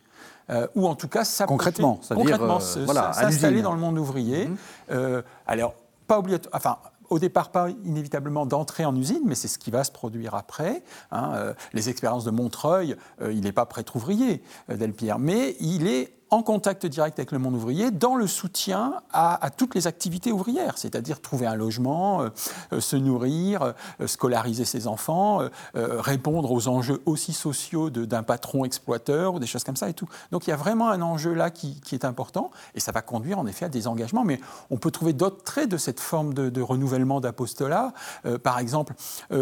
Euh, 0.50 0.67
ou 0.76 0.88
en 0.88 0.95
tout 0.95 1.08
cas 1.08 1.24
concrètement, 1.48 2.00
concrètement 2.08 2.58
euh, 2.58 3.13
s'installer 3.13 3.62
dans 3.62 3.74
le 3.74 3.80
monde 3.80 3.98
ouvrier. 3.98 4.48
Mmh. 4.48 5.24
alors, 5.48 5.74
pas 6.08 6.19
obligatoire, 6.19 6.54
enfin, 6.56 6.78
au 7.10 7.20
départ 7.20 7.52
pas 7.52 7.70
inévitablement 7.86 8.46
d'entrer 8.46 8.86
en 8.86 8.96
usine, 8.96 9.22
mais 9.26 9.36
c'est 9.36 9.48
ce 9.48 9.58
qui 9.58 9.72
va 9.72 9.84
se 9.84 9.91
produire 9.91 10.36
après. 10.36 10.84
Hein, 11.12 11.32
euh, 11.36 11.54
les 11.74 11.89
expériences 11.89 12.26
de 12.26 12.32
Montreuil, 12.32 12.96
euh, 13.22 13.32
il 13.34 13.41
n'est 13.41 13.52
pas 13.52 13.65
prêtre 13.65 13.96
ouvrier, 13.96 14.41
euh, 14.70 14.78
Delpierre, 14.78 15.20
mais 15.20 15.56
il 15.60 15.88
est 15.88 16.13
en 16.31 16.41
contact 16.41 16.85
direct 16.85 17.19
avec 17.19 17.31
le 17.31 17.39
monde 17.39 17.55
ouvrier, 17.55 17.91
dans 17.91 18.15
le 18.15 18.25
soutien 18.25 18.95
à, 19.13 19.49
toutes 19.55 19.75
les 19.75 19.85
activités 19.85 20.31
ouvrières, 20.31 20.77
c'est-à-dire 20.77 21.21
trouver 21.21 21.45
un 21.45 21.55
logement, 21.55 22.21
euh, 22.21 22.29
euh, 22.73 22.81
se 22.81 22.95
nourrir, 22.95 23.73
euh, 24.01 24.07
scolariser 24.07 24.65
ses 24.65 24.88
enfants, 24.88 25.41
répondre 25.73 26.51
aux 26.51 26.67
enjeux 26.67 27.01
aussi 27.05 27.33
sociaux 27.33 27.89
d'un 27.89 28.23
patron 28.23 28.65
exploiteur 28.65 29.35
ou 29.35 29.39
des 29.39 29.47
choses 29.47 29.63
comme 29.63 29.75
ça 29.75 29.89
et 29.89 29.93
tout. 29.93 30.07
Donc 30.31 30.47
il 30.47 30.49
y 30.49 30.53
a 30.53 30.55
vraiment 30.55 30.89
un 30.89 31.01
enjeu 31.01 31.33
là 31.33 31.49
qui, 31.49 31.81
est 31.91 32.05
important 32.05 32.51
et 32.73 32.79
ça 32.79 32.91
va 32.91 33.01
conduire 33.01 33.39
en 33.39 33.47
effet 33.47 33.65
à 33.65 33.69
des 33.69 33.88
engagements. 33.88 34.23
Mais 34.23 34.39
on 34.69 34.77
peut 34.77 34.91
trouver 34.91 35.13
d'autres 35.13 35.43
traits 35.43 35.69
de 35.69 35.77
cette 35.77 35.99
forme 35.99 36.33
de, 36.33 36.61
renouvellement 36.61 37.21
d'apostolat. 37.21 37.93
par 38.43 38.59
exemple, 38.59 38.93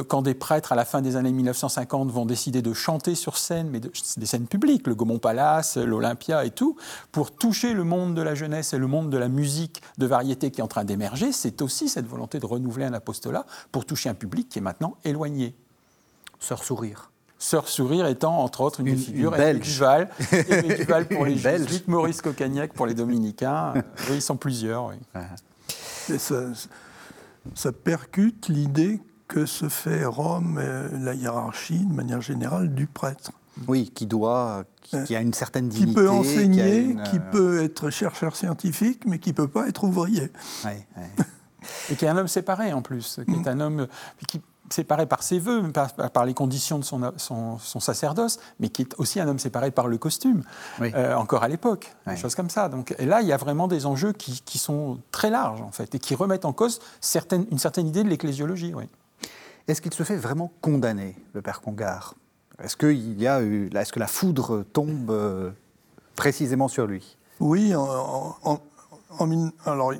quand 0.07 0.21
des 0.21 0.33
prêtres 0.33 0.71
à 0.71 0.75
la 0.75 0.85
fin 0.85 1.01
des 1.01 1.15
années 1.15 1.31
1950 1.31 2.11
vont 2.11 2.25
décider 2.25 2.61
de 2.61 2.73
chanter 2.73 3.15
sur 3.15 3.37
scène, 3.37 3.69
mais 3.69 3.79
des 3.79 4.25
scènes 4.25 4.47
publiques, 4.47 4.87
le 4.87 4.95
Gaumont 4.95 5.19
Palace, 5.19 5.77
l'Olympia 5.77 6.45
et 6.45 6.51
tout, 6.51 6.72
pour 7.11 7.31
toucher 7.31 7.73
le 7.73 7.83
monde 7.83 8.15
de 8.15 8.21
la 8.21 8.35
jeunesse 8.35 8.73
et 8.73 8.77
le 8.77 8.87
monde 8.87 9.09
de 9.09 9.17
la 9.17 9.29
musique 9.29 9.81
de 9.97 10.05
variété 10.05 10.51
qui 10.51 10.61
est 10.61 10.63
en 10.63 10.67
train 10.67 10.83
d'émerger, 10.83 11.31
c'est 11.31 11.61
aussi 11.61 11.89
cette 11.89 12.07
volonté 12.07 12.39
de 12.39 12.45
renouveler 12.45 12.85
un 12.85 12.93
apostolat 12.93 13.45
pour 13.71 13.85
toucher 13.85 14.09
un 14.09 14.13
public 14.13 14.49
qui 14.49 14.59
est 14.59 14.61
maintenant 14.61 14.97
éloigné. 15.03 15.55
Sœur 16.39 16.63
Sourire. 16.63 17.11
Sœur 17.39 17.67
Sourire 17.67 18.05
étant, 18.07 18.39
entre 18.39 18.61
autres, 18.61 18.79
une, 18.79 18.97
figure, 18.97 19.31
Duval, 19.31 19.57
et 20.31 20.75
Duval 20.77 21.07
pour 21.07 21.25
les 21.25 21.37
jésuites, 21.37 21.87
Maurice 21.87 22.21
Cocagnac 22.21 22.73
pour 22.73 22.85
les 22.85 22.93
dominicains. 22.93 23.73
oui, 24.09 24.15
ils 24.15 24.21
sont 24.21 24.37
plusieurs. 24.37 24.93
Ça, 27.55 27.71
percute 27.71 28.47
l'idée 28.47 29.01
que 29.27 29.45
se 29.45 29.67
fait 29.67 30.05
Rome, 30.05 30.61
la 31.01 31.13
hiérarchie, 31.13 31.85
de 31.85 31.93
manière 31.93 32.21
générale, 32.21 32.73
du 32.73 32.87
prêtre. 32.87 33.31
Oui, 33.67 33.91
qui 33.93 34.05
doit, 34.05 34.63
qui, 34.81 35.15
a 35.15 35.21
une 35.21 35.33
certaine 35.33 35.69
dignité. 35.69 35.91
Qui 35.91 35.95
peut 35.95 36.09
enseigner, 36.09 36.95
qui, 37.09 37.17
euh, 37.17 37.31
peut 37.31 37.63
être 37.63 37.89
chercheur 37.89 38.35
scientifique, 38.35 39.05
mais 39.05 39.19
qui 39.19 39.29
ne 39.29 39.35
peut 39.35 39.47
pas 39.47 39.67
être 39.67 39.83
ouvrier. 39.83 40.31
Et 41.89 41.95
qui 41.95 42.03
est 42.03 42.09
un 42.09 42.17
homme 42.17 42.27
séparé 42.27 42.73
en 42.73 42.81
plus, 42.81 43.21
qui 43.25 43.33
est 43.33 43.45
mm. 43.45 43.47
un 43.47 43.59
homme 43.61 43.87
qui 44.27 44.41
séparé 44.69 45.05
par 45.05 45.23
ses 45.23 45.39
voeux, 45.39 45.71
par, 45.71 46.25
les 46.25 46.33
conditions 46.33 46.79
de 46.79 46.83
son, 46.83 47.13
son, 47.17 47.79
sacerdoce, 47.79 48.39
mais 48.59 48.69
qui 48.69 48.83
est 48.83 48.95
aussi 48.97 49.19
un 49.19 49.27
homme 49.27 49.39
séparé 49.39 49.71
par 49.71 49.87
le 49.87 49.97
costume, 49.97 50.43
euh, 50.81 51.15
encore 51.15 51.43
à 51.43 51.47
l'époque, 51.47 51.93
des 52.07 52.17
choses 52.17 52.35
comme 52.35 52.49
ça. 52.49 52.69
Donc, 52.69 52.95
et 52.97 53.05
là, 53.05 53.21
il 53.21 53.27
y 53.27 53.33
a 53.33 53.37
vraiment 53.37 53.67
des 53.67 53.85
enjeux 53.85 54.13
qui, 54.13 54.41
qui, 54.41 54.57
sont 54.57 54.99
très 55.11 55.29
larges, 55.29 55.61
en 55.61 55.71
fait, 55.71 55.93
et 55.95 55.99
qui 55.99 56.15
remettent 56.15 56.45
en 56.45 56.53
cause 56.53 56.79
certaines, 57.01 57.45
une 57.51 57.59
certaine 57.59 57.87
idée 57.87 58.03
de 58.03 58.09
l'ecclésiologie. 58.09 58.73
Est-ce 59.67 59.81
qu'il 59.81 59.93
se 59.93 60.03
fait 60.03 60.17
vraiment 60.17 60.51
condamner, 60.61 61.15
le 61.33 61.41
père 61.41 61.61
Congar? 61.61 62.15
Est-ce, 62.61 62.77
qu'il 62.77 63.21
y 63.21 63.27
a 63.27 63.41
est-ce 63.41 63.93
que 63.93 63.99
la 63.99 64.07
foudre 64.07 64.63
tombe 64.73 65.09
euh, 65.11 65.51
précisément 66.15 66.67
sur 66.67 66.85
lui? 66.85 67.17
Oui, 67.39 67.75
en, 67.75 68.37
en, 68.43 68.59
en, 69.19 69.51
alors, 69.65 69.93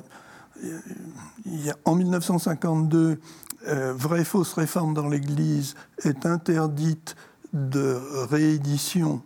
en 1.84 1.94
1952, 1.94 3.20
euh, 3.66 3.94
Vraie 3.94 4.24
fausse 4.24 4.52
réforme 4.54 4.94
dans 4.94 5.08
l'Église 5.08 5.74
est 6.04 6.26
interdite 6.26 7.16
de 7.52 8.00
réédition. 8.30 9.22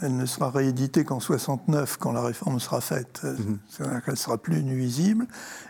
Elle 0.00 0.16
ne 0.16 0.26
sera 0.26 0.50
rééditée 0.50 1.04
qu'en 1.04 1.20
69, 1.20 1.96
quand 1.98 2.12
la 2.12 2.22
réforme 2.22 2.60
sera 2.60 2.80
faite. 2.80 3.20
Mhm. 3.24 3.58
C'est-à-dire 3.68 4.04
qu'elle 4.04 4.16
sera 4.16 4.38
plus 4.38 4.62
nuisible. 4.62 5.26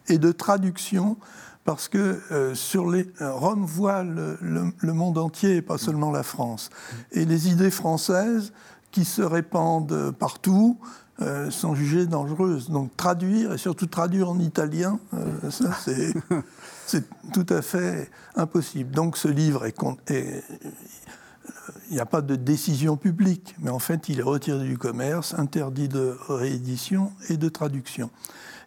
Et 0.09 0.19
de 0.19 0.31
traduction, 0.31 1.17
parce 1.65 1.89
que 1.89 2.21
euh, 2.33 2.55
sur 2.55 2.91
les, 2.91 3.07
Rome 3.21 3.65
voit 3.65 4.03
le, 4.03 4.39
le, 4.41 4.93
monde 4.93 5.19
entier, 5.19 5.57
et 5.57 5.63
pas 5.63 5.79
seulement 5.79 6.11
la 6.11 6.23
France. 6.23 6.71
Et 7.13 7.25
les 7.25 7.49
idées 7.49 7.71
françaises 7.71 8.53
qui 8.91 9.05
se 9.05 9.23
répandent 9.23 10.13
partout 10.19 10.79
euh, 11.21 11.51
sont 11.51 11.75
jugées 11.75 12.07
dangereuses. 12.07 12.71
Donc 12.71 12.97
traduire, 12.97 13.53
et 13.53 13.59
surtout 13.59 13.87
traduire 13.87 14.31
en 14.31 14.39
italien, 14.39 14.99
euh, 15.15 15.51
ça 15.51 15.71
c'est 15.85 16.15
tout 17.33 17.47
à 17.49 17.63
fait 17.63 18.11
impossible. 18.35 18.91
Donc 18.91 19.17
ce 19.17 19.29
livre 19.29 19.67
est, 19.67 19.77
est 20.09 20.43
il 21.91 21.95
n'y 21.95 22.01
a 22.01 22.07
pas 22.07 22.23
de 22.23 22.37
décision 22.37 22.97
publique, 22.97 23.55
mais 23.59 23.71
en 23.71 23.79
fait, 23.79 24.09
il 24.09 24.21
est 24.21 24.25
retiré 24.25 24.67
du 24.67 24.79
commerce, 24.79 25.35
interdit 25.35 25.89
de 25.89 26.17
réédition 26.29 27.13
et 27.29 27.37
de 27.37 27.49
traduction. 27.49 28.11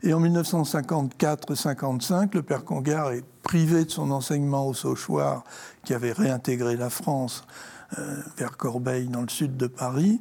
Et 0.03 0.13
en 0.13 0.21
1954-55, 0.21 2.33
le 2.33 2.43
père 2.43 2.63
Congar 2.63 3.11
est 3.11 3.23
privé 3.43 3.85
de 3.85 3.91
son 3.91 4.11
enseignement 4.11 4.67
au 4.67 4.73
Sauchoir, 4.73 5.43
qui 5.83 5.93
avait 5.93 6.11
réintégré 6.11 6.75
la 6.75 6.89
France 6.89 7.45
euh, 7.97 8.17
vers 8.37 8.57
Corbeil, 8.57 9.07
dans 9.07 9.21
le 9.21 9.29
sud 9.29 9.57
de 9.57 9.67
Paris 9.67 10.19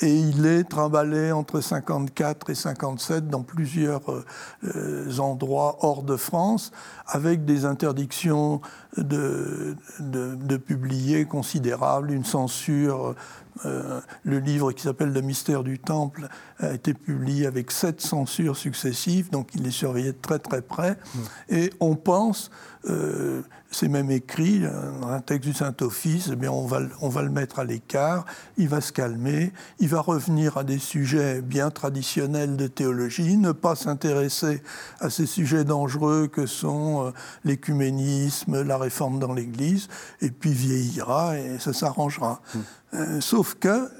et 0.00 0.14
il 0.14 0.44
est 0.46 0.64
trimballé 0.64 1.32
entre 1.32 1.60
54 1.60 2.50
et 2.50 2.54
57 2.54 3.28
dans 3.28 3.42
plusieurs 3.42 4.02
euh, 4.12 5.18
endroits 5.18 5.78
hors 5.80 6.02
de 6.02 6.16
France, 6.16 6.70
avec 7.06 7.44
des 7.44 7.64
interdictions 7.64 8.60
de, 8.96 9.76
de, 10.00 10.56
publier 10.56 11.24
considérables, 11.24 12.10
une 12.10 12.24
censure. 12.24 13.14
Euh, 13.64 14.02
le 14.22 14.38
livre 14.38 14.72
qui 14.72 14.82
s'appelle 14.82 15.14
Le 15.14 15.22
mystère 15.22 15.64
du 15.64 15.78
Temple 15.78 16.28
a 16.58 16.74
été 16.74 16.92
publié 16.92 17.46
avec 17.46 17.70
sept 17.70 18.02
censures 18.02 18.56
successives, 18.56 19.30
donc 19.30 19.48
il 19.54 19.66
est 19.66 19.70
surveillé 19.70 20.12
de 20.12 20.18
très 20.20 20.38
très 20.38 20.60
près. 20.60 20.90
Mmh. 20.92 21.18
Et 21.54 21.72
on 21.80 21.96
pense 21.96 22.50
euh, 22.88 23.42
c'est 23.70 23.88
même 23.88 24.10
écrit 24.10 24.60
dans 24.60 25.08
un 25.08 25.20
texte 25.20 25.48
du 25.48 25.54
Saint-Office, 25.54 26.30
eh 26.32 26.48
on, 26.48 26.66
va, 26.66 26.80
on 27.00 27.08
va 27.08 27.22
le 27.22 27.30
mettre 27.30 27.58
à 27.58 27.64
l'écart, 27.64 28.24
il 28.56 28.68
va 28.68 28.80
se 28.80 28.92
calmer, 28.92 29.52
il 29.80 29.85
va 29.88 30.00
revenir 30.00 30.56
à 30.56 30.64
des 30.64 30.78
sujets 30.78 31.42
bien 31.42 31.70
traditionnels 31.70 32.56
de 32.56 32.66
théologie, 32.66 33.36
ne 33.36 33.52
pas 33.52 33.74
s'intéresser 33.74 34.62
à 35.00 35.10
ces 35.10 35.26
sujets 35.26 35.64
dangereux 35.64 36.28
que 36.28 36.46
sont 36.46 37.06
euh, 37.06 37.10
l'écuménisme, 37.44 38.62
la 38.62 38.78
réforme 38.78 39.18
dans 39.18 39.32
l'Église, 39.32 39.88
et 40.20 40.30
puis 40.30 40.52
vieillira 40.52 41.38
et 41.38 41.58
ça 41.58 41.72
s'arrangera. 41.72 42.40
Mmh. 42.54 42.58
Euh, 42.94 43.20
sauf 43.20 43.56
que 43.56 43.90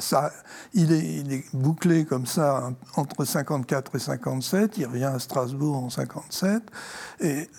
ça, 0.00 0.30
il, 0.72 0.92
est, 0.92 1.16
il, 1.16 1.32
est, 1.32 1.44
bouclé 1.52 2.04
comme 2.04 2.26
ça 2.26 2.70
entre 2.96 3.24
54 3.24 3.96
et 3.96 3.98
57, 3.98 4.78
il 4.78 4.86
revient 4.86 5.04
à 5.04 5.18
Strasbourg 5.18 5.76
en 5.76 5.90
57, 5.90 6.62
et 7.20 7.50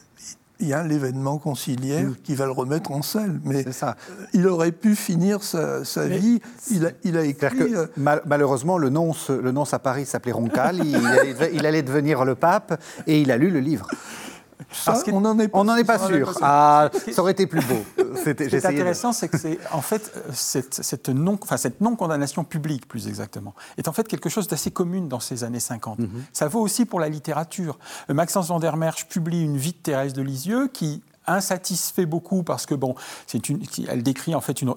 il 0.60 0.68
y 0.68 0.74
a 0.74 0.84
l'événement 0.84 1.38
conciliaire 1.38 2.10
mm. 2.10 2.16
qui 2.24 2.36
va 2.36 2.45
le 2.45 2.51
remettre 2.51 2.91
en 2.91 3.01
selle. 3.01 3.39
Mais 3.43 3.72
ça. 3.72 3.95
Il 4.34 4.47
aurait 4.47 4.72
pu 4.72 4.95
finir 4.95 5.43
sa, 5.43 5.82
vie. 6.08 6.41
Il 6.72 6.86
a, 6.86 6.89
il 7.03 7.18
a 7.18 7.24
écrit. 7.24 7.76
Euh, 7.76 7.88
malheureusement, 8.26 8.78
le 8.78 8.89
nonce, 8.89 9.30
le 9.30 9.51
nonce 9.51 9.74
à 9.74 9.80
Paris 9.80 10.06
s'appelait 10.06 10.32
Roncal. 10.32 10.82
il, 10.84 10.95
allait, 10.95 11.51
il, 11.53 11.66
allait, 11.66 11.82
devenir 11.82 12.26
le 12.26 12.36
pape 12.36 12.82
et 13.08 13.22
il 13.22 13.32
a 13.32 13.38
lu 13.38 13.49
le 13.49 13.60
livre 13.60 13.88
on 15.11 15.21
n'en 15.21 15.39
est 15.39 15.47
pas, 15.47 15.59
on 15.59 15.76
est 15.76 15.84
pas 15.84 15.99
sûr. 15.99 16.38
Ah, 16.41 16.89
ça 17.11 17.21
aurait 17.21 17.32
été 17.32 17.47
plus 17.47 17.61
beau. 17.65 17.84
Ce 17.97 18.30
qui 18.32 18.55
est 18.55 18.65
intéressant, 18.65 19.13
c'est 19.13 19.28
que 19.28 19.38
c'est 19.38 19.59
en 19.71 19.82
fait 19.82 20.11
cette, 20.34 20.73
cette 20.84 21.09
non, 21.09 21.38
enfin, 21.41 21.57
cette 21.57 21.82
non 21.82 21.95
condamnation 21.95 22.43
publique, 22.43 22.88
plus 22.88 23.07
exactement, 23.07 23.53
est 23.78 23.88
en 23.88 23.93
fait 23.93 24.07
quelque 24.07 24.30
chose 24.30 24.47
d'assez 24.47 24.71
commun 24.71 25.01
dans 25.01 25.19
ces 25.19 25.43
années 25.43 25.59
50. 25.59 25.99
Mhm. 25.99 26.09
Ça 26.34 26.47
vaut 26.47 26.61
aussi 26.61 26.86
pour 26.86 26.99
la 26.99 27.09
littérature. 27.09 27.78
Maxence 28.09 28.47
van 28.47 28.59
der 28.59 28.78
Merch 28.78 29.07
publie 29.07 29.43
une 29.43 29.57
vie 29.57 29.73
de 29.73 29.78
Thérèse 29.78 30.13
de 30.13 30.21
Lisieux 30.21 30.67
qui 30.67 31.01
insatisfait 31.28 32.05
beaucoup 32.05 32.43
parce 32.43 32.65
que 32.65 32.76
bon, 32.76 32.95
c'est 33.28 33.49
une, 33.49 33.61
elle 33.88 34.03
décrit 34.03 34.36
en 34.36 34.41
fait 34.41 34.61
une, 34.61 34.73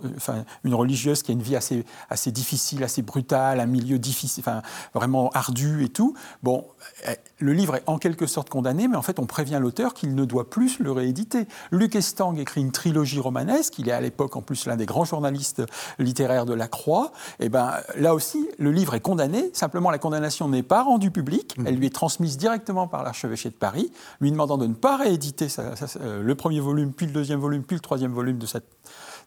une 0.64 0.74
religieuse 0.74 1.22
qui 1.22 1.32
a 1.32 1.34
une 1.34 1.42
vie 1.42 1.56
assez, 1.56 1.84
assez 2.10 2.32
difficile, 2.32 2.84
assez 2.84 3.02
brutale, 3.02 3.60
un 3.60 3.66
milieu 3.66 3.98
difficile, 3.98 4.42
enfin, 4.46 4.62
vraiment 4.94 5.30
ardu 5.30 5.84
et 5.84 5.88
tout. 5.88 6.14
Bon, 6.42 6.66
eh, 7.06 7.16
le 7.38 7.52
livre 7.52 7.76
est 7.76 7.82
en 7.86 7.98
quelque 7.98 8.26
sorte 8.26 8.50
condamné, 8.50 8.88
mais 8.88 8.96
en 8.96 9.02
fait, 9.02 9.18
on 9.18 9.26
prévient 9.26 9.58
l'auteur 9.60 9.94
qu'il 9.94 10.14
ne 10.14 10.24
doit 10.24 10.50
plus 10.50 10.78
le 10.78 10.92
rééditer. 10.92 11.46
Luc 11.70 11.94
Estang 11.94 12.36
écrit 12.36 12.60
une 12.60 12.72
trilogie 12.72 13.20
romanesque. 13.20 13.78
Il 13.78 13.88
est 13.88 13.92
à 13.92 14.00
l'époque 14.00 14.36
en 14.36 14.42
plus 14.42 14.66
l'un 14.66 14.76
des 14.76 14.86
grands 14.86 15.04
journalistes 15.04 15.62
littéraires 15.98 16.46
de 16.46 16.54
la 16.54 16.68
Croix. 16.68 17.12
Et 17.40 17.46
eh 17.46 17.48
ben 17.48 17.74
là 17.96 18.14
aussi, 18.14 18.48
le 18.58 18.72
livre 18.72 18.94
est 18.94 19.00
condamné. 19.00 19.50
Simplement, 19.52 19.90
la 19.90 19.98
condamnation 19.98 20.48
n'est 20.48 20.62
pas 20.62 20.82
rendue 20.82 21.10
publique. 21.10 21.56
Elle 21.64 21.76
lui 21.76 21.86
est 21.86 21.94
transmise 21.94 22.36
directement 22.36 22.88
par 22.88 23.02
l'archevêché 23.02 23.50
de 23.50 23.54
Paris, 23.54 23.90
lui 24.20 24.30
demandant 24.30 24.58
de 24.58 24.66
ne 24.66 24.74
pas 24.74 24.96
rééditer 24.96 25.48
euh, 25.58 26.22
le 26.22 26.34
premier 26.38 26.60
volume, 26.60 26.92
puis 26.92 27.04
le 27.04 27.12
deuxième 27.12 27.40
volume, 27.40 27.62
puis 27.62 27.76
le 27.76 27.80
troisième 27.80 28.12
volume 28.12 28.38
de 28.38 28.46
cette 28.46 28.64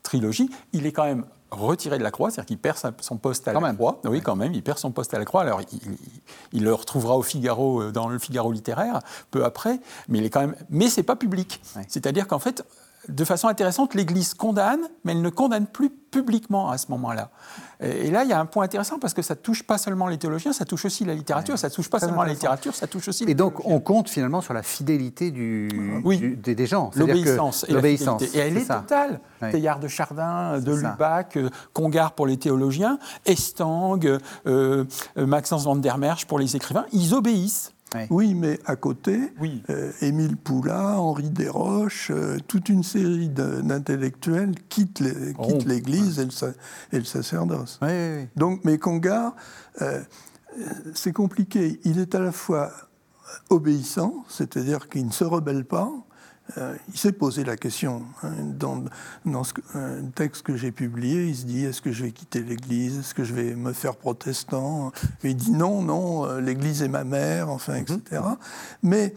trilogie. 0.04 0.50
Il 0.74 0.86
est 0.88 0.92
quand 0.92 1.06
même 1.06 1.26
retiré 1.52 1.98
de 1.98 2.04
la 2.04 2.12
croix, 2.12 2.32
c'est-à-dire 2.32 2.48
qu'il 2.48 2.58
perd 2.58 2.78
son 3.02 3.18
poste 3.18 3.48
à 3.48 3.54
la 3.54 3.74
croix. 3.74 4.00
Oui, 4.06 4.22
quand 4.22 4.36
même, 4.36 4.54
il 4.54 4.64
perd 4.64 4.78
son 4.78 4.92
poste 4.92 5.14
à 5.14 5.20
la 5.20 5.26
croix. 5.26 5.42
Alors, 5.42 5.62
il, 6.54 6.64
le 6.64 6.74
retrouvera 6.74 7.18
au 7.18 7.22
Figaro, 7.22 7.82
euh, 7.82 7.92
dans 7.92 8.08
le 8.08 8.18
Figaro 8.20 8.52
littéraire, 8.52 9.00
peu 9.32 9.44
après, 9.44 9.80
mais 10.08 10.20
il 10.20 10.26
est 10.26 10.30
quand 10.30 10.40
même. 10.40 10.56
Mais 10.70 10.90
c'est 10.90 11.04
pas 11.04 11.16
public. 11.16 11.62
C'est-à-dire 11.88 12.28
qu'en 12.28 12.40
fait, 12.40 12.64
de 13.08 13.26
façon 13.26 13.48
intéressante, 13.48 13.96
l'Église 13.96 14.34
condamne, 14.34 14.82
mais 15.04 15.14
elle 15.14 15.22
ne 15.22 15.30
condamne 15.30 15.66
plus 15.66 15.90
publiquement 15.90 16.70
à 16.70 16.78
ce 16.78 16.88
moment-là. 16.92 17.30
Et 17.80 18.12
là, 18.12 18.24
il 18.24 18.30
y 18.30 18.34
a 18.34 18.40
un 18.40 18.46
point 18.46 18.66
intéressant 18.66 19.00
parce 19.00 19.14
que 19.14 19.22
ça 19.22 19.36
touche 19.36 19.64
pas 19.64 19.78
seulement 19.78 20.08
les 20.08 20.18
théologiens, 20.18 20.54
ça 20.54 20.66
touche 20.66 20.86
aussi 20.86 21.04
la 21.04 21.16
littérature, 21.16 21.58
ça 21.58 21.70
touche 21.70 21.90
pas 21.90 22.00
seulement 22.00 22.24
la 22.24 22.34
littérature, 22.34 22.76
ça 22.76 22.86
touche 22.86 23.08
aussi. 23.08 23.24
Et 23.28 23.34
donc, 23.34 23.66
on 23.66 23.80
compte 23.80 24.10
finalement 24.10 24.42
sur 24.42 24.54
la 24.54 24.62
fidélité 24.62 25.32
du, 25.32 25.70
des, 26.38 26.66
gens, 26.68 26.92
l'obéissance 26.96 27.66
et 27.68 27.74
l'obéissance. 27.74 28.22
Et 28.36 28.38
elle 28.38 28.58
est, 28.58 28.68
totale. 28.68 29.20
Teilhard 29.40 29.80
de 29.80 29.88
Chardin, 29.88 30.60
de 30.60 30.74
Lubac, 30.74 31.38
euh, 31.38 31.50
Congar 31.74 32.14
pour 32.14 32.28
les 32.28 32.38
théologiens, 32.38 33.00
Estang, 33.26 34.00
euh, 34.06 34.20
euh, 34.46 34.86
Maxence 35.16 35.64
van 35.64 35.76
der 35.76 35.98
Merch 35.98 36.26
pour 36.26 36.38
les 36.38 36.56
écrivains, 36.56 36.86
ils 36.92 37.14
obéissent. 37.16 37.74
Oui. 38.10 38.34
mais 38.34 38.60
à 38.66 38.76
côté, 38.76 39.34
euh, 39.70 39.92
Émile 40.02 40.38
Poulain, 40.38 40.96
Henri 40.98 41.30
Desroches, 41.30 42.12
euh, 42.12 42.38
toute 42.48 42.70
une 42.70 42.84
série 42.84 43.30
d'intellectuels 43.30 44.56
quittent 44.70 45.02
l'Église 45.66 46.20
et, 46.20 46.98
le, 46.98 47.04
sacerdoce. 47.04 47.80
Donc, 48.36 48.62
mais 48.64 48.78
Congar, 48.78 49.36
euh, 49.82 50.02
c'est 50.94 51.14
compliqué. 51.14 51.80
Il 51.84 52.00
est 52.00 52.16
à 52.16 52.20
la 52.20 52.32
fois 52.32 52.72
obéissant, 53.50 54.26
c'est-à-dire 54.28 54.90
qu'il 54.90 55.06
ne 55.06 55.12
se 55.12 55.24
rebelle 55.24 55.66
pas, 55.66 55.92
euh, 56.58 56.76
il 56.90 56.98
s'est 56.98 57.12
posé 57.12 57.44
la 57.44 57.56
question. 57.58 58.04
Hein, 58.24 58.34
dans, 58.58 58.84
dans 59.26 59.44
ce, 59.44 59.54
un 59.74 60.04
texte 60.16 60.44
que 60.44 60.56
j'ai 60.56 60.72
publié, 60.72 61.28
il 61.28 61.36
se 61.36 61.46
dit 61.46 61.66
est-ce 61.66 61.82
que 61.82 61.92
je 61.92 62.04
vais 62.04 62.12
quitter 62.12 62.42
l'Église 62.42 63.00
Est-ce 63.00 63.14
que 63.14 63.24
je 63.24 63.34
vais 63.34 63.56
me 63.56 63.74
faire 63.74 63.96
protestant? 63.96 64.92
Il 65.24 65.36
dit 65.36 65.52
non, 65.52 65.82
non, 65.82 66.26
euh, 66.26 66.42
l'Église 66.42 66.82
est 66.82 66.88
ma 66.88 67.04
mère, 67.04 67.50
enfin, 67.50 67.76
etc. 67.76 68.00
Mhm. 68.12 68.38
Mais 68.84 69.14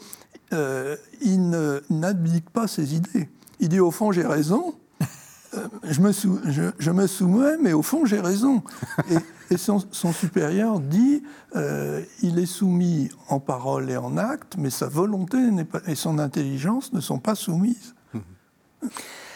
euh, 0.53 0.97
il 1.20 1.51
n'abdique 1.91 2.51
pas 2.51 2.68
ses 2.68 2.95
idées. 2.95 3.28
Il 3.61 3.68
dit 3.68 3.80
au 3.80 3.91
fond, 3.91 4.12
j'ai 4.12 4.26
raison. 4.26 4.74
Je 5.85 6.01
me, 6.01 6.11
je, 6.11 6.91
me, 6.91 7.07
soumets, 7.07 7.57
mais 7.61 7.72
au 7.72 7.82
fond, 7.82 8.05
j'ai 8.05 8.18
raison. 8.18 8.64
Et, 9.09 9.14
et 9.51 9.57
son, 9.57 9.80
supérieur 10.12 10.80
dit 10.80 11.22
euh, 11.57 12.03
il 12.22 12.38
est 12.38 12.47
soumis 12.47 13.11
en 13.28 13.40
parole 13.40 13.90
et 13.90 13.97
en 13.97 14.16
acte, 14.16 14.55
mais 14.59 14.70
sa 14.70 14.86
volonté 14.86 15.38
pas, 15.64 15.80
et 15.86 15.95
son 15.95 16.18
intelligence 16.18 16.92
ne 16.92 17.01
sont 17.01 17.18
pas 17.18 17.34
soumises. 17.34 17.95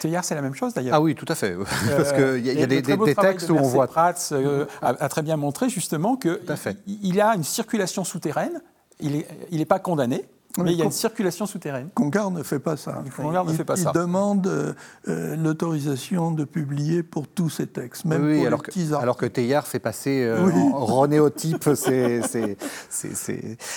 Hier, 0.03 0.23
c'est 0.23 0.35
la 0.35 0.41
même 0.41 0.53
chose 0.53 0.73
d'ailleurs. 0.73 0.95
Ah 0.95 1.01
oui, 1.01 1.15
tout 1.15 1.25
à 1.27 1.35
fait. 1.35 1.55
Parce 1.97 2.13
qu'il 2.13 2.45
y 2.45 2.49
a, 2.49 2.53
y 2.53 2.63
a 2.63 2.67
des, 2.67 2.81
des, 2.81 3.15
textes 3.15 3.49
où 3.49 3.55
on 3.55 3.63
voit. 3.63 3.87
Prats 3.87 4.13
euh, 4.31 4.65
a, 4.81 5.09
très 5.09 5.21
bien 5.21 5.37
montré 5.37 5.69
justement 5.69 6.15
qu'il 6.17 7.21
a 7.21 7.35
une 7.35 7.43
circulation 7.43 8.03
souterraine, 8.03 8.61
il 8.99 9.11
n'est 9.13 9.27
il 9.51 9.61
est 9.61 9.65
pas 9.65 9.79
condamné, 9.79 10.25
mais, 10.63 10.73
il 10.73 10.77
y 10.79 10.81
a 10.81 10.85
une 10.85 10.91
circulation 10.91 11.45
souterraine. 11.45 11.89
Congar 11.93 12.31
ne 12.31 12.43
fait 12.43 12.59
pas 12.59 12.77
ça. 12.77 13.03
Congar 13.15 13.45
ne 13.45 13.53
fait 13.53 13.63
pas 13.63 13.75
il, 13.75 13.83
ça. 13.83 13.91
Il 13.93 13.99
demande 13.99 14.47
euh, 14.47 14.73
euh, 15.07 15.35
l'autorisation 15.35 16.31
de 16.31 16.43
publier 16.43 17.03
pour 17.03 17.27
tous 17.27 17.49
ces 17.49 17.67
textes, 17.67 18.05
même 18.05 18.25
oui, 18.25 18.37
pour 18.37 18.47
alors, 18.47 18.61
les 18.61 18.65
petits 18.65 18.89
que, 18.89 18.95
alors 18.95 19.17
que 19.17 19.25
Teilhard 19.25 19.67
fait 19.67 19.79
passer 19.79 20.23
euh, 20.23 20.51
en 20.73 20.85
renéotype. 20.85 21.69
c'est, 21.75 22.21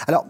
Alors, 0.07 0.27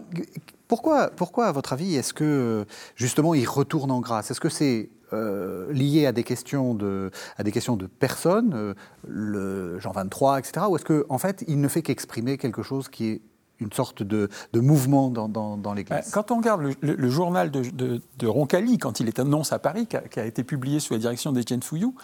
Pourquoi, 0.67 1.09
pourquoi, 1.09 1.47
à 1.47 1.51
votre 1.51 1.73
avis, 1.73 1.95
est-ce 1.95 2.13
que 2.13 2.65
justement 2.95 3.33
il 3.33 3.47
retourne 3.47 3.91
en 3.91 3.99
grâce? 3.99 4.31
Est-ce 4.31 4.41
que 4.41 4.49
c'est 4.49 4.89
euh, 5.13 5.71
lié 5.71 6.07
à 6.07 6.11
des 6.11 6.23
questions 6.23 6.73
de, 6.73 7.11
à 7.37 7.43
des 7.43 7.51
questions 7.51 7.77
de 7.77 7.85
personnes, 7.85 8.53
euh, 8.55 8.73
le 9.07 9.77
Jean 9.79 9.91
23, 9.91 10.39
etc. 10.39 10.65
Ou 10.67 10.75
est-ce 10.75 10.85
qu'en 10.85 11.03
en 11.13 11.17
fait, 11.19 11.43
il 11.47 11.61
ne 11.61 11.67
fait 11.67 11.83
qu'exprimer 11.83 12.37
quelque 12.37 12.63
chose 12.63 12.89
qui 12.89 13.09
est 13.09 13.21
une 13.63 13.71
sorte 13.73 14.03
de, 14.03 14.29
mouvement 14.53 15.09
dans, 15.09 15.27
dans, 15.27 15.73
l'Église. 15.73 15.89
Bah, 15.89 16.01
quand 16.11 16.31
on 16.31 16.37
regarde 16.37 16.61
le, 16.81 17.09
journal 17.09 17.51
de, 17.51 18.27
Roncalli, 18.27 18.77
quand 18.77 18.99
il 18.99 19.07
est 19.07 19.19
annonce 19.19 19.51
à 19.53 19.59
Paris, 19.59 19.87
qui 19.87 20.19
a, 20.19 20.25
été 20.25 20.43
publié 20.43 20.79
sous 20.79 20.93
la 20.93 20.99
direction 20.99 21.31
d'Étienne 21.31 21.63
Fouillou, 21.63 21.95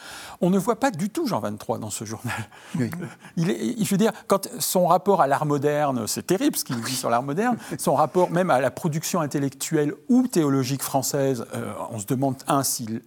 on 0.42 0.50
ne 0.50 0.58
voit 0.58 0.80
pas 0.80 0.92
du 0.92 1.10
tout 1.10 1.26
Jean 1.28 1.40
23 1.40 1.80
dans 1.80 1.90
ce 1.90 2.06
journal. 2.06 2.36
Il 3.38 3.50
est, 3.50 3.84
je 3.84 3.90
veux 3.90 3.98
dire, 3.98 4.12
quand 4.28 4.50
son 4.60 4.88
rapport 4.88 5.22
à 5.22 5.28
l'art 5.28 5.46
moderne, 5.46 6.08
c'est 6.08 6.26
terrible 6.26 6.56
ce 6.56 6.64
qu'il 6.64 6.82
dit 6.82 6.96
sur 6.96 7.10
l'art 7.10 7.24
moderne, 7.24 7.58
son 7.78 7.96
rapport 7.96 8.32
même 8.32 8.50
à 8.50 8.60
la 8.60 8.72
production 8.72 9.22
intellectuelle 9.22 9.94
ou 10.08 10.28
théologique 10.28 10.84
française, 10.84 11.46
euh, 11.56 11.74
on 11.92 12.00
se 12.00 12.06
demande, 12.06 12.36
un, 12.48 12.64
s'il 12.64 13.02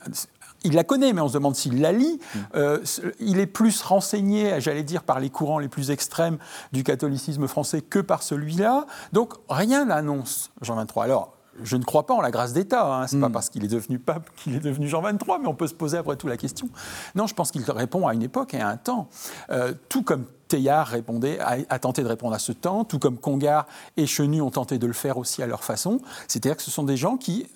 il 0.65 0.75
la 0.75 0.85
connaît, 0.85 1.13
mais 1.13 1.21
on 1.21 1.29
se 1.29 1.35
demande 1.35 1.57
s'il 1.57 1.81
la 1.81 1.93
lit. 1.93 2.19
Mm. 2.35 2.39
Euh, 2.57 2.79
il 3.21 3.39
est 3.39 3.47
plus 3.47 3.83
renseigné, 3.83 4.61
j'allais 4.61 4.83
dire, 4.83 5.03
par 5.03 5.21
les 5.21 5.31
courants 5.31 5.59
les 5.59 5.69
plus 5.69 5.91
extrêmes 5.91 6.39
du 6.73 6.85
catholicisme 6.85 7.47
français 7.49 7.81
que 7.81 7.99
par 7.99 8.23
celui-là. 8.23 8.87
Donc 9.13 9.35
rien 9.49 9.87
n'annonce 9.87 10.51
Jean 10.61 10.77
23. 10.77 11.05
Alors, 11.05 11.33
je 11.63 11.77
ne 11.77 11.85
crois 11.85 12.07
pas 12.07 12.15
en 12.15 12.21
la 12.21 12.31
grâce 12.31 12.53
d'État. 12.53 12.87
Hein. 12.87 13.07
Ce 13.07 13.15
n'est 13.15 13.21
pas 13.21 13.29
mm. 13.29 13.33
parce 13.33 13.51
qu'il 13.51 13.65
est 13.65 13.69
devenu 13.69 13.99
pape 13.99 14.31
qu'il 14.37 14.55
est 14.55 14.61
devenu 14.61 14.89
Jean 14.89 15.03
23, 15.03 15.39
mais 15.39 15.49
on 15.49 15.55
peut 15.55 15.67
se 15.67 15.75
poser 15.75 15.99
après 15.99 16.17
tout 16.17 16.29
la 16.29 16.37
question. 16.37 16.69
Non, 17.15 17.27
je 17.27 17.35
pense 17.35 17.51
qu'il 17.51 17.69
répond 17.71 18.07
à 18.07 18.15
une 18.15 18.23
époque 18.23 18.55
et 18.55 18.61
à 18.61 18.69
un 18.69 18.77
temps. 18.77 19.09
Euh, 19.51 19.75
tout 19.89 20.03
comme 20.03 20.27
Teilhard 20.49 20.89
répondait, 20.89 21.39
a, 21.41 21.79
tenté 21.79 22.03
de 22.03 22.09
répondre 22.09 22.35
à 22.35 22.39
ce 22.39 22.53
temps, 22.53 22.85
tout 22.85 22.99
comme 22.99 23.17
Congar 23.17 23.67
et 23.97 24.07
Chenu 24.07 24.43
ont 24.43 24.51
tenté 24.51 24.79
de 24.79 24.87
le 24.87 24.93
faire 24.93 25.17
aussi 25.17 25.43
à 25.43 25.47
leur 25.47 25.65
façon. 25.65 26.01
C'est-à-dire 26.29 26.57
que 26.57 26.63
ce 26.63 26.71
sont 26.71 26.85
des 26.85 26.97
gens 26.97 27.17
qui 27.17 27.47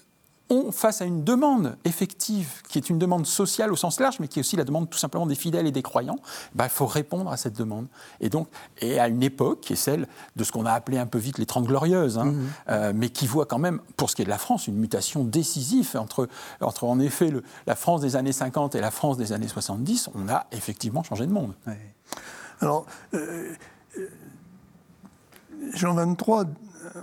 face 0.70 1.02
à 1.02 1.04
une 1.04 1.24
demande 1.24 1.76
effective, 1.84 2.62
qui 2.68 2.78
est 2.78 2.88
une 2.88 2.98
demande 2.98 3.26
sociale 3.26 3.72
au 3.72 3.76
sens 3.76 3.98
large, 3.98 4.20
mais 4.20 4.28
qui 4.28 4.38
est 4.38 4.40
aussi 4.40 4.56
la 4.56 4.64
demande 4.64 4.88
tout 4.88 4.98
simplement 4.98 5.26
des 5.26 5.34
fidèles 5.34 5.66
et 5.66 5.72
des 5.72 5.82
croyants, 5.82 6.18
bah, 6.54 6.64
il 6.66 6.70
faut 6.70 6.86
répondre 6.86 7.30
à 7.30 7.36
cette 7.36 7.56
demande. 7.56 7.86
Et 8.20 8.28
donc, 8.28 8.48
et 8.80 9.00
à 9.00 9.08
une 9.08 9.22
époque 9.22 9.60
qui 9.60 9.72
est 9.72 9.76
celle 9.76 10.06
de 10.36 10.44
ce 10.44 10.52
qu'on 10.52 10.66
a 10.66 10.72
appelé 10.72 10.98
un 10.98 11.06
peu 11.06 11.18
vite 11.18 11.38
les 11.38 11.46
Trente 11.46 11.64
Glorieuses, 11.64 12.18
hein, 12.18 12.26
mmh. 12.26 12.46
euh, 12.68 12.92
mais 12.94 13.08
qui 13.08 13.26
voit 13.26 13.46
quand 13.46 13.58
même, 13.58 13.80
pour 13.96 14.08
ce 14.08 14.16
qui 14.16 14.22
est 14.22 14.24
de 14.24 14.30
la 14.30 14.38
France, 14.38 14.68
une 14.68 14.76
mutation 14.76 15.24
décisive 15.24 15.96
entre, 15.96 16.28
entre 16.60 16.84
en 16.84 17.00
effet 17.00 17.32
la 17.66 17.74
France 17.74 18.00
des 18.00 18.16
années 18.16 18.32
50 18.32 18.74
et 18.76 18.80
la 18.80 18.90
France 18.90 19.16
des 19.16 19.32
années 19.32 19.48
70. 19.48 20.10
On 20.14 20.28
a 20.28 20.46
effectivement 20.52 21.02
changé 21.02 21.26
de 21.26 21.32
monde. 21.32 21.54
Alors, 22.60 22.86
euh, 23.14 23.52
euh, 23.98 24.08
Jean 25.74 25.94
23, 25.94 26.44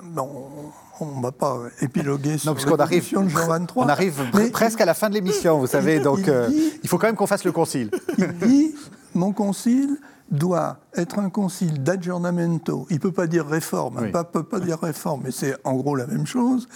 bon, 0.04 0.72
on 1.00 1.06
ne 1.18 1.22
va 1.22 1.32
pas 1.32 1.60
épiloguer 1.82 2.38
sur 2.38 2.54
la 2.54 2.84
arrive, 2.84 3.04
de 3.04 3.30
Jean 3.30 3.48
23. 3.48 3.86
On 3.86 3.90
arrive 3.90 4.22
presque 4.52 4.82
à 4.82 4.86
la 4.86 4.94
fin 4.94 5.10
de 5.10 5.16
l'émission, 5.16 5.60
vous 5.60 5.68
savez, 5.68 6.00
donc 6.00 6.20
il, 6.24 6.30
euh, 6.30 6.50
il, 6.84 6.90
faut 6.90 6.98
quand 6.98 7.08
même 7.08 7.16
qu'on 7.16 7.28
fasse 7.28 7.44
le 7.44 7.52
concile. 7.52 7.90
Il 8.18 8.34
dit, 8.40 8.76
mon 9.14 9.32
concile 9.32 9.98
doit 10.32 10.78
être 10.96 11.20
un 11.20 11.30
concile 11.30 11.84
d'aggiornamento, 11.84 12.88
il 12.90 12.96
ne 12.96 13.00
peut 13.00 13.12
pas 13.12 13.28
dire 13.28 13.46
réforme, 13.46 14.00
il 14.02 14.16
ne 14.16 14.24
peut 14.24 14.44
pas 14.44 14.60
dire 14.60 14.80
réforme, 14.80 15.22
mais 15.26 15.32
c'est 15.32 15.56
en 15.64 15.74
gros 15.76 15.96
la 15.96 16.08
même 16.08 16.26
chose, 16.26 16.68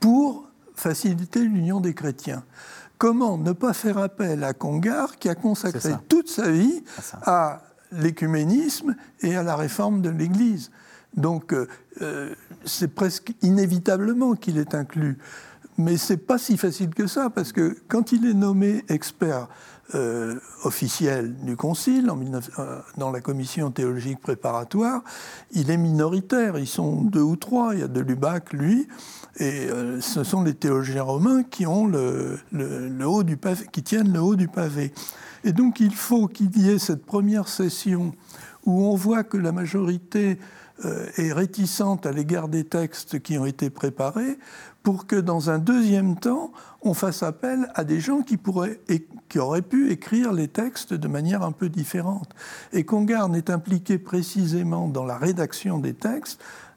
pour 0.00 0.48
faciliter 0.74 1.40
l'union 1.40 1.80
des 1.80 1.94
chrétiens. 1.94 2.44
Comment 2.98 3.38
ne 3.38 3.52
pas 3.52 3.72
faire 3.72 3.98
appel 3.98 4.42
à 4.42 4.52
Congar, 4.52 5.16
qui 5.16 5.28
a 5.28 5.34
consacré 5.34 5.92
toute 6.08 6.28
sa 6.28 6.50
vie 6.50 6.82
à 7.22 7.62
l'écuménisme 7.92 8.96
et 9.20 9.36
à 9.36 9.42
la 9.42 9.56
réforme 9.56 10.02
de 10.02 10.10
l'Église? 10.10 10.70
Donc 11.16 11.52
euh, 11.52 11.66
euh, 12.02 12.34
c'est 12.64 12.94
presque 12.94 13.32
inévitablement 13.42 14.34
qu'il 14.34 14.58
est 14.58 14.74
inclus. 14.74 15.18
Mais 15.76 15.96
ce 15.96 16.12
n'est 16.12 16.18
pas 16.18 16.38
si 16.38 16.56
facile 16.56 16.90
que 16.90 17.06
ça, 17.06 17.30
parce 17.30 17.52
que 17.52 17.76
quand 17.86 18.10
il 18.12 18.26
est 18.26 18.34
nommé 18.34 18.84
expert 18.88 19.48
euh, 19.94 20.34
officiel 20.64 21.36
du 21.36 21.56
Concile, 21.56 22.10
dans 22.96 23.10
la 23.10 23.20
commission 23.20 23.70
théologique 23.70 24.20
préparatoire, 24.20 25.02
il 25.52 25.70
est 25.70 25.76
minoritaire. 25.76 26.58
Ils 26.58 26.66
sont 26.66 27.02
deux 27.02 27.22
ou 27.22 27.36
trois. 27.36 27.74
Il 27.74 27.80
y 27.80 27.84
a 27.84 27.88
de 27.88 28.00
Lubac, 28.00 28.52
lui, 28.52 28.88
et 29.38 29.68
ce 30.00 30.24
sont 30.24 30.42
les 30.42 30.54
théologiens 30.54 31.04
romains 31.04 31.44
qui, 31.44 31.64
ont 31.64 31.86
le, 31.86 32.38
haut 33.06 33.22
du 33.22 33.38
qui 33.70 33.84
tiennent 33.84 34.12
le 34.12 34.20
haut 34.20 34.36
du 34.36 34.48
pavé. 34.48 34.92
Et 35.44 35.52
donc 35.52 35.78
il 35.78 35.94
faut 35.94 36.26
qu'il 36.26 36.56
y 36.58 36.70
ait 36.70 36.78
cette 36.78 37.06
première 37.06 37.46
session 37.46 38.12
où 38.66 38.82
on 38.84 38.96
voit 38.96 39.24
que 39.24 39.36
la 39.36 39.52
majorité 39.52 40.38
euh, 40.84 41.06
est 41.16 41.32
réticente 41.32 42.06
à 42.06 42.12
l'égard 42.12 42.48
des 42.48 42.64
textes 42.64 43.20
qui 43.20 43.38
ont 43.38 43.46
été 43.46 43.70
préparés 43.70 44.38
pour 44.82 45.06
que 45.06 45.16
dans 45.16 45.50
un 45.50 45.58
deuxième 45.58 46.16
temps, 46.16 46.52
on 46.82 46.94
fasse 46.94 47.22
appel 47.22 47.68
à 47.74 47.84
des 47.84 48.00
gens 48.00 48.22
qui, 48.22 48.36
pourraient, 48.36 48.80
qui 49.28 49.38
auraient 49.38 49.62
pu 49.62 49.90
écrire 49.90 50.32
les 50.32 50.48
textes 50.48 50.94
de 50.94 51.08
manière 51.08 51.42
un 51.42 51.52
peu 51.52 51.68
différente. 51.68 52.30
Et 52.72 52.84
Congarne 52.84 53.34
est 53.34 53.50
impliqué 53.50 53.98
précisément 53.98 54.88
dans 54.88 55.04
la 55.04 55.18
rédaction 55.18 55.78
des 55.78 55.94
textes 55.94 56.40
euh, 56.40 56.67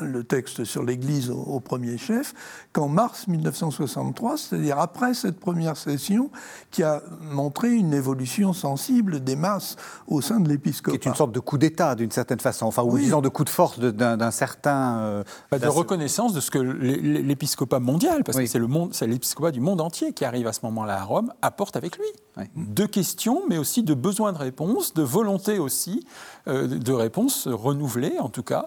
le 0.00 0.24
texte 0.24 0.64
sur 0.64 0.82
l'Église 0.82 1.30
au, 1.30 1.60
premier 1.60 1.98
chef, 1.98 2.34
qu'en 2.72 2.88
mars 2.88 3.26
1963, 3.28 4.36
c'est-à-dire 4.36 4.78
après 4.78 5.14
cette 5.14 5.38
première 5.38 5.76
session, 5.76 6.30
qui 6.70 6.82
a 6.82 7.02
montré 7.20 7.72
une 7.72 7.92
évolution 7.92 8.52
sensible 8.52 9.22
des 9.22 9.36
masses 9.36 9.76
au 10.06 10.20
sein 10.20 10.40
de 10.40 10.48
l'épiscopat. 10.48 10.96
Qui 10.96 11.08
est 11.08 11.10
une 11.10 11.16
sorte 11.16 11.32
de 11.32 11.40
coup 11.40 11.58
d'État, 11.58 11.94
d'une 11.94 12.10
certaine 12.10 12.40
façon, 12.40 12.66
enfin, 12.66 12.82
ou 12.82 12.96
disons 12.98 13.20
de 13.20 13.28
coup 13.28 13.44
de 13.44 13.50
force 13.50 13.78
d'un 13.78 14.30
certain... 14.30 14.98
Euh, 15.00 15.24
bah, 15.50 15.58
de 15.58 15.66
reconnaissance 15.68 16.32
de 16.32 16.40
ce 16.40 16.50
que 16.50 16.58
l'épiscopat 16.58 17.80
mondial, 17.80 18.24
parce 18.24 18.38
que 18.38 18.46
c'est 18.46 19.06
l'épiscopat 19.06 19.50
du 19.50 19.60
monde 19.60 19.80
entier 19.80 20.12
qui 20.12 20.24
arrive 20.24 20.46
à 20.46 20.52
ce 20.52 20.60
moment-là 20.64 21.00
à 21.00 21.04
Rome, 21.04 21.32
apporte 21.42 21.76
avec 21.76 21.98
lui. 21.98 22.06
De 22.54 22.84
questions, 22.84 23.42
mais 23.48 23.56
aussi 23.56 23.82
de 23.82 23.94
besoins 23.94 24.32
de 24.32 24.38
réponses, 24.38 24.92
de 24.92 25.02
volonté 25.02 25.58
aussi 25.58 26.06
euh, 26.06 26.35
de 26.46 26.92
réponses 26.92 27.48
renouvelées, 27.48 28.18
en 28.18 28.28
tout 28.28 28.42
cas. 28.42 28.66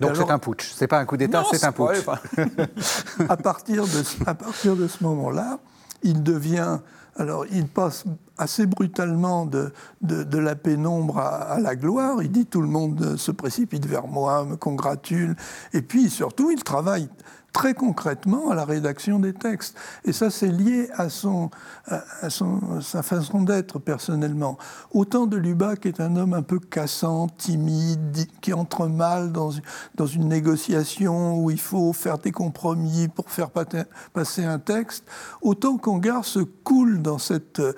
Donc 0.00 0.16
c'est 0.16 0.30
un 0.30 0.38
putsch, 0.38 0.72
c'est 0.74 0.86
pas 0.86 0.98
un 0.98 1.04
coup 1.04 1.16
d'État, 1.16 1.44
c'est 1.50 1.64
un 1.64 1.72
putsch. 1.72 2.06
à, 3.28 3.36
partir 3.36 3.84
de, 3.84 4.02
à 4.26 4.34
partir 4.34 4.76
de 4.76 4.88
ce 4.88 5.04
moment-là, 5.04 5.58
il 6.02 6.22
devient. 6.22 6.78
Alors, 7.16 7.44
il 7.50 7.66
passe 7.66 8.04
assez 8.38 8.66
brutalement 8.66 9.44
de, 9.44 9.72
de, 10.00 10.38
la 10.38 10.54
pénombre 10.54 11.18
à, 11.18 11.58
la 11.60 11.76
gloire. 11.76 12.22
Il 12.22 12.30
dit 12.30 12.46
tout 12.46 12.62
le 12.62 12.68
monde 12.68 13.16
se 13.16 13.30
précipite 13.30 13.84
vers 13.84 14.06
moi, 14.06 14.44
me 14.44 14.56
congratule. 14.56 15.36
Et 15.74 15.82
puis, 15.82 16.08
surtout, 16.08 16.50
il 16.50 16.62
travaille 16.62 17.08
très 17.52 17.74
concrètement 17.74 18.50
à 18.50 18.54
la 18.54 18.64
rédaction 18.64 19.18
des 19.18 19.32
textes. 19.32 19.76
Et 20.04 20.12
ça, 20.12 20.30
c'est 20.30 20.50
lié 20.50 20.88
à, 20.94 21.08
son, 21.08 21.50
à 21.86 22.30
son, 22.30 22.80
sa 22.80 23.02
façon 23.02 23.42
d'être 23.42 23.78
personnellement. 23.78 24.58
Autant 24.92 25.26
de 25.26 25.36
Lubac 25.36 25.86
est 25.86 26.00
un 26.00 26.16
homme 26.16 26.34
un 26.34 26.42
peu 26.42 26.58
cassant, 26.58 27.28
timide, 27.28 28.26
qui 28.40 28.52
entre 28.52 28.86
mal 28.86 29.32
dans, 29.32 29.50
dans 29.94 30.06
une 30.06 30.28
négociation 30.28 31.38
où 31.38 31.50
il 31.50 31.60
faut 31.60 31.92
faire 31.92 32.18
des 32.18 32.32
compromis 32.32 33.08
pour 33.08 33.30
faire 33.30 33.50
passer 33.50 34.44
un 34.44 34.58
texte, 34.58 35.04
autant 35.42 35.76
Congar 35.78 36.24
se 36.24 36.40
coule 36.40 37.02
dans 37.02 37.18
cette, 37.18 37.60
euh, 37.60 37.74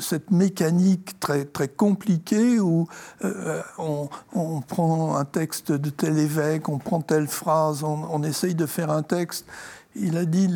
cette 0.00 0.30
mécanique 0.30 1.18
très, 1.20 1.44
très 1.44 1.68
compliquée 1.68 2.58
où 2.60 2.86
euh, 3.24 3.62
on, 3.78 4.08
on, 4.34 4.60
prend 4.60 5.16
un 5.16 5.24
texte 5.24 5.72
de 5.72 5.90
tel 5.90 6.18
évêque, 6.18 6.68
on 6.68 6.78
prend 6.78 7.00
telle 7.00 7.28
phrase, 7.28 7.84
on, 7.84 8.06
on 8.10 8.22
essaye 8.22 8.54
de 8.54 8.66
faire 8.66 8.90
un 8.90 8.95
un 8.96 9.02
texte, 9.02 9.46
il 9.98 10.16
a 10.16 10.24
dit 10.24 10.50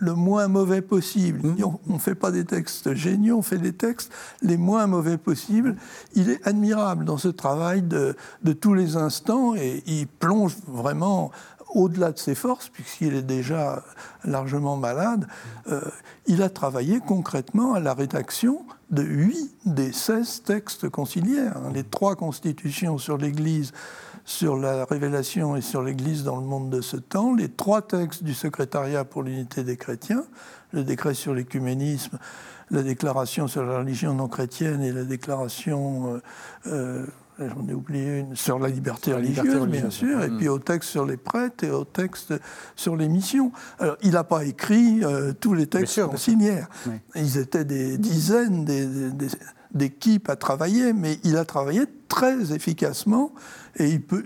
le 0.00 0.14
moins 0.14 0.48
mauvais 0.48 0.82
possible. 0.82 1.54
On 1.88 1.94
ne 1.94 1.98
fait 1.98 2.14
pas 2.14 2.30
des 2.30 2.44
textes 2.44 2.94
géniaux, 2.94 3.38
on 3.38 3.42
fait 3.42 3.58
des 3.58 3.72
textes 3.72 4.12
les 4.42 4.56
moins 4.56 4.86
mauvais 4.86 5.18
possibles. 5.18 5.76
Il 6.14 6.30
est 6.30 6.46
admirable 6.46 7.04
dans 7.04 7.18
ce 7.18 7.28
travail 7.28 7.82
de, 7.82 8.16
tous 8.60 8.74
les 8.74 8.96
instants 8.96 9.54
et 9.54 9.82
il 9.86 10.06
plonge 10.06 10.56
vraiment 10.66 11.30
au-delà 11.74 12.12
de 12.12 12.18
ses 12.18 12.34
forces, 12.34 12.70
puisqu'il 12.70 13.14
est 13.14 13.22
déjà 13.22 13.84
largement 14.24 14.78
malade. 14.78 15.26
Euh, 15.70 15.82
il 16.26 16.42
a 16.42 16.48
travaillé 16.48 17.00
concrètement 17.00 17.74
à 17.74 17.80
la 17.80 17.92
rédaction 17.92 18.64
de 18.90 19.02
huit 19.02 19.54
des 19.66 19.92
16 19.92 20.44
textes 20.44 20.88
conciliaires. 20.88 21.60
Les 21.74 21.84
trois 21.84 22.16
constitutions 22.16 22.96
sur 22.96 23.18
l'Église 23.18 23.72
sur 24.28 24.58
la 24.58 24.84
révélation 24.84 25.56
et 25.56 25.62
sur 25.62 25.80
l'Église 25.80 26.22
dans 26.22 26.36
le 26.36 26.44
monde 26.44 26.68
de 26.68 26.82
ce 26.82 26.98
temps, 26.98 27.34
les 27.34 27.48
trois 27.48 27.80
textes 27.80 28.22
du 28.22 28.34
secrétariat 28.34 29.06
pour 29.06 29.22
l'unité 29.22 29.64
des 29.64 29.78
chrétiens, 29.78 30.22
le 30.72 30.84
décret 30.84 31.14
sur 31.14 31.32
l'écuménisme, 31.32 32.18
la 32.70 32.82
déclaration 32.82 33.48
sur 33.48 33.64
la 33.64 33.78
religion 33.78 34.12
non 34.12 34.28
chrétienne 34.28 34.82
et 34.82 34.92
la 34.92 35.04
déclaration, 35.04 36.12
euh, 36.12 36.20
euh, 36.66 37.06
j'en 37.38 37.66
ai 37.70 37.72
oublié 37.72 38.18
une, 38.18 38.36
sur 38.36 38.58
la 38.58 38.68
liberté, 38.68 39.14
religieuse, 39.14 39.66
bien 39.66 39.88
sûr, 39.88 40.22
et 40.22 40.28
mm. 40.28 40.36
puis 40.36 40.48
au 40.48 40.58
texte 40.58 40.90
sur 40.90 41.06
les 41.06 41.16
prêtres 41.16 41.64
et 41.64 41.70
au 41.70 41.84
texte 41.84 42.34
sur 42.76 42.96
les 42.96 43.08
missions. 43.08 43.50
Alors, 43.78 43.96
il 44.02 44.10
n'a 44.10 44.24
pas 44.24 44.44
écrit 44.44 45.02
euh, 45.04 45.32
tous 45.32 45.54
les 45.54 45.68
textes 45.68 46.04
conciliaires. 46.04 46.68
Ils 47.14 47.38
étaient 47.38 47.64
des 47.64 47.96
dizaines, 47.96 48.66
des 48.66 49.10
d'équipe 49.72 50.28
à 50.28 50.36
travailler, 50.36 50.92
mais 50.92 51.18
il 51.24 51.36
a 51.36 51.44
travaillé 51.44 51.82
très 52.08 52.52
efficacement 52.52 53.32
et 53.78 53.88
il 53.88 54.02
peut, 54.02 54.24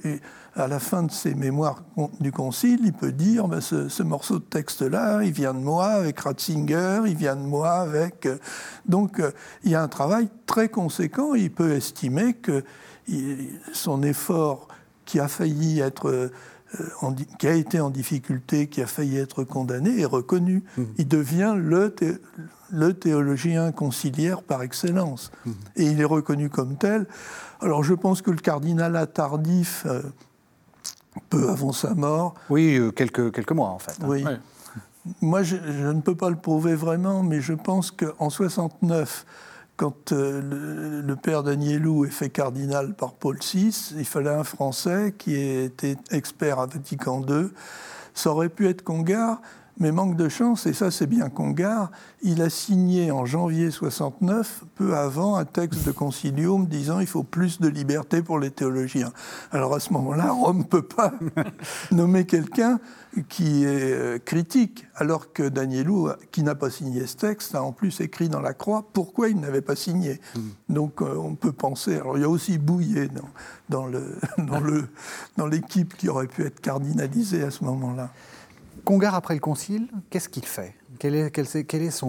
à 0.54 0.66
la 0.66 0.78
fin 0.78 1.02
de 1.02 1.10
ses 1.10 1.34
mémoires 1.34 1.82
du 2.20 2.32
Concile, 2.32 2.80
il 2.84 2.92
peut 2.92 3.12
dire 3.12 3.48
ben, 3.48 3.60
ce, 3.60 4.02
morceau 4.02 4.38
de 4.38 4.44
texte-là, 4.44 5.22
il 5.22 5.32
vient 5.32 5.54
de 5.54 5.60
moi 5.60 5.86
avec 5.86 6.20
Ratzinger, 6.20 7.02
il 7.06 7.16
vient 7.16 7.36
de 7.36 7.42
moi 7.42 7.70
avec. 7.72 8.26
Euh, 8.26 8.38
donc 8.86 9.18
euh, 9.20 9.32
il 9.64 9.70
y 9.70 9.74
a 9.74 9.82
un 9.82 9.88
travail 9.88 10.28
très 10.46 10.68
conséquent. 10.68 11.34
Il 11.34 11.50
peut 11.50 11.72
estimer 11.72 12.34
que 12.34 12.64
son 13.72 14.02
effort 14.02 14.68
qui 15.04 15.20
a 15.20 15.28
failli 15.28 15.80
être 15.80 16.10
euh, 16.10 16.30
qui 17.38 17.46
a 17.46 17.52
été 17.52 17.80
en 17.80 17.90
difficulté, 17.90 18.66
qui 18.66 18.80
a 18.80 18.86
failli 18.86 19.18
être 19.18 19.44
condamné, 19.44 20.00
est 20.00 20.06
reconnu. 20.06 20.64
Mmh. 20.76 20.82
Il 20.98 21.08
devient 21.08 21.54
le, 21.56 21.94
le, 22.72 22.94
théologien 22.94 23.72
conciliaire 23.72 24.42
par 24.42 24.62
excellence. 24.62 25.30
Mmh. 25.44 25.50
Et 25.76 25.84
il 25.84 26.00
est 26.00 26.04
reconnu 26.04 26.48
comme 26.48 26.76
tel. 26.76 27.06
Alors 27.60 27.84
je 27.84 27.94
pense 27.94 28.22
que 28.22 28.30
le 28.30 28.38
cardinal 28.38 29.06
tardif, 29.12 29.86
peu 31.28 31.48
avant 31.48 31.72
sa 31.72 31.94
mort. 31.94 32.34
Oui, 32.50 32.76
euh, 32.76 32.90
quelques, 32.90 33.32
quelques 33.32 33.52
mois 33.52 33.68
en 33.68 33.78
fait. 33.78 33.96
Hein. 34.02 34.06
Oui. 34.06 34.24
Moi, 35.20 35.42
je, 35.42 35.56
ne 35.56 36.00
peux 36.00 36.14
pas 36.14 36.30
le 36.30 36.36
prouver 36.36 36.74
vraiment, 36.76 37.24
mais 37.24 37.40
je 37.40 37.54
pense 37.54 37.90
qu'en 37.90 38.30
69, 38.30 39.26
quand 39.76 40.12
euh, 40.12 41.02
le, 41.04 41.16
père 41.16 41.42
Danielou 41.42 42.04
est 42.04 42.10
fait 42.10 42.30
cardinal 42.30 42.94
par 42.94 43.14
Paul 43.14 43.36
VI, 43.40 43.94
il 43.96 44.04
fallait 44.04 44.30
un 44.30 44.44
Français 44.44 45.12
qui 45.18 45.34
était 45.34 45.96
expert 46.12 46.60
à 46.60 46.66
Vatican 46.66 47.20
II. 47.28 47.48
Ça 48.14 48.30
aurait 48.30 48.48
pu 48.48 48.68
être 48.68 48.82
Congar, 48.82 49.42
mais 49.78 49.92
manque 49.92 50.16
de 50.16 50.28
chance, 50.28 50.66
et 50.66 50.72
ça 50.72 50.90
c'est 50.90 51.06
bien 51.06 51.28
Congar, 51.28 51.90
il 52.22 52.42
a 52.42 52.50
signé 52.50 53.10
en 53.10 53.24
janvier 53.24 53.70
69, 53.70 54.64
peu 54.74 54.96
avant, 54.96 55.36
un 55.36 55.44
texte 55.44 55.86
de 55.86 55.92
concilium 55.92 56.66
disant 56.66 57.00
il 57.00 57.06
faut 57.06 57.22
plus 57.22 57.60
de 57.60 57.68
liberté 57.68 58.22
pour 58.22 58.38
les 58.38 58.50
théologiens. 58.50 59.12
Alors 59.50 59.74
à 59.74 59.80
ce 59.80 59.92
moment-là, 59.92 60.30
Rome 60.32 60.58
ne 60.58 60.62
peut 60.62 60.82
pas 60.82 61.12
nommer 61.90 62.26
quelqu'un 62.26 62.80
qui 63.28 63.64
est 63.64 63.92
euh, 63.92 64.18
critique, 64.18 64.86
alors 64.94 65.32
que 65.32 65.48
Danielou, 65.48 66.10
qui 66.30 66.42
n'a 66.42 66.54
pas 66.54 66.70
signé 66.70 67.06
ce 67.06 67.16
texte, 67.16 67.54
a 67.54 67.62
en 67.62 67.72
plus 67.72 68.00
écrit 68.00 68.28
dans 68.28 68.40
la 68.40 68.54
croix 68.54 68.86
pourquoi 68.92 69.28
il 69.28 69.40
n'avait 69.40 69.60
pas 69.60 69.76
signé. 69.76 70.20
Hmm. 70.34 70.74
Donc 70.74 71.02
euh, 71.02 71.16
on 71.16 71.34
peut 71.34 71.52
penser, 71.52 71.96
alors 71.96 72.18
il 72.18 72.22
y 72.22 72.24
a 72.24 72.28
aussi 72.28 72.58
Bouillet 72.58 73.08
dans, 73.68 73.88
dans 75.36 75.46
l'équipe 75.46 75.96
qui 75.96 76.08
aurait 76.08 76.26
pu 76.26 76.44
être 76.44 76.60
cardinalisée 76.60 77.42
à 77.42 77.50
ce 77.50 77.64
moment-là. 77.64 78.10
Congar, 78.84 79.14
après 79.14 79.34
le 79.34 79.40
Concile, 79.40 79.86
qu'est-ce 80.10 80.28
qu'il 80.28 80.44
fait? 80.44 80.74
Quel 80.98 81.14
est, 81.14 81.30
quel, 81.30 81.82
est, 81.82 81.90
son... 81.90 82.06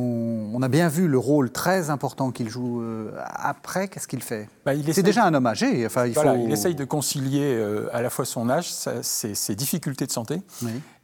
On 0.53 0.61
a 0.61 0.67
bien 0.67 0.87
vu 0.87 1.07
le 1.07 1.17
rôle 1.17 1.51
très 1.51 1.89
important 1.89 2.31
qu'il 2.31 2.49
joue 2.49 2.81
euh, 2.81 3.11
après. 3.17 3.87
Qu'est-ce 3.87 4.07
qu'il 4.07 4.21
fait? 4.21 4.49
Bah, 4.65 4.73
C'est 4.91 5.03
déjà 5.03 5.25
un 5.25 5.33
homme 5.33 5.47
âgé. 5.47 5.85
Enfin, 5.85 6.05
il, 6.05 6.15
il 6.45 6.51
essaye 6.51 6.75
de 6.75 6.85
concilier 6.85 7.55
euh, 7.55 7.87
à 7.93 8.01
la 8.01 8.09
fois 8.09 8.25
son 8.25 8.49
âge, 8.49 8.71
ses, 8.71 9.55
difficultés 9.55 10.05
de 10.05 10.11
santé, 10.11 10.41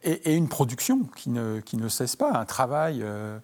et, 0.04 0.36
une 0.36 0.48
production 0.48 1.02
qui 1.16 1.30
ne, 1.30 1.60
qui 1.60 1.78
ne, 1.78 1.88
cesse 1.90 2.16
pas, 2.16 2.32
un 2.34 2.46
travail 2.46 3.04
euh, 3.04 3.40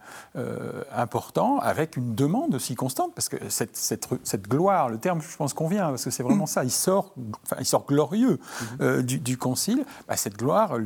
important 0.94 1.60
avec 1.60 1.98
une 1.98 2.16
demande 2.16 2.56
aussi 2.56 2.76
constante, 2.76 3.14
parce 3.14 3.30
que 3.30 3.38
cette, 3.50 3.76
cette, 3.76 4.48
gloire, 4.48 4.90
le 4.90 4.98
terme, 4.98 5.22
je 5.22 5.36
pense, 5.36 5.54
convient, 5.54 5.90
parce 5.90 6.06
que 6.06 6.12
c'est 6.12 6.24
vraiment 6.24 6.46
ça, 6.46 6.64
il 6.64 6.72
sort, 6.72 7.14
enfin, 7.44 7.58
il 7.60 7.66
sort 7.66 7.86
glorieux 7.86 8.40
mm-hmm. 8.80 9.02
du, 9.02 9.36
Concile. 9.38 9.86
Bah, 10.08 10.16
cette 10.16 10.38
gloire 10.38 10.78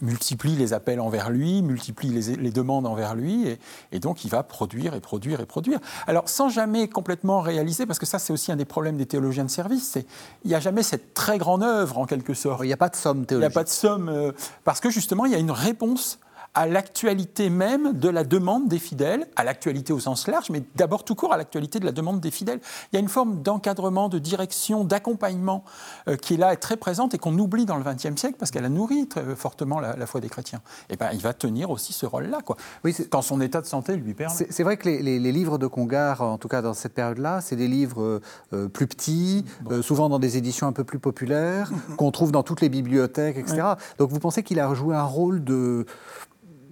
multiplie 0.00 0.56
les 0.56 0.72
appels 0.72 1.00
envers 1.00 1.30
lui, 1.30 1.62
multiplie 1.62 2.08
les, 2.08 2.36
les 2.36 2.50
demandes 2.50 2.86
envers 2.86 3.14
lui, 3.14 3.46
et, 3.92 3.98
donc 3.98 4.24
il 4.24 4.30
va 4.30 4.42
produire 4.42 4.94
et 4.94 5.00
produire 5.00 5.40
et 5.40 5.46
produire. 5.46 5.78
Alors 6.06 6.28
sans 6.28 6.48
jamais 6.48 6.88
complètement 6.88 7.40
réaliser, 7.40 7.86
parce 7.86 7.98
que 7.98 8.06
ça 8.06 8.18
c'est 8.18 8.32
aussi 8.32 8.50
un 8.50 8.56
des 8.56 8.64
problèmes 8.64 8.96
des 8.96 9.06
théologiens 9.06 9.44
de 9.44 9.50
service, 9.50 9.90
c'est 9.92 10.06
il 10.44 10.48
n'y 10.48 10.54
a 10.54 10.60
jamais 10.60 10.82
cette 10.82 11.14
très 11.14 11.38
grande 11.38 11.62
œuvre 11.62 11.98
en 11.98 12.06
quelque 12.06 12.34
sorte. 12.34 12.60
Il 12.62 12.66
n'y 12.66 12.72
a 12.72 12.78
pas 12.78 12.88
de 12.88 12.96
somme 12.96 13.26
théologique. 13.26 13.50
Il 13.50 13.52
n'y 13.52 13.54
a 13.54 13.60
pas 13.60 13.64
de 13.64 13.68
somme, 13.68 14.08
euh, 14.08 14.32
parce 14.64 14.80
que 14.80 14.90
justement 14.90 15.26
il 15.26 15.32
y 15.32 15.34
a 15.34 15.38
une 15.38 15.50
réponse 15.50 16.18
à 16.54 16.66
l'actualité 16.66 17.50
même 17.50 17.92
de 17.92 18.08
la 18.08 18.22
demande 18.22 18.68
des 18.68 18.78
fidèles, 18.78 19.26
à 19.34 19.42
l'actualité 19.44 19.92
au 19.92 19.98
sens 19.98 20.28
large, 20.28 20.50
mais 20.50 20.62
d'abord 20.76 21.04
tout 21.04 21.16
court 21.16 21.32
à 21.32 21.36
l'actualité 21.36 21.80
de 21.80 21.84
la 21.84 21.92
demande 21.92 22.20
des 22.20 22.30
fidèles. 22.30 22.60
Il 22.92 22.96
y 22.96 22.98
a 22.98 23.00
une 23.00 23.08
forme 23.08 23.42
d'encadrement, 23.42 24.08
de 24.08 24.20
direction, 24.20 24.84
d'accompagnement 24.84 25.64
euh, 26.08 26.16
qui 26.16 26.34
est 26.34 26.36
là, 26.36 26.52
et 26.52 26.56
très 26.56 26.76
présente 26.76 27.12
et 27.12 27.18
qu'on 27.18 27.36
oublie 27.38 27.66
dans 27.66 27.76
le 27.76 27.82
XXe 27.82 28.16
siècle 28.16 28.36
parce 28.38 28.52
qu'elle 28.52 28.64
a 28.64 28.68
nourri 28.68 29.08
très 29.08 29.34
fortement 29.34 29.80
la, 29.80 30.06
foi 30.06 30.20
des 30.20 30.28
chrétiens. 30.28 30.60
Et 30.90 30.96
ben, 30.96 31.10
il 31.12 31.20
va 31.20 31.32
tenir 31.32 31.70
aussi 31.70 31.92
ce 31.92 32.06
rôle-là, 32.06 32.38
quoi. 32.44 32.56
Oui, 32.84 32.94
quand 33.10 33.22
son 33.22 33.40
état 33.40 33.60
de 33.60 33.66
santé 33.66 33.96
lui 33.96 34.14
permet. 34.14 34.34
C'est 34.48 34.62
vrai 34.62 34.76
que 34.76 34.88
les, 34.88 35.18
livres 35.34 35.58
de 35.58 35.66
Congar, 35.66 36.20
en 36.20 36.38
tout 36.38 36.48
cas 36.48 36.62
dans 36.62 36.74
cette 36.74 36.94
période-là, 36.94 37.40
c'est 37.40 37.56
des 37.56 37.66
livres 37.66 38.02
euh, 38.02 38.20
euh, 38.52 38.68
plus 38.68 38.86
petits, 38.86 39.44
souvent 39.82 40.08
dans 40.08 40.20
des 40.20 40.36
éditions 40.36 40.68
un 40.68 40.72
peu 40.72 40.84
plus 40.84 41.00
populaires, 41.00 41.72
qu'on 41.96 42.12
trouve 42.12 42.30
dans 42.30 42.44
toutes 42.44 42.60
les 42.60 42.68
bibliothèques, 42.68 43.38
etc. 43.38 43.62
Donc 43.98 44.10
vous 44.10 44.20
pensez 44.20 44.44
qu'il 44.44 44.60
a 44.60 44.72
joué 44.74 44.94
un 44.94 45.02
rôle 45.02 45.42
de 45.42 45.86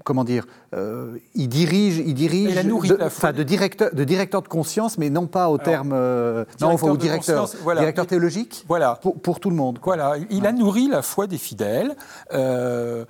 comment 0.05 0.24
dire, 0.24 0.46
euh, 0.74 1.18
il 1.34 1.48
dirige, 1.48 1.98
il 1.98 2.14
dirige 2.14 2.55
de, 2.55 3.32
de, 3.32 3.42
directeur, 3.42 3.94
de 3.94 4.05
directeur 4.05 4.42
de 4.42 4.48
conscience, 4.48 4.98
mais 4.98 5.11
non 5.11 5.26
pas 5.26 5.48
au 5.48 5.59
terme, 5.59 5.92
euh, 5.92 6.44
non, 6.61 6.74
au 6.74 6.96
directeur, 6.96 7.48
directeur 7.76 8.07
théologique, 8.07 8.64
voilà. 8.68 9.00
pour, 9.22 9.40
tout 9.40 9.50
le 9.50 9.57
monde. 9.57 9.78
Voilà, 9.82 10.14
il 10.30 10.46
a 10.46 10.53
nourri 10.53 10.88
la 10.88 11.03
foi 11.03 11.26
des 11.26 11.38
fidèles. 11.38 11.96
Euh, 12.32 13.05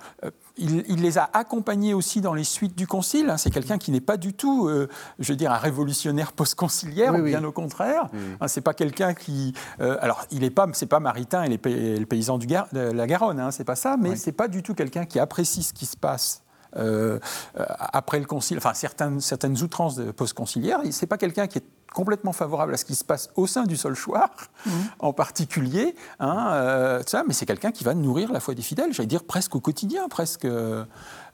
il, 0.57 1.01
les 1.01 1.17
a 1.17 1.31
accompagnés 1.33 1.95
aussi 1.95 2.21
dans 2.21 2.35
les 2.35 2.43
suites 2.43 2.75
du 2.75 2.85
Concile. 2.85 3.31
Hein. 3.31 3.37
C'est 3.37 3.49
quelqu'un 3.49 3.79
qui 3.79 3.89
n'est 3.89 4.01
pas 4.01 4.17
du 4.17 4.33
tout, 4.33 4.69
je 5.17 5.31
veux 5.31 5.35
dire, 5.35 5.51
un 5.51 5.57
révolutionnaire 5.57 6.31
post-conciliaire, 6.31 7.13
bien 7.19 7.43
au 7.43 7.51
contraire. 7.51 8.09
Hein, 8.39 8.47
c'est 8.47 8.61
pas 8.61 8.75
quelqu'un 8.75 9.15
qui, 9.15 9.53
alors, 9.79 10.25
il 10.31 10.41
n'est 10.41 10.51
pas, 10.51 10.67
c'est 10.73 10.85
pas 10.85 10.99
Maritain 10.99 11.43
et 11.43 11.49
les, 11.49 12.05
paysans 12.05 12.37
du 12.37 12.45
de 12.45 12.79
la 12.79 13.07
Garonne, 13.07 13.39
hein, 13.39 13.49
c'est 13.49 13.63
pas 13.63 13.75
ça, 13.75 13.97
mais 13.99 14.15
c'est 14.15 14.31
pas 14.31 14.47
du 14.47 14.61
tout 14.61 14.75
quelqu'un 14.75 15.05
qui 15.05 15.19
apprécie 15.19 15.63
ce 15.63 15.73
qui 15.73 15.87
se 15.87 15.97
passe 15.97 16.42
euh, 16.77 17.19
après 17.55 18.19
le 18.19 18.25
concile, 18.25 18.57
enfin 18.57 18.73
certaines, 18.73 19.21
certaines 19.21 19.61
outrances 19.61 19.99
post-conciliaires. 20.15 20.81
Ce 20.89 21.01
n'est 21.01 21.07
pas 21.07 21.17
quelqu'un 21.17 21.47
qui 21.47 21.59
est 21.59 21.65
complètement 21.93 22.33
favorable 22.33 22.73
à 22.73 22.77
ce 22.77 22.85
qui 22.85 22.95
se 22.95 23.03
passe 23.03 23.29
au 23.35 23.45
sein 23.45 23.65
du 23.65 23.77
Solchoir, 23.77 24.29
mmh. 24.65 24.71
en 24.99 25.13
particulier, 25.13 25.95
hein, 26.19 26.49
euh, 26.53 27.03
ça, 27.05 27.23
mais 27.27 27.33
c'est 27.33 27.45
quelqu'un 27.45 27.71
qui 27.71 27.83
va 27.83 27.93
nourrir 27.93 28.31
la 28.31 28.39
foi 28.39 28.55
des 28.55 28.63
fidèles, 28.63 28.93
j'allais 28.93 29.07
dire 29.07 29.23
presque 29.23 29.55
au 29.55 29.59
quotidien, 29.59 30.07
presque, 30.09 30.45
euh, 30.45 30.85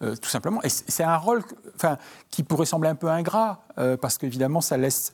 tout 0.02 0.30
simplement. 0.30 0.62
Et 0.64 0.70
c'est 0.70 1.04
un 1.04 1.18
rôle 1.18 1.44
enfin, 1.76 1.98
qui 2.30 2.44
pourrait 2.44 2.66
sembler 2.66 2.90
un 2.90 2.96
peu 2.96 3.10
ingrat, 3.10 3.64
parce 4.02 4.18
qu'évidemment, 4.18 4.60
ça 4.60 4.76
laisse, 4.76 5.14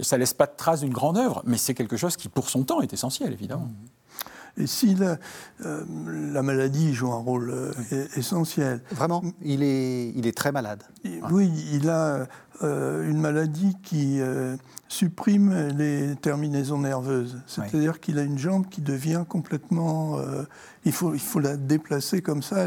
ça 0.00 0.16
laisse 0.16 0.32
pas 0.32 0.46
de 0.46 0.54
trace 0.56 0.80
d'une 0.80 0.92
grande 0.92 1.18
œuvre, 1.18 1.42
mais 1.44 1.58
c'est 1.58 1.74
quelque 1.74 1.98
chose 1.98 2.16
qui, 2.16 2.30
pour 2.30 2.48
son 2.48 2.64
temps, 2.64 2.80
est 2.80 2.94
essentiel, 2.94 3.32
évidemment. 3.32 3.66
Mmh. 3.66 3.88
Et 4.58 4.66
si 4.66 4.94
la, 4.94 5.16
euh, 5.64 5.82
la, 6.32 6.42
maladie 6.42 6.92
joue 6.92 7.10
un 7.10 7.18
rôle 7.18 7.50
euh, 7.50 7.72
essentiel. 8.16 8.82
Vraiment 8.90 9.22
il 9.42 9.62
est, 9.62 10.10
il 10.10 10.26
est 10.26 10.36
très 10.36 10.52
malade. 10.52 10.82
Oui, 11.30 11.50
il 11.72 11.88
a 11.88 12.26
euh, 12.62 13.10
une 13.10 13.18
maladie 13.18 13.76
qui 13.82 14.20
supprime 14.88 15.68
les 15.76 16.16
terminaisons 16.16 16.78
nerveuses. 16.78 17.40
C'est-à-dire 17.46 17.98
qu'il 18.00 18.18
a 18.18 18.22
une 18.22 18.38
jambe 18.38 18.68
qui 18.68 18.82
devient 18.82 19.24
complètement. 19.26 20.18
il, 20.84 20.92
faut, 20.92 21.14
il 21.14 21.20
faut 21.20 21.40
la 21.40 21.56
déplacer 21.56 22.20
comme 22.20 22.42
ça. 22.42 22.66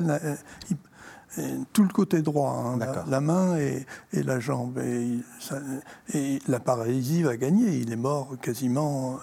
tout 1.71 1.83
le 1.83 1.89
côté 1.89 2.23
droit, 2.23 2.51
hein, 2.51 3.03
la, 3.07 3.21
main 3.21 3.57
et, 3.57 3.85
et, 4.11 4.23
la 4.23 4.39
jambe. 4.39 4.79
Et, 4.79 5.19
et, 6.15 6.39
la 6.47 6.59
paralysie 6.59 7.21
va 7.21 7.37
gagner. 7.37 7.77
Il 7.77 7.93
est 7.93 7.97
mort 7.97 8.35
quasiment 8.41 9.19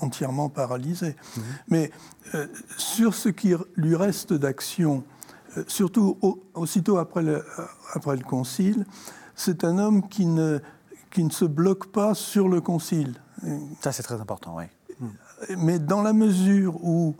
entièrement 0.00 0.48
paralysé. 0.48 1.16
Mhm. 1.36 1.42
Mais 1.68 1.90
euh, 2.34 2.46
sur 2.76 3.14
ce 3.14 3.28
qui 3.28 3.54
lui 3.76 3.96
reste 3.96 4.32
d'action, 4.32 5.04
euh, 5.56 5.64
surtout 5.66 6.18
aussitôt 6.54 6.98
après 6.98 7.22
le, 7.22 7.36
euh, 7.36 7.64
après 7.92 8.16
le 8.16 8.24
concile, 8.24 8.86
c'est 9.34 9.64
un 9.64 9.78
homme 9.78 10.08
qui 10.08 10.26
ne, 10.26 10.60
qui 11.10 11.24
ne 11.24 11.30
se 11.30 11.44
bloque 11.44 11.86
pas 11.86 12.14
sur 12.14 12.48
le 12.48 12.60
concile. 12.60 13.14
Ça, 13.80 13.92
c'est 13.92 14.02
très 14.02 14.20
important, 14.20 14.56
oui. 14.56 14.64
Mais 15.58 15.78
dans 15.78 16.02
la 16.02 16.14
mesure 16.14 16.82
où 16.82 17.14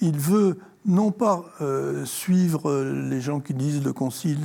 il 0.00 0.18
veut 0.18 0.58
non 0.88 1.12
pas 1.12 1.44
suivre 2.04 2.82
les 2.82 3.20
gens 3.20 3.40
qui 3.40 3.54
disent 3.54 3.84
le 3.84 3.92
concile 3.92 4.40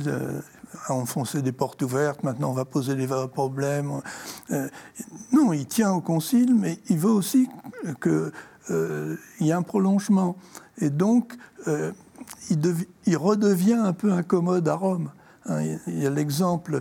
à 0.86 0.94
enfoncer 0.94 1.42
des 1.42 1.52
portes 1.52 1.82
ouvertes, 1.82 2.22
maintenant 2.22 2.50
on 2.50 2.54
va 2.54 2.64
poser 2.64 2.94
les 2.94 3.06
vrais 3.06 3.28
problèmes. 3.28 4.00
Euh, 4.50 4.68
non, 5.32 5.52
il 5.52 5.66
tient 5.66 5.92
au 5.92 6.00
concile, 6.00 6.54
mais 6.54 6.78
il 6.88 6.98
veut 6.98 7.10
aussi 7.10 7.48
qu'il 8.02 8.30
euh, 8.70 9.16
y 9.40 9.50
ait 9.50 9.54
un 9.54 9.62
prolongement. 9.62 10.36
Et 10.78 10.90
donc, 10.90 11.36
euh, 11.68 11.92
il, 12.50 12.60
il, 13.06 13.16
redevient 13.16 13.74
un 13.74 13.92
peu 13.92 14.12
incommode 14.12 14.68
à 14.68 14.74
Rome. 14.74 15.10
Hein, 15.46 15.76
il 15.86 16.02
y 16.02 16.06
a 16.06 16.10
l'exemple 16.10 16.80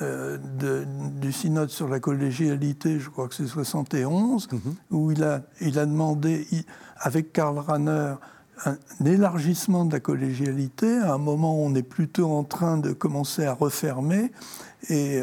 du 0.00 1.32
synode 1.32 1.70
sur 1.70 1.88
la 1.88 1.98
collégialité, 1.98 3.00
je 3.00 3.10
crois 3.10 3.26
que 3.28 3.34
c'est 3.34 3.46
71, 3.46 4.48
mm-hmm. 4.48 4.58
où 4.92 5.10
il 5.10 5.24
a, 5.24 5.42
il 5.60 5.78
a 5.80 5.86
demandé, 5.86 6.46
avec 6.98 7.32
Karl 7.32 7.58
Rahner, 7.58 8.14
un 8.64 9.04
élargissement 9.04 9.84
de 9.84 9.92
la 9.92 10.00
collégialité 10.00 10.98
à 10.98 11.14
un 11.14 11.18
moment 11.18 11.58
où 11.58 11.66
on 11.66 11.74
est 11.74 11.82
plutôt 11.82 12.30
en 12.32 12.44
train 12.44 12.78
de 12.78 12.92
commencer 12.92 13.44
à 13.44 13.52
refermer. 13.52 14.32
Et 14.90 15.22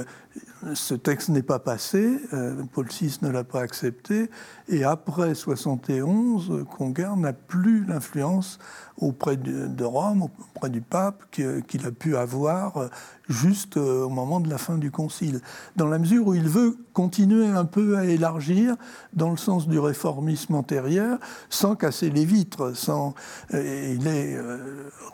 ce 0.73 0.93
texte 0.93 1.29
n'est 1.29 1.41
pas 1.41 1.59
passé, 1.59 2.19
euh, 2.33 2.63
Paul 2.71 2.87
VI 2.87 3.17
ne 3.21 3.29
l'a 3.29 3.43
pas 3.43 3.61
accepté, 3.61 4.29
et 4.71 4.85
après 4.85 5.35
71, 5.35 6.65
Congar 6.77 7.17
n'a 7.17 7.33
plus 7.33 7.83
l'influence 7.85 8.57
auprès 8.97 9.35
de, 9.35 9.83
Rome, 9.83 10.29
auprès 10.55 10.69
du 10.69 10.79
pape, 10.79 11.23
qu'il 11.31 11.85
a 11.85 11.91
pu 11.91 12.15
avoir 12.15 12.77
euh, 12.77 12.87
juste 13.27 13.75
euh, 13.75 14.05
au 14.05 14.09
moment 14.09 14.39
de 14.39 14.49
la 14.49 14.57
fin 14.57 14.77
du 14.77 14.89
concile, 14.89 15.41
dans 15.75 15.87
la 15.87 15.99
mesure 15.99 16.27
où 16.27 16.35
il 16.35 16.47
veut 16.47 16.77
continuer 16.93 17.47
un 17.47 17.65
peu 17.65 17.97
à 17.97 18.05
élargir 18.05 18.75
dans 19.11 19.29
le 19.29 19.37
sens 19.37 19.67
du 19.67 19.77
réformisme 19.77 20.55
antérieur, 20.55 21.19
sans 21.49 21.75
casser 21.75 22.09
les 22.09 22.23
vitres, 22.23 22.73
sans, 22.73 23.13
il 23.51 24.07
est 24.07 24.37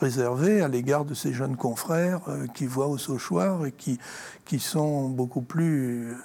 réservé 0.02 0.62
à 0.62 0.68
l'égard 0.68 1.06
de 1.06 1.14
ses 1.14 1.34
jeunes 1.34 1.56
confrères 1.56 2.22
qui 2.54 2.66
voient 2.66 2.88
au 2.88 2.98
Sauchoir 2.98 3.66
et 3.66 3.72
qui, 3.72 4.00
qui 4.46 4.60
sont 4.60 5.10
beaucoup 5.10 5.42
plus 5.42 6.16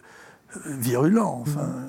virulents. 0.66 1.42
Enfin. 1.42 1.88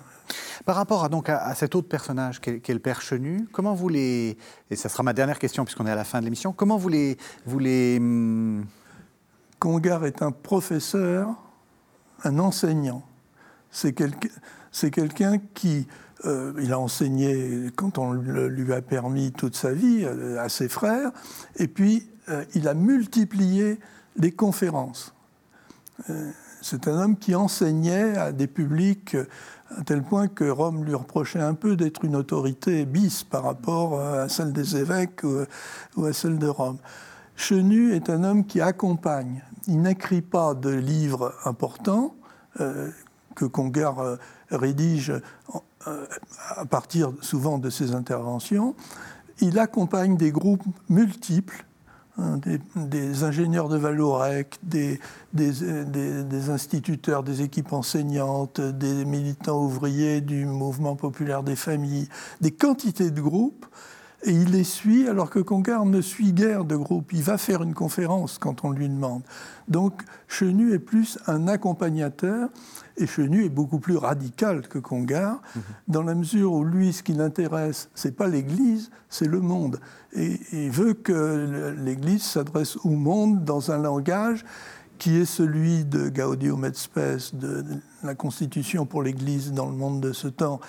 Par 0.66 0.76
rapport 0.76 1.04
à, 1.04 1.10
donc, 1.10 1.30
à, 1.30 1.54
cet 1.56 1.76
autre 1.76 1.88
personnage 1.88 2.40
qu'est 2.40 2.74
le 2.74 2.80
Père 2.80 3.02
Chenu, 3.02 3.48
comment 3.52 3.74
vous 3.74 3.90
les. 3.90 4.38
Et 4.70 4.76
ça 4.76 4.90
sera 4.90 5.04
ma 5.04 5.14
dernière 5.14 5.40
question 5.40 5.66
puisqu'on 5.66 5.86
est 5.86 5.92
à 5.92 5.96
la 5.96 6.04
fin 6.04 6.20
de 6.20 6.26
l'émission. 6.26 6.54
Comment 6.54 6.78
vous 6.78 6.90
les. 6.90 7.18
Vous 7.46 7.60
hum, 7.60 8.66
Congar 9.60 10.06
est 10.06 10.22
un 10.22 10.32
professeur, 10.32 11.30
un 12.24 12.40
enseignant. 12.40 13.04
C'est 13.72 13.94
quelqu'un 13.94 15.40
qui. 15.54 15.88
Euh, 16.26 16.54
il 16.62 16.72
a 16.72 16.80
enseigné 16.80 17.70
quand 17.76 17.98
on 17.98 18.14
lui 18.14 18.72
a 18.72 18.82
permis 18.82 19.34
toute 19.34 19.56
sa 19.56 19.74
vie 19.74 20.04
euh, 20.04 20.40
à 20.40 20.48
ses 20.48 20.70
frères, 20.70 21.12
et 21.58 21.68
puis 21.68 22.08
euh, 22.30 22.46
il 22.56 22.68
a 22.68 22.74
multiplié 22.74 23.80
les 24.16 24.32
conférences. 24.32 25.14
C'est 26.62 26.88
un 26.88 27.02
homme 27.02 27.18
qui 27.18 27.36
enseignait 27.36 28.18
à 28.18 28.32
des 28.32 28.48
publics 28.48 29.18
à 29.78 29.84
tel 29.84 30.04
point 30.04 30.28
que 30.28 30.46
Rome 30.46 30.84
lui 30.84 30.96
reprochait 30.96 31.40
un 31.40 31.54
peu 31.54 31.76
d'être 31.76 32.06
une 32.06 32.16
autorité 32.16 32.86
bis 32.86 33.24
par 33.24 33.44
rapport 33.44 34.00
à 34.00 34.30
celle 34.30 34.54
des 34.54 34.78
évêques 34.78 35.22
ou 35.96 36.06
à 36.06 36.14
celle 36.14 36.38
de 36.38 36.48
Rome. 36.48 36.78
Chenu 37.36 37.94
est 37.94 38.10
un 38.10 38.24
homme 38.24 38.46
qui 38.46 38.62
accompagne. 38.62 39.44
Il 39.68 39.82
n'écrit 39.82 40.22
pas 40.22 40.54
de 40.54 40.70
livres 40.70 41.34
importants 41.46 42.16
euh, 42.60 42.90
que 43.36 43.46
Congar 43.46 44.00
euh, 44.00 44.18
rédige 44.52 45.12
euh, 45.88 46.06
à 46.56 46.66
partir 46.66 47.12
souvent 47.22 47.58
de 47.58 47.70
ses 47.70 47.94
interventions. 47.96 48.76
Il 49.40 49.58
accompagne 49.58 50.16
des 50.16 50.32
groupes 50.32 50.64
multiples 50.90 51.66
Hein, 52.20 52.40
des, 52.76 53.24
ingénieurs 53.24 53.70
de 53.70 53.78
Valorec, 53.78 54.60
des, 54.62 55.00
instituteurs, 56.52 57.24
des 57.24 57.42
équipes 57.42 57.74
enseignantes, 57.74 58.62
des 58.62 59.04
militants 59.04 59.64
ouvriers 59.64 60.22
du 60.22 60.46
mouvement 60.46 60.96
populaire 60.96 61.42
des 61.42 61.56
familles, 61.56 62.08
des 62.40 62.52
quantités 62.52 63.10
de 63.10 63.20
groupes, 63.20 63.66
et 64.26 64.32
il 64.32 64.52
les 64.52 64.64
suit 64.64 65.08
alors 65.08 65.32
que 65.32 65.40
Congar 65.40 65.86
ne 65.86 66.02
suit 66.02 66.34
guère 66.34 66.66
de 66.66 66.76
groupes. 66.76 67.12
Il 67.14 67.24
va 67.24 67.40
faire 67.40 67.64
une 67.64 67.74
conférence 67.74 68.38
quand 68.38 68.64
on 68.64 68.70
lui 68.70 68.88
demande. 68.88 69.24
Donc 69.68 70.04
Chenu 70.28 70.72
est 70.72 70.80
plus 70.80 71.18
un 71.26 71.48
accompagnateur, 71.48 72.50
et 72.98 73.08
Chenu 73.08 73.46
est 73.46 73.50
beaucoup 73.50 73.80
plus 73.80 73.98
radical 73.98 74.68
que 74.68 74.80
Congar, 74.80 75.42
mhm. 75.56 75.62
dans 75.88 76.04
la 76.04 76.16
mesure 76.16 76.54
où 76.54 76.64
lui, 76.64 76.94
ce 76.94 77.04
qui 77.04 77.14
l'intéresse, 77.14 77.90
c'est 77.96 78.16
pas 78.16 78.28
l'Église, 78.28 78.92
c'est 79.10 79.28
le 79.28 79.42
monde 79.42 79.80
et 80.16 80.40
il 80.52 80.70
veut 80.70 80.94
que 80.94 81.76
l'Église 81.78 82.24
s'adresse 82.24 82.78
au 82.84 82.90
monde 82.90 83.44
dans 83.44 83.72
un 83.72 83.78
langage 83.78 84.46
qui 85.00 85.18
est 85.18 85.26
celui 85.26 85.86
de 85.86 86.10
Gaudium 86.10 86.64
et 86.66 86.74
Spes, 86.74 87.34
de 87.34 87.66
la 88.04 88.16
Constitution 88.16 88.86
pour 88.86 89.04
l'Église 89.04 89.52
dans 89.52 89.66
le 89.66 89.76
monde 89.76 90.02
de 90.02 90.14
ce 90.14 90.28
temps, 90.28 90.60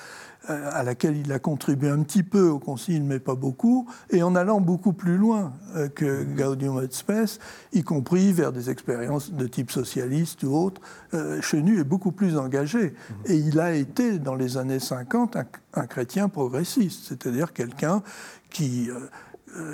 euh, 0.50 0.68
à 0.72 0.82
laquelle 0.82 1.16
il 1.16 1.32
a 1.32 1.38
contribué 1.38 1.88
un 1.88 2.02
petit 2.02 2.22
peu 2.22 2.48
au 2.48 2.58
Concile, 2.58 3.02
mais 3.02 3.18
pas 3.18 3.34
beaucoup, 3.34 3.88
et 4.10 4.22
en 4.22 4.36
allant 4.36 4.60
beaucoup 4.60 4.92
plus 4.92 5.16
loin 5.16 5.54
euh, 5.74 5.88
que 5.88 6.22
Gaudium 6.22 6.82
et 6.84 6.88
Spes, 6.90 7.38
y 7.72 7.82
compris 7.82 8.30
vers 8.34 8.52
des 8.52 8.68
expériences 8.68 9.32
de 9.32 9.46
type 9.46 9.70
socialiste 9.70 10.42
ou 10.42 10.54
autre. 10.54 10.82
Euh, 11.14 11.40
Chenu 11.40 11.80
est 11.80 11.84
beaucoup 11.84 12.12
plus 12.12 12.36
engagé, 12.36 12.88
mmh. 12.88 13.12
et 13.24 13.36
il 13.36 13.58
a 13.58 13.72
été, 13.72 14.18
dans 14.18 14.34
les 14.34 14.58
années 14.58 14.80
50, 14.80 15.38
un 15.72 15.86
chrétien 15.86 16.28
progressiste, 16.28 17.06
c'est-à-dire 17.08 17.54
quelqu'un 17.54 18.02
qui 18.50 18.90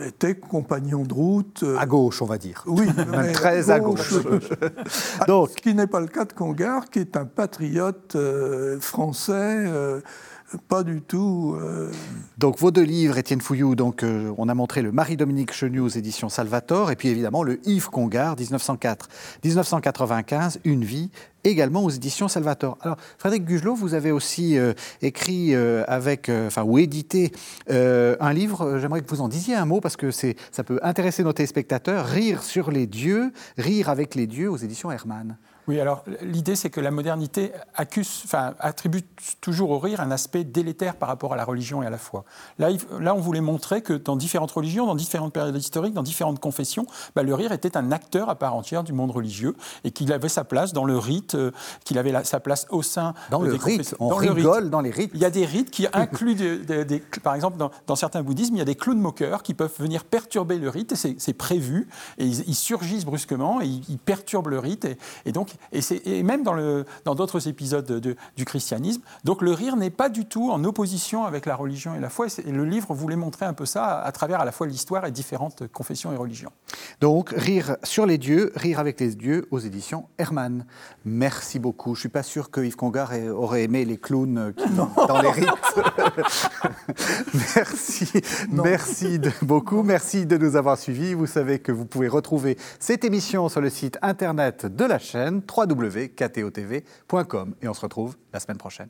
était 0.06 0.34
compagnon 0.34 1.04
de 1.04 1.14
route. 1.14 1.64
À 1.78 1.86
gauche, 1.86 2.22
on 2.22 2.26
va 2.26 2.38
dire. 2.38 2.62
Oui, 2.66 2.86
très 3.32 3.70
à 3.70 3.80
gauche. 3.80 4.12
Donc, 5.26 5.50
Ce 5.50 5.56
qui 5.56 5.74
n'est 5.74 5.86
pas 5.86 6.00
le 6.00 6.06
cas 6.06 6.26
de 6.26 6.32
Congar, 6.32 6.90
qui 6.90 6.98
est 6.98 7.16
un 7.16 7.24
patriote 7.24 8.14
euh, 8.14 8.78
français 8.78 9.64
pas 10.58 10.82
du 10.82 11.00
tout. 11.00 11.56
Euh. 11.60 11.90
Donc 12.38 12.58
vos 12.58 12.70
deux 12.70 12.82
livres, 12.82 13.18
Étienne 13.18 13.40
Fouillou, 13.40 13.74
donc 13.74 14.02
euh, 14.02 14.32
on 14.38 14.48
a 14.48 14.54
montré 14.54 14.82
le 14.82 14.92
Marie-Dominique 14.92 15.52
Chenu 15.52 15.80
aux 15.80 15.88
éditions 15.88 16.28
Salvator, 16.28 16.90
et 16.90 16.96
puis 16.96 17.08
évidemment 17.08 17.42
le 17.42 17.60
Yves 17.66 17.88
Congar, 17.88 18.36
1904-1995, 18.36 20.58
Une 20.64 20.84
vie, 20.84 21.10
également 21.44 21.84
aux 21.84 21.90
éditions 21.90 22.28
Salvator. 22.28 22.78
Alors 22.80 22.96
Frédéric 23.18 23.44
Gugelot, 23.44 23.74
vous 23.74 23.94
avez 23.94 24.10
aussi 24.10 24.58
euh, 24.58 24.72
écrit 25.02 25.54
avec, 25.54 26.30
enfin 26.46 26.62
ou 26.62 26.78
édité 26.78 27.32
un 27.68 28.32
livre. 28.32 28.78
J'aimerais 28.78 29.02
que 29.02 29.08
vous 29.08 29.20
en 29.20 29.28
disiez 29.28 29.54
un 29.54 29.64
mot 29.64 29.80
parce 29.80 29.96
que 29.96 30.10
ça 30.10 30.64
peut 30.64 30.80
intéresser 30.82 31.22
nos 31.22 31.32
téléspectateurs. 31.32 32.06
Rire 32.06 32.42
sur 32.42 32.70
les 32.70 32.86
dieux, 32.86 33.32
rire 33.56 33.88
avec 33.88 34.14
les 34.14 34.26
dieux 34.26 34.50
aux 34.50 34.56
éditions 34.56 34.90
Hermann. 34.90 35.36
Oui, 35.70 35.78
alors 35.78 36.02
l'idée, 36.20 36.56
c'est 36.56 36.68
que 36.68 36.80
la 36.80 36.90
modernité 36.90 37.52
accuse, 37.76 38.22
enfin, 38.24 38.54
attribue 38.58 39.04
toujours 39.40 39.70
au 39.70 39.78
rire 39.78 40.00
un 40.00 40.10
aspect 40.10 40.42
délétère 40.42 40.96
par 40.96 41.08
rapport 41.08 41.32
à 41.32 41.36
la 41.36 41.44
religion 41.44 41.80
et 41.80 41.86
à 41.86 41.90
la 41.90 41.96
foi. 41.96 42.24
Là, 42.58 42.70
là, 42.98 43.14
on 43.14 43.20
voulait 43.20 43.40
montrer 43.40 43.80
que 43.80 43.92
dans 43.92 44.16
différentes 44.16 44.50
religions, 44.50 44.84
dans 44.86 44.96
différentes 44.96 45.32
périodes 45.32 45.56
historiques, 45.56 45.94
dans 45.94 46.02
différentes 46.02 46.40
confessions, 46.40 46.86
bah, 47.14 47.22
le 47.22 47.32
rire 47.36 47.52
était 47.52 47.76
un 47.76 47.92
acteur 47.92 48.30
à 48.30 48.34
part 48.34 48.56
entière 48.56 48.82
du 48.82 48.92
monde 48.92 49.12
religieux 49.12 49.54
et 49.84 49.92
qu'il 49.92 50.12
avait 50.12 50.28
sa 50.28 50.42
place 50.42 50.72
dans 50.72 50.84
le 50.84 50.98
rite, 50.98 51.36
euh, 51.36 51.52
qu'il 51.84 51.98
avait 51.98 52.24
sa 52.24 52.40
place 52.40 52.66
au 52.70 52.82
sein 52.82 53.14
dans 53.30 53.40
le 53.40 53.54
rite. 53.54 53.94
On 54.00 54.08
rigole 54.08 54.70
dans 54.70 54.80
les 54.80 54.90
rites. 54.90 55.12
Il 55.14 55.20
y 55.20 55.24
a 55.24 55.30
des 55.30 55.46
rites 55.46 55.70
qui 55.70 55.86
incluent, 55.92 56.34
des, 56.34 56.98
par 57.22 57.36
exemple, 57.36 57.64
dans, 57.86 57.94
certains 57.94 58.24
bouddhismes, 58.24 58.56
il 58.56 58.58
y 58.58 58.62
a 58.62 58.64
des 58.64 58.74
clowns 58.74 58.98
moqueurs 58.98 59.44
qui 59.44 59.54
peuvent 59.54 59.70
venir 59.78 60.02
perturber 60.02 60.58
le 60.58 60.68
rite, 60.68 60.90
et 60.90 61.14
c'est 61.16 61.32
prévu, 61.32 61.86
et 62.18 62.26
ils, 62.26 62.54
surgissent 62.56 63.04
brusquement, 63.04 63.60
et 63.60 63.66
ils, 63.66 63.98
perturbent 63.98 64.48
le 64.48 64.58
rite, 64.58 64.84
et, 64.84 64.98
et 65.26 65.30
donc 65.30 65.54
et, 65.72 66.22
même 66.22 66.42
dans 66.42 67.14
d'autres 67.14 67.48
épisodes 67.48 68.16
du 68.36 68.44
christianisme. 68.44 69.02
Donc 69.24 69.42
le 69.42 69.52
rire 69.52 69.76
n'est 69.76 69.90
pas 69.90 70.08
du 70.08 70.26
tout 70.26 70.50
en 70.50 70.62
opposition 70.64 71.24
avec 71.24 71.46
la 71.46 71.56
religion 71.56 71.94
et 71.94 72.00
la 72.00 72.10
foi. 72.10 72.26
Et 72.44 72.52
le 72.52 72.64
livre 72.64 72.94
voulait 72.94 73.16
montrer 73.16 73.46
un 73.46 73.52
peu 73.52 73.66
ça 73.66 74.00
à, 74.00 74.12
travers 74.12 74.40
à 74.40 74.44
la 74.44 74.52
fois 74.52 74.66
l'histoire 74.66 75.06
et 75.06 75.10
différentes 75.10 75.68
confessions 75.68 76.12
et 76.12 76.16
religions. 76.16 76.52
Donc 77.00 77.30
rire 77.36 77.76
sur 77.82 78.06
les 78.06 78.18
dieux, 78.18 78.52
rire 78.56 78.78
avec 78.78 79.00
les 79.00 79.14
dieux 79.14 79.46
aux 79.50 79.58
éditions 79.58 80.06
Hermann. 80.18 80.64
Merci 81.04 81.58
beaucoup. 81.58 81.94
Je 81.94 81.98
ne 81.98 82.00
suis 82.00 82.08
pas 82.08 82.22
sûr 82.22 82.50
que 82.50 82.60
Yves 82.60 82.76
Congar 82.76 83.12
aurait 83.34 83.64
aimé 83.64 83.84
les 83.84 83.96
clowns 83.96 84.52
dans 85.08 85.20
les 85.20 85.30
rites. 85.30 85.48
merci, 87.56 88.10
merci 88.50 89.20
beaucoup. 89.42 89.82
Merci 89.82 90.26
de 90.26 90.36
nous 90.36 90.56
avoir 90.56 90.78
suivis. 90.78 91.14
Vous 91.14 91.26
savez 91.26 91.58
que 91.58 91.72
vous 91.72 91.84
pouvez 91.84 92.08
retrouver 92.08 92.56
cette 92.78 93.04
émission 93.04 93.48
sur 93.48 93.60
le 93.60 93.70
site 93.70 93.98
internet 94.02 94.66
de 94.66 94.84
la 94.84 94.98
chaîne 94.98 95.39
www.ktotv.com. 95.40 97.54
Et 97.62 97.68
on 97.68 97.74
se 97.74 97.80
retrouve 97.80 98.16
la 98.32 98.40
semaine 98.40 98.58
prochaine. 98.58 98.88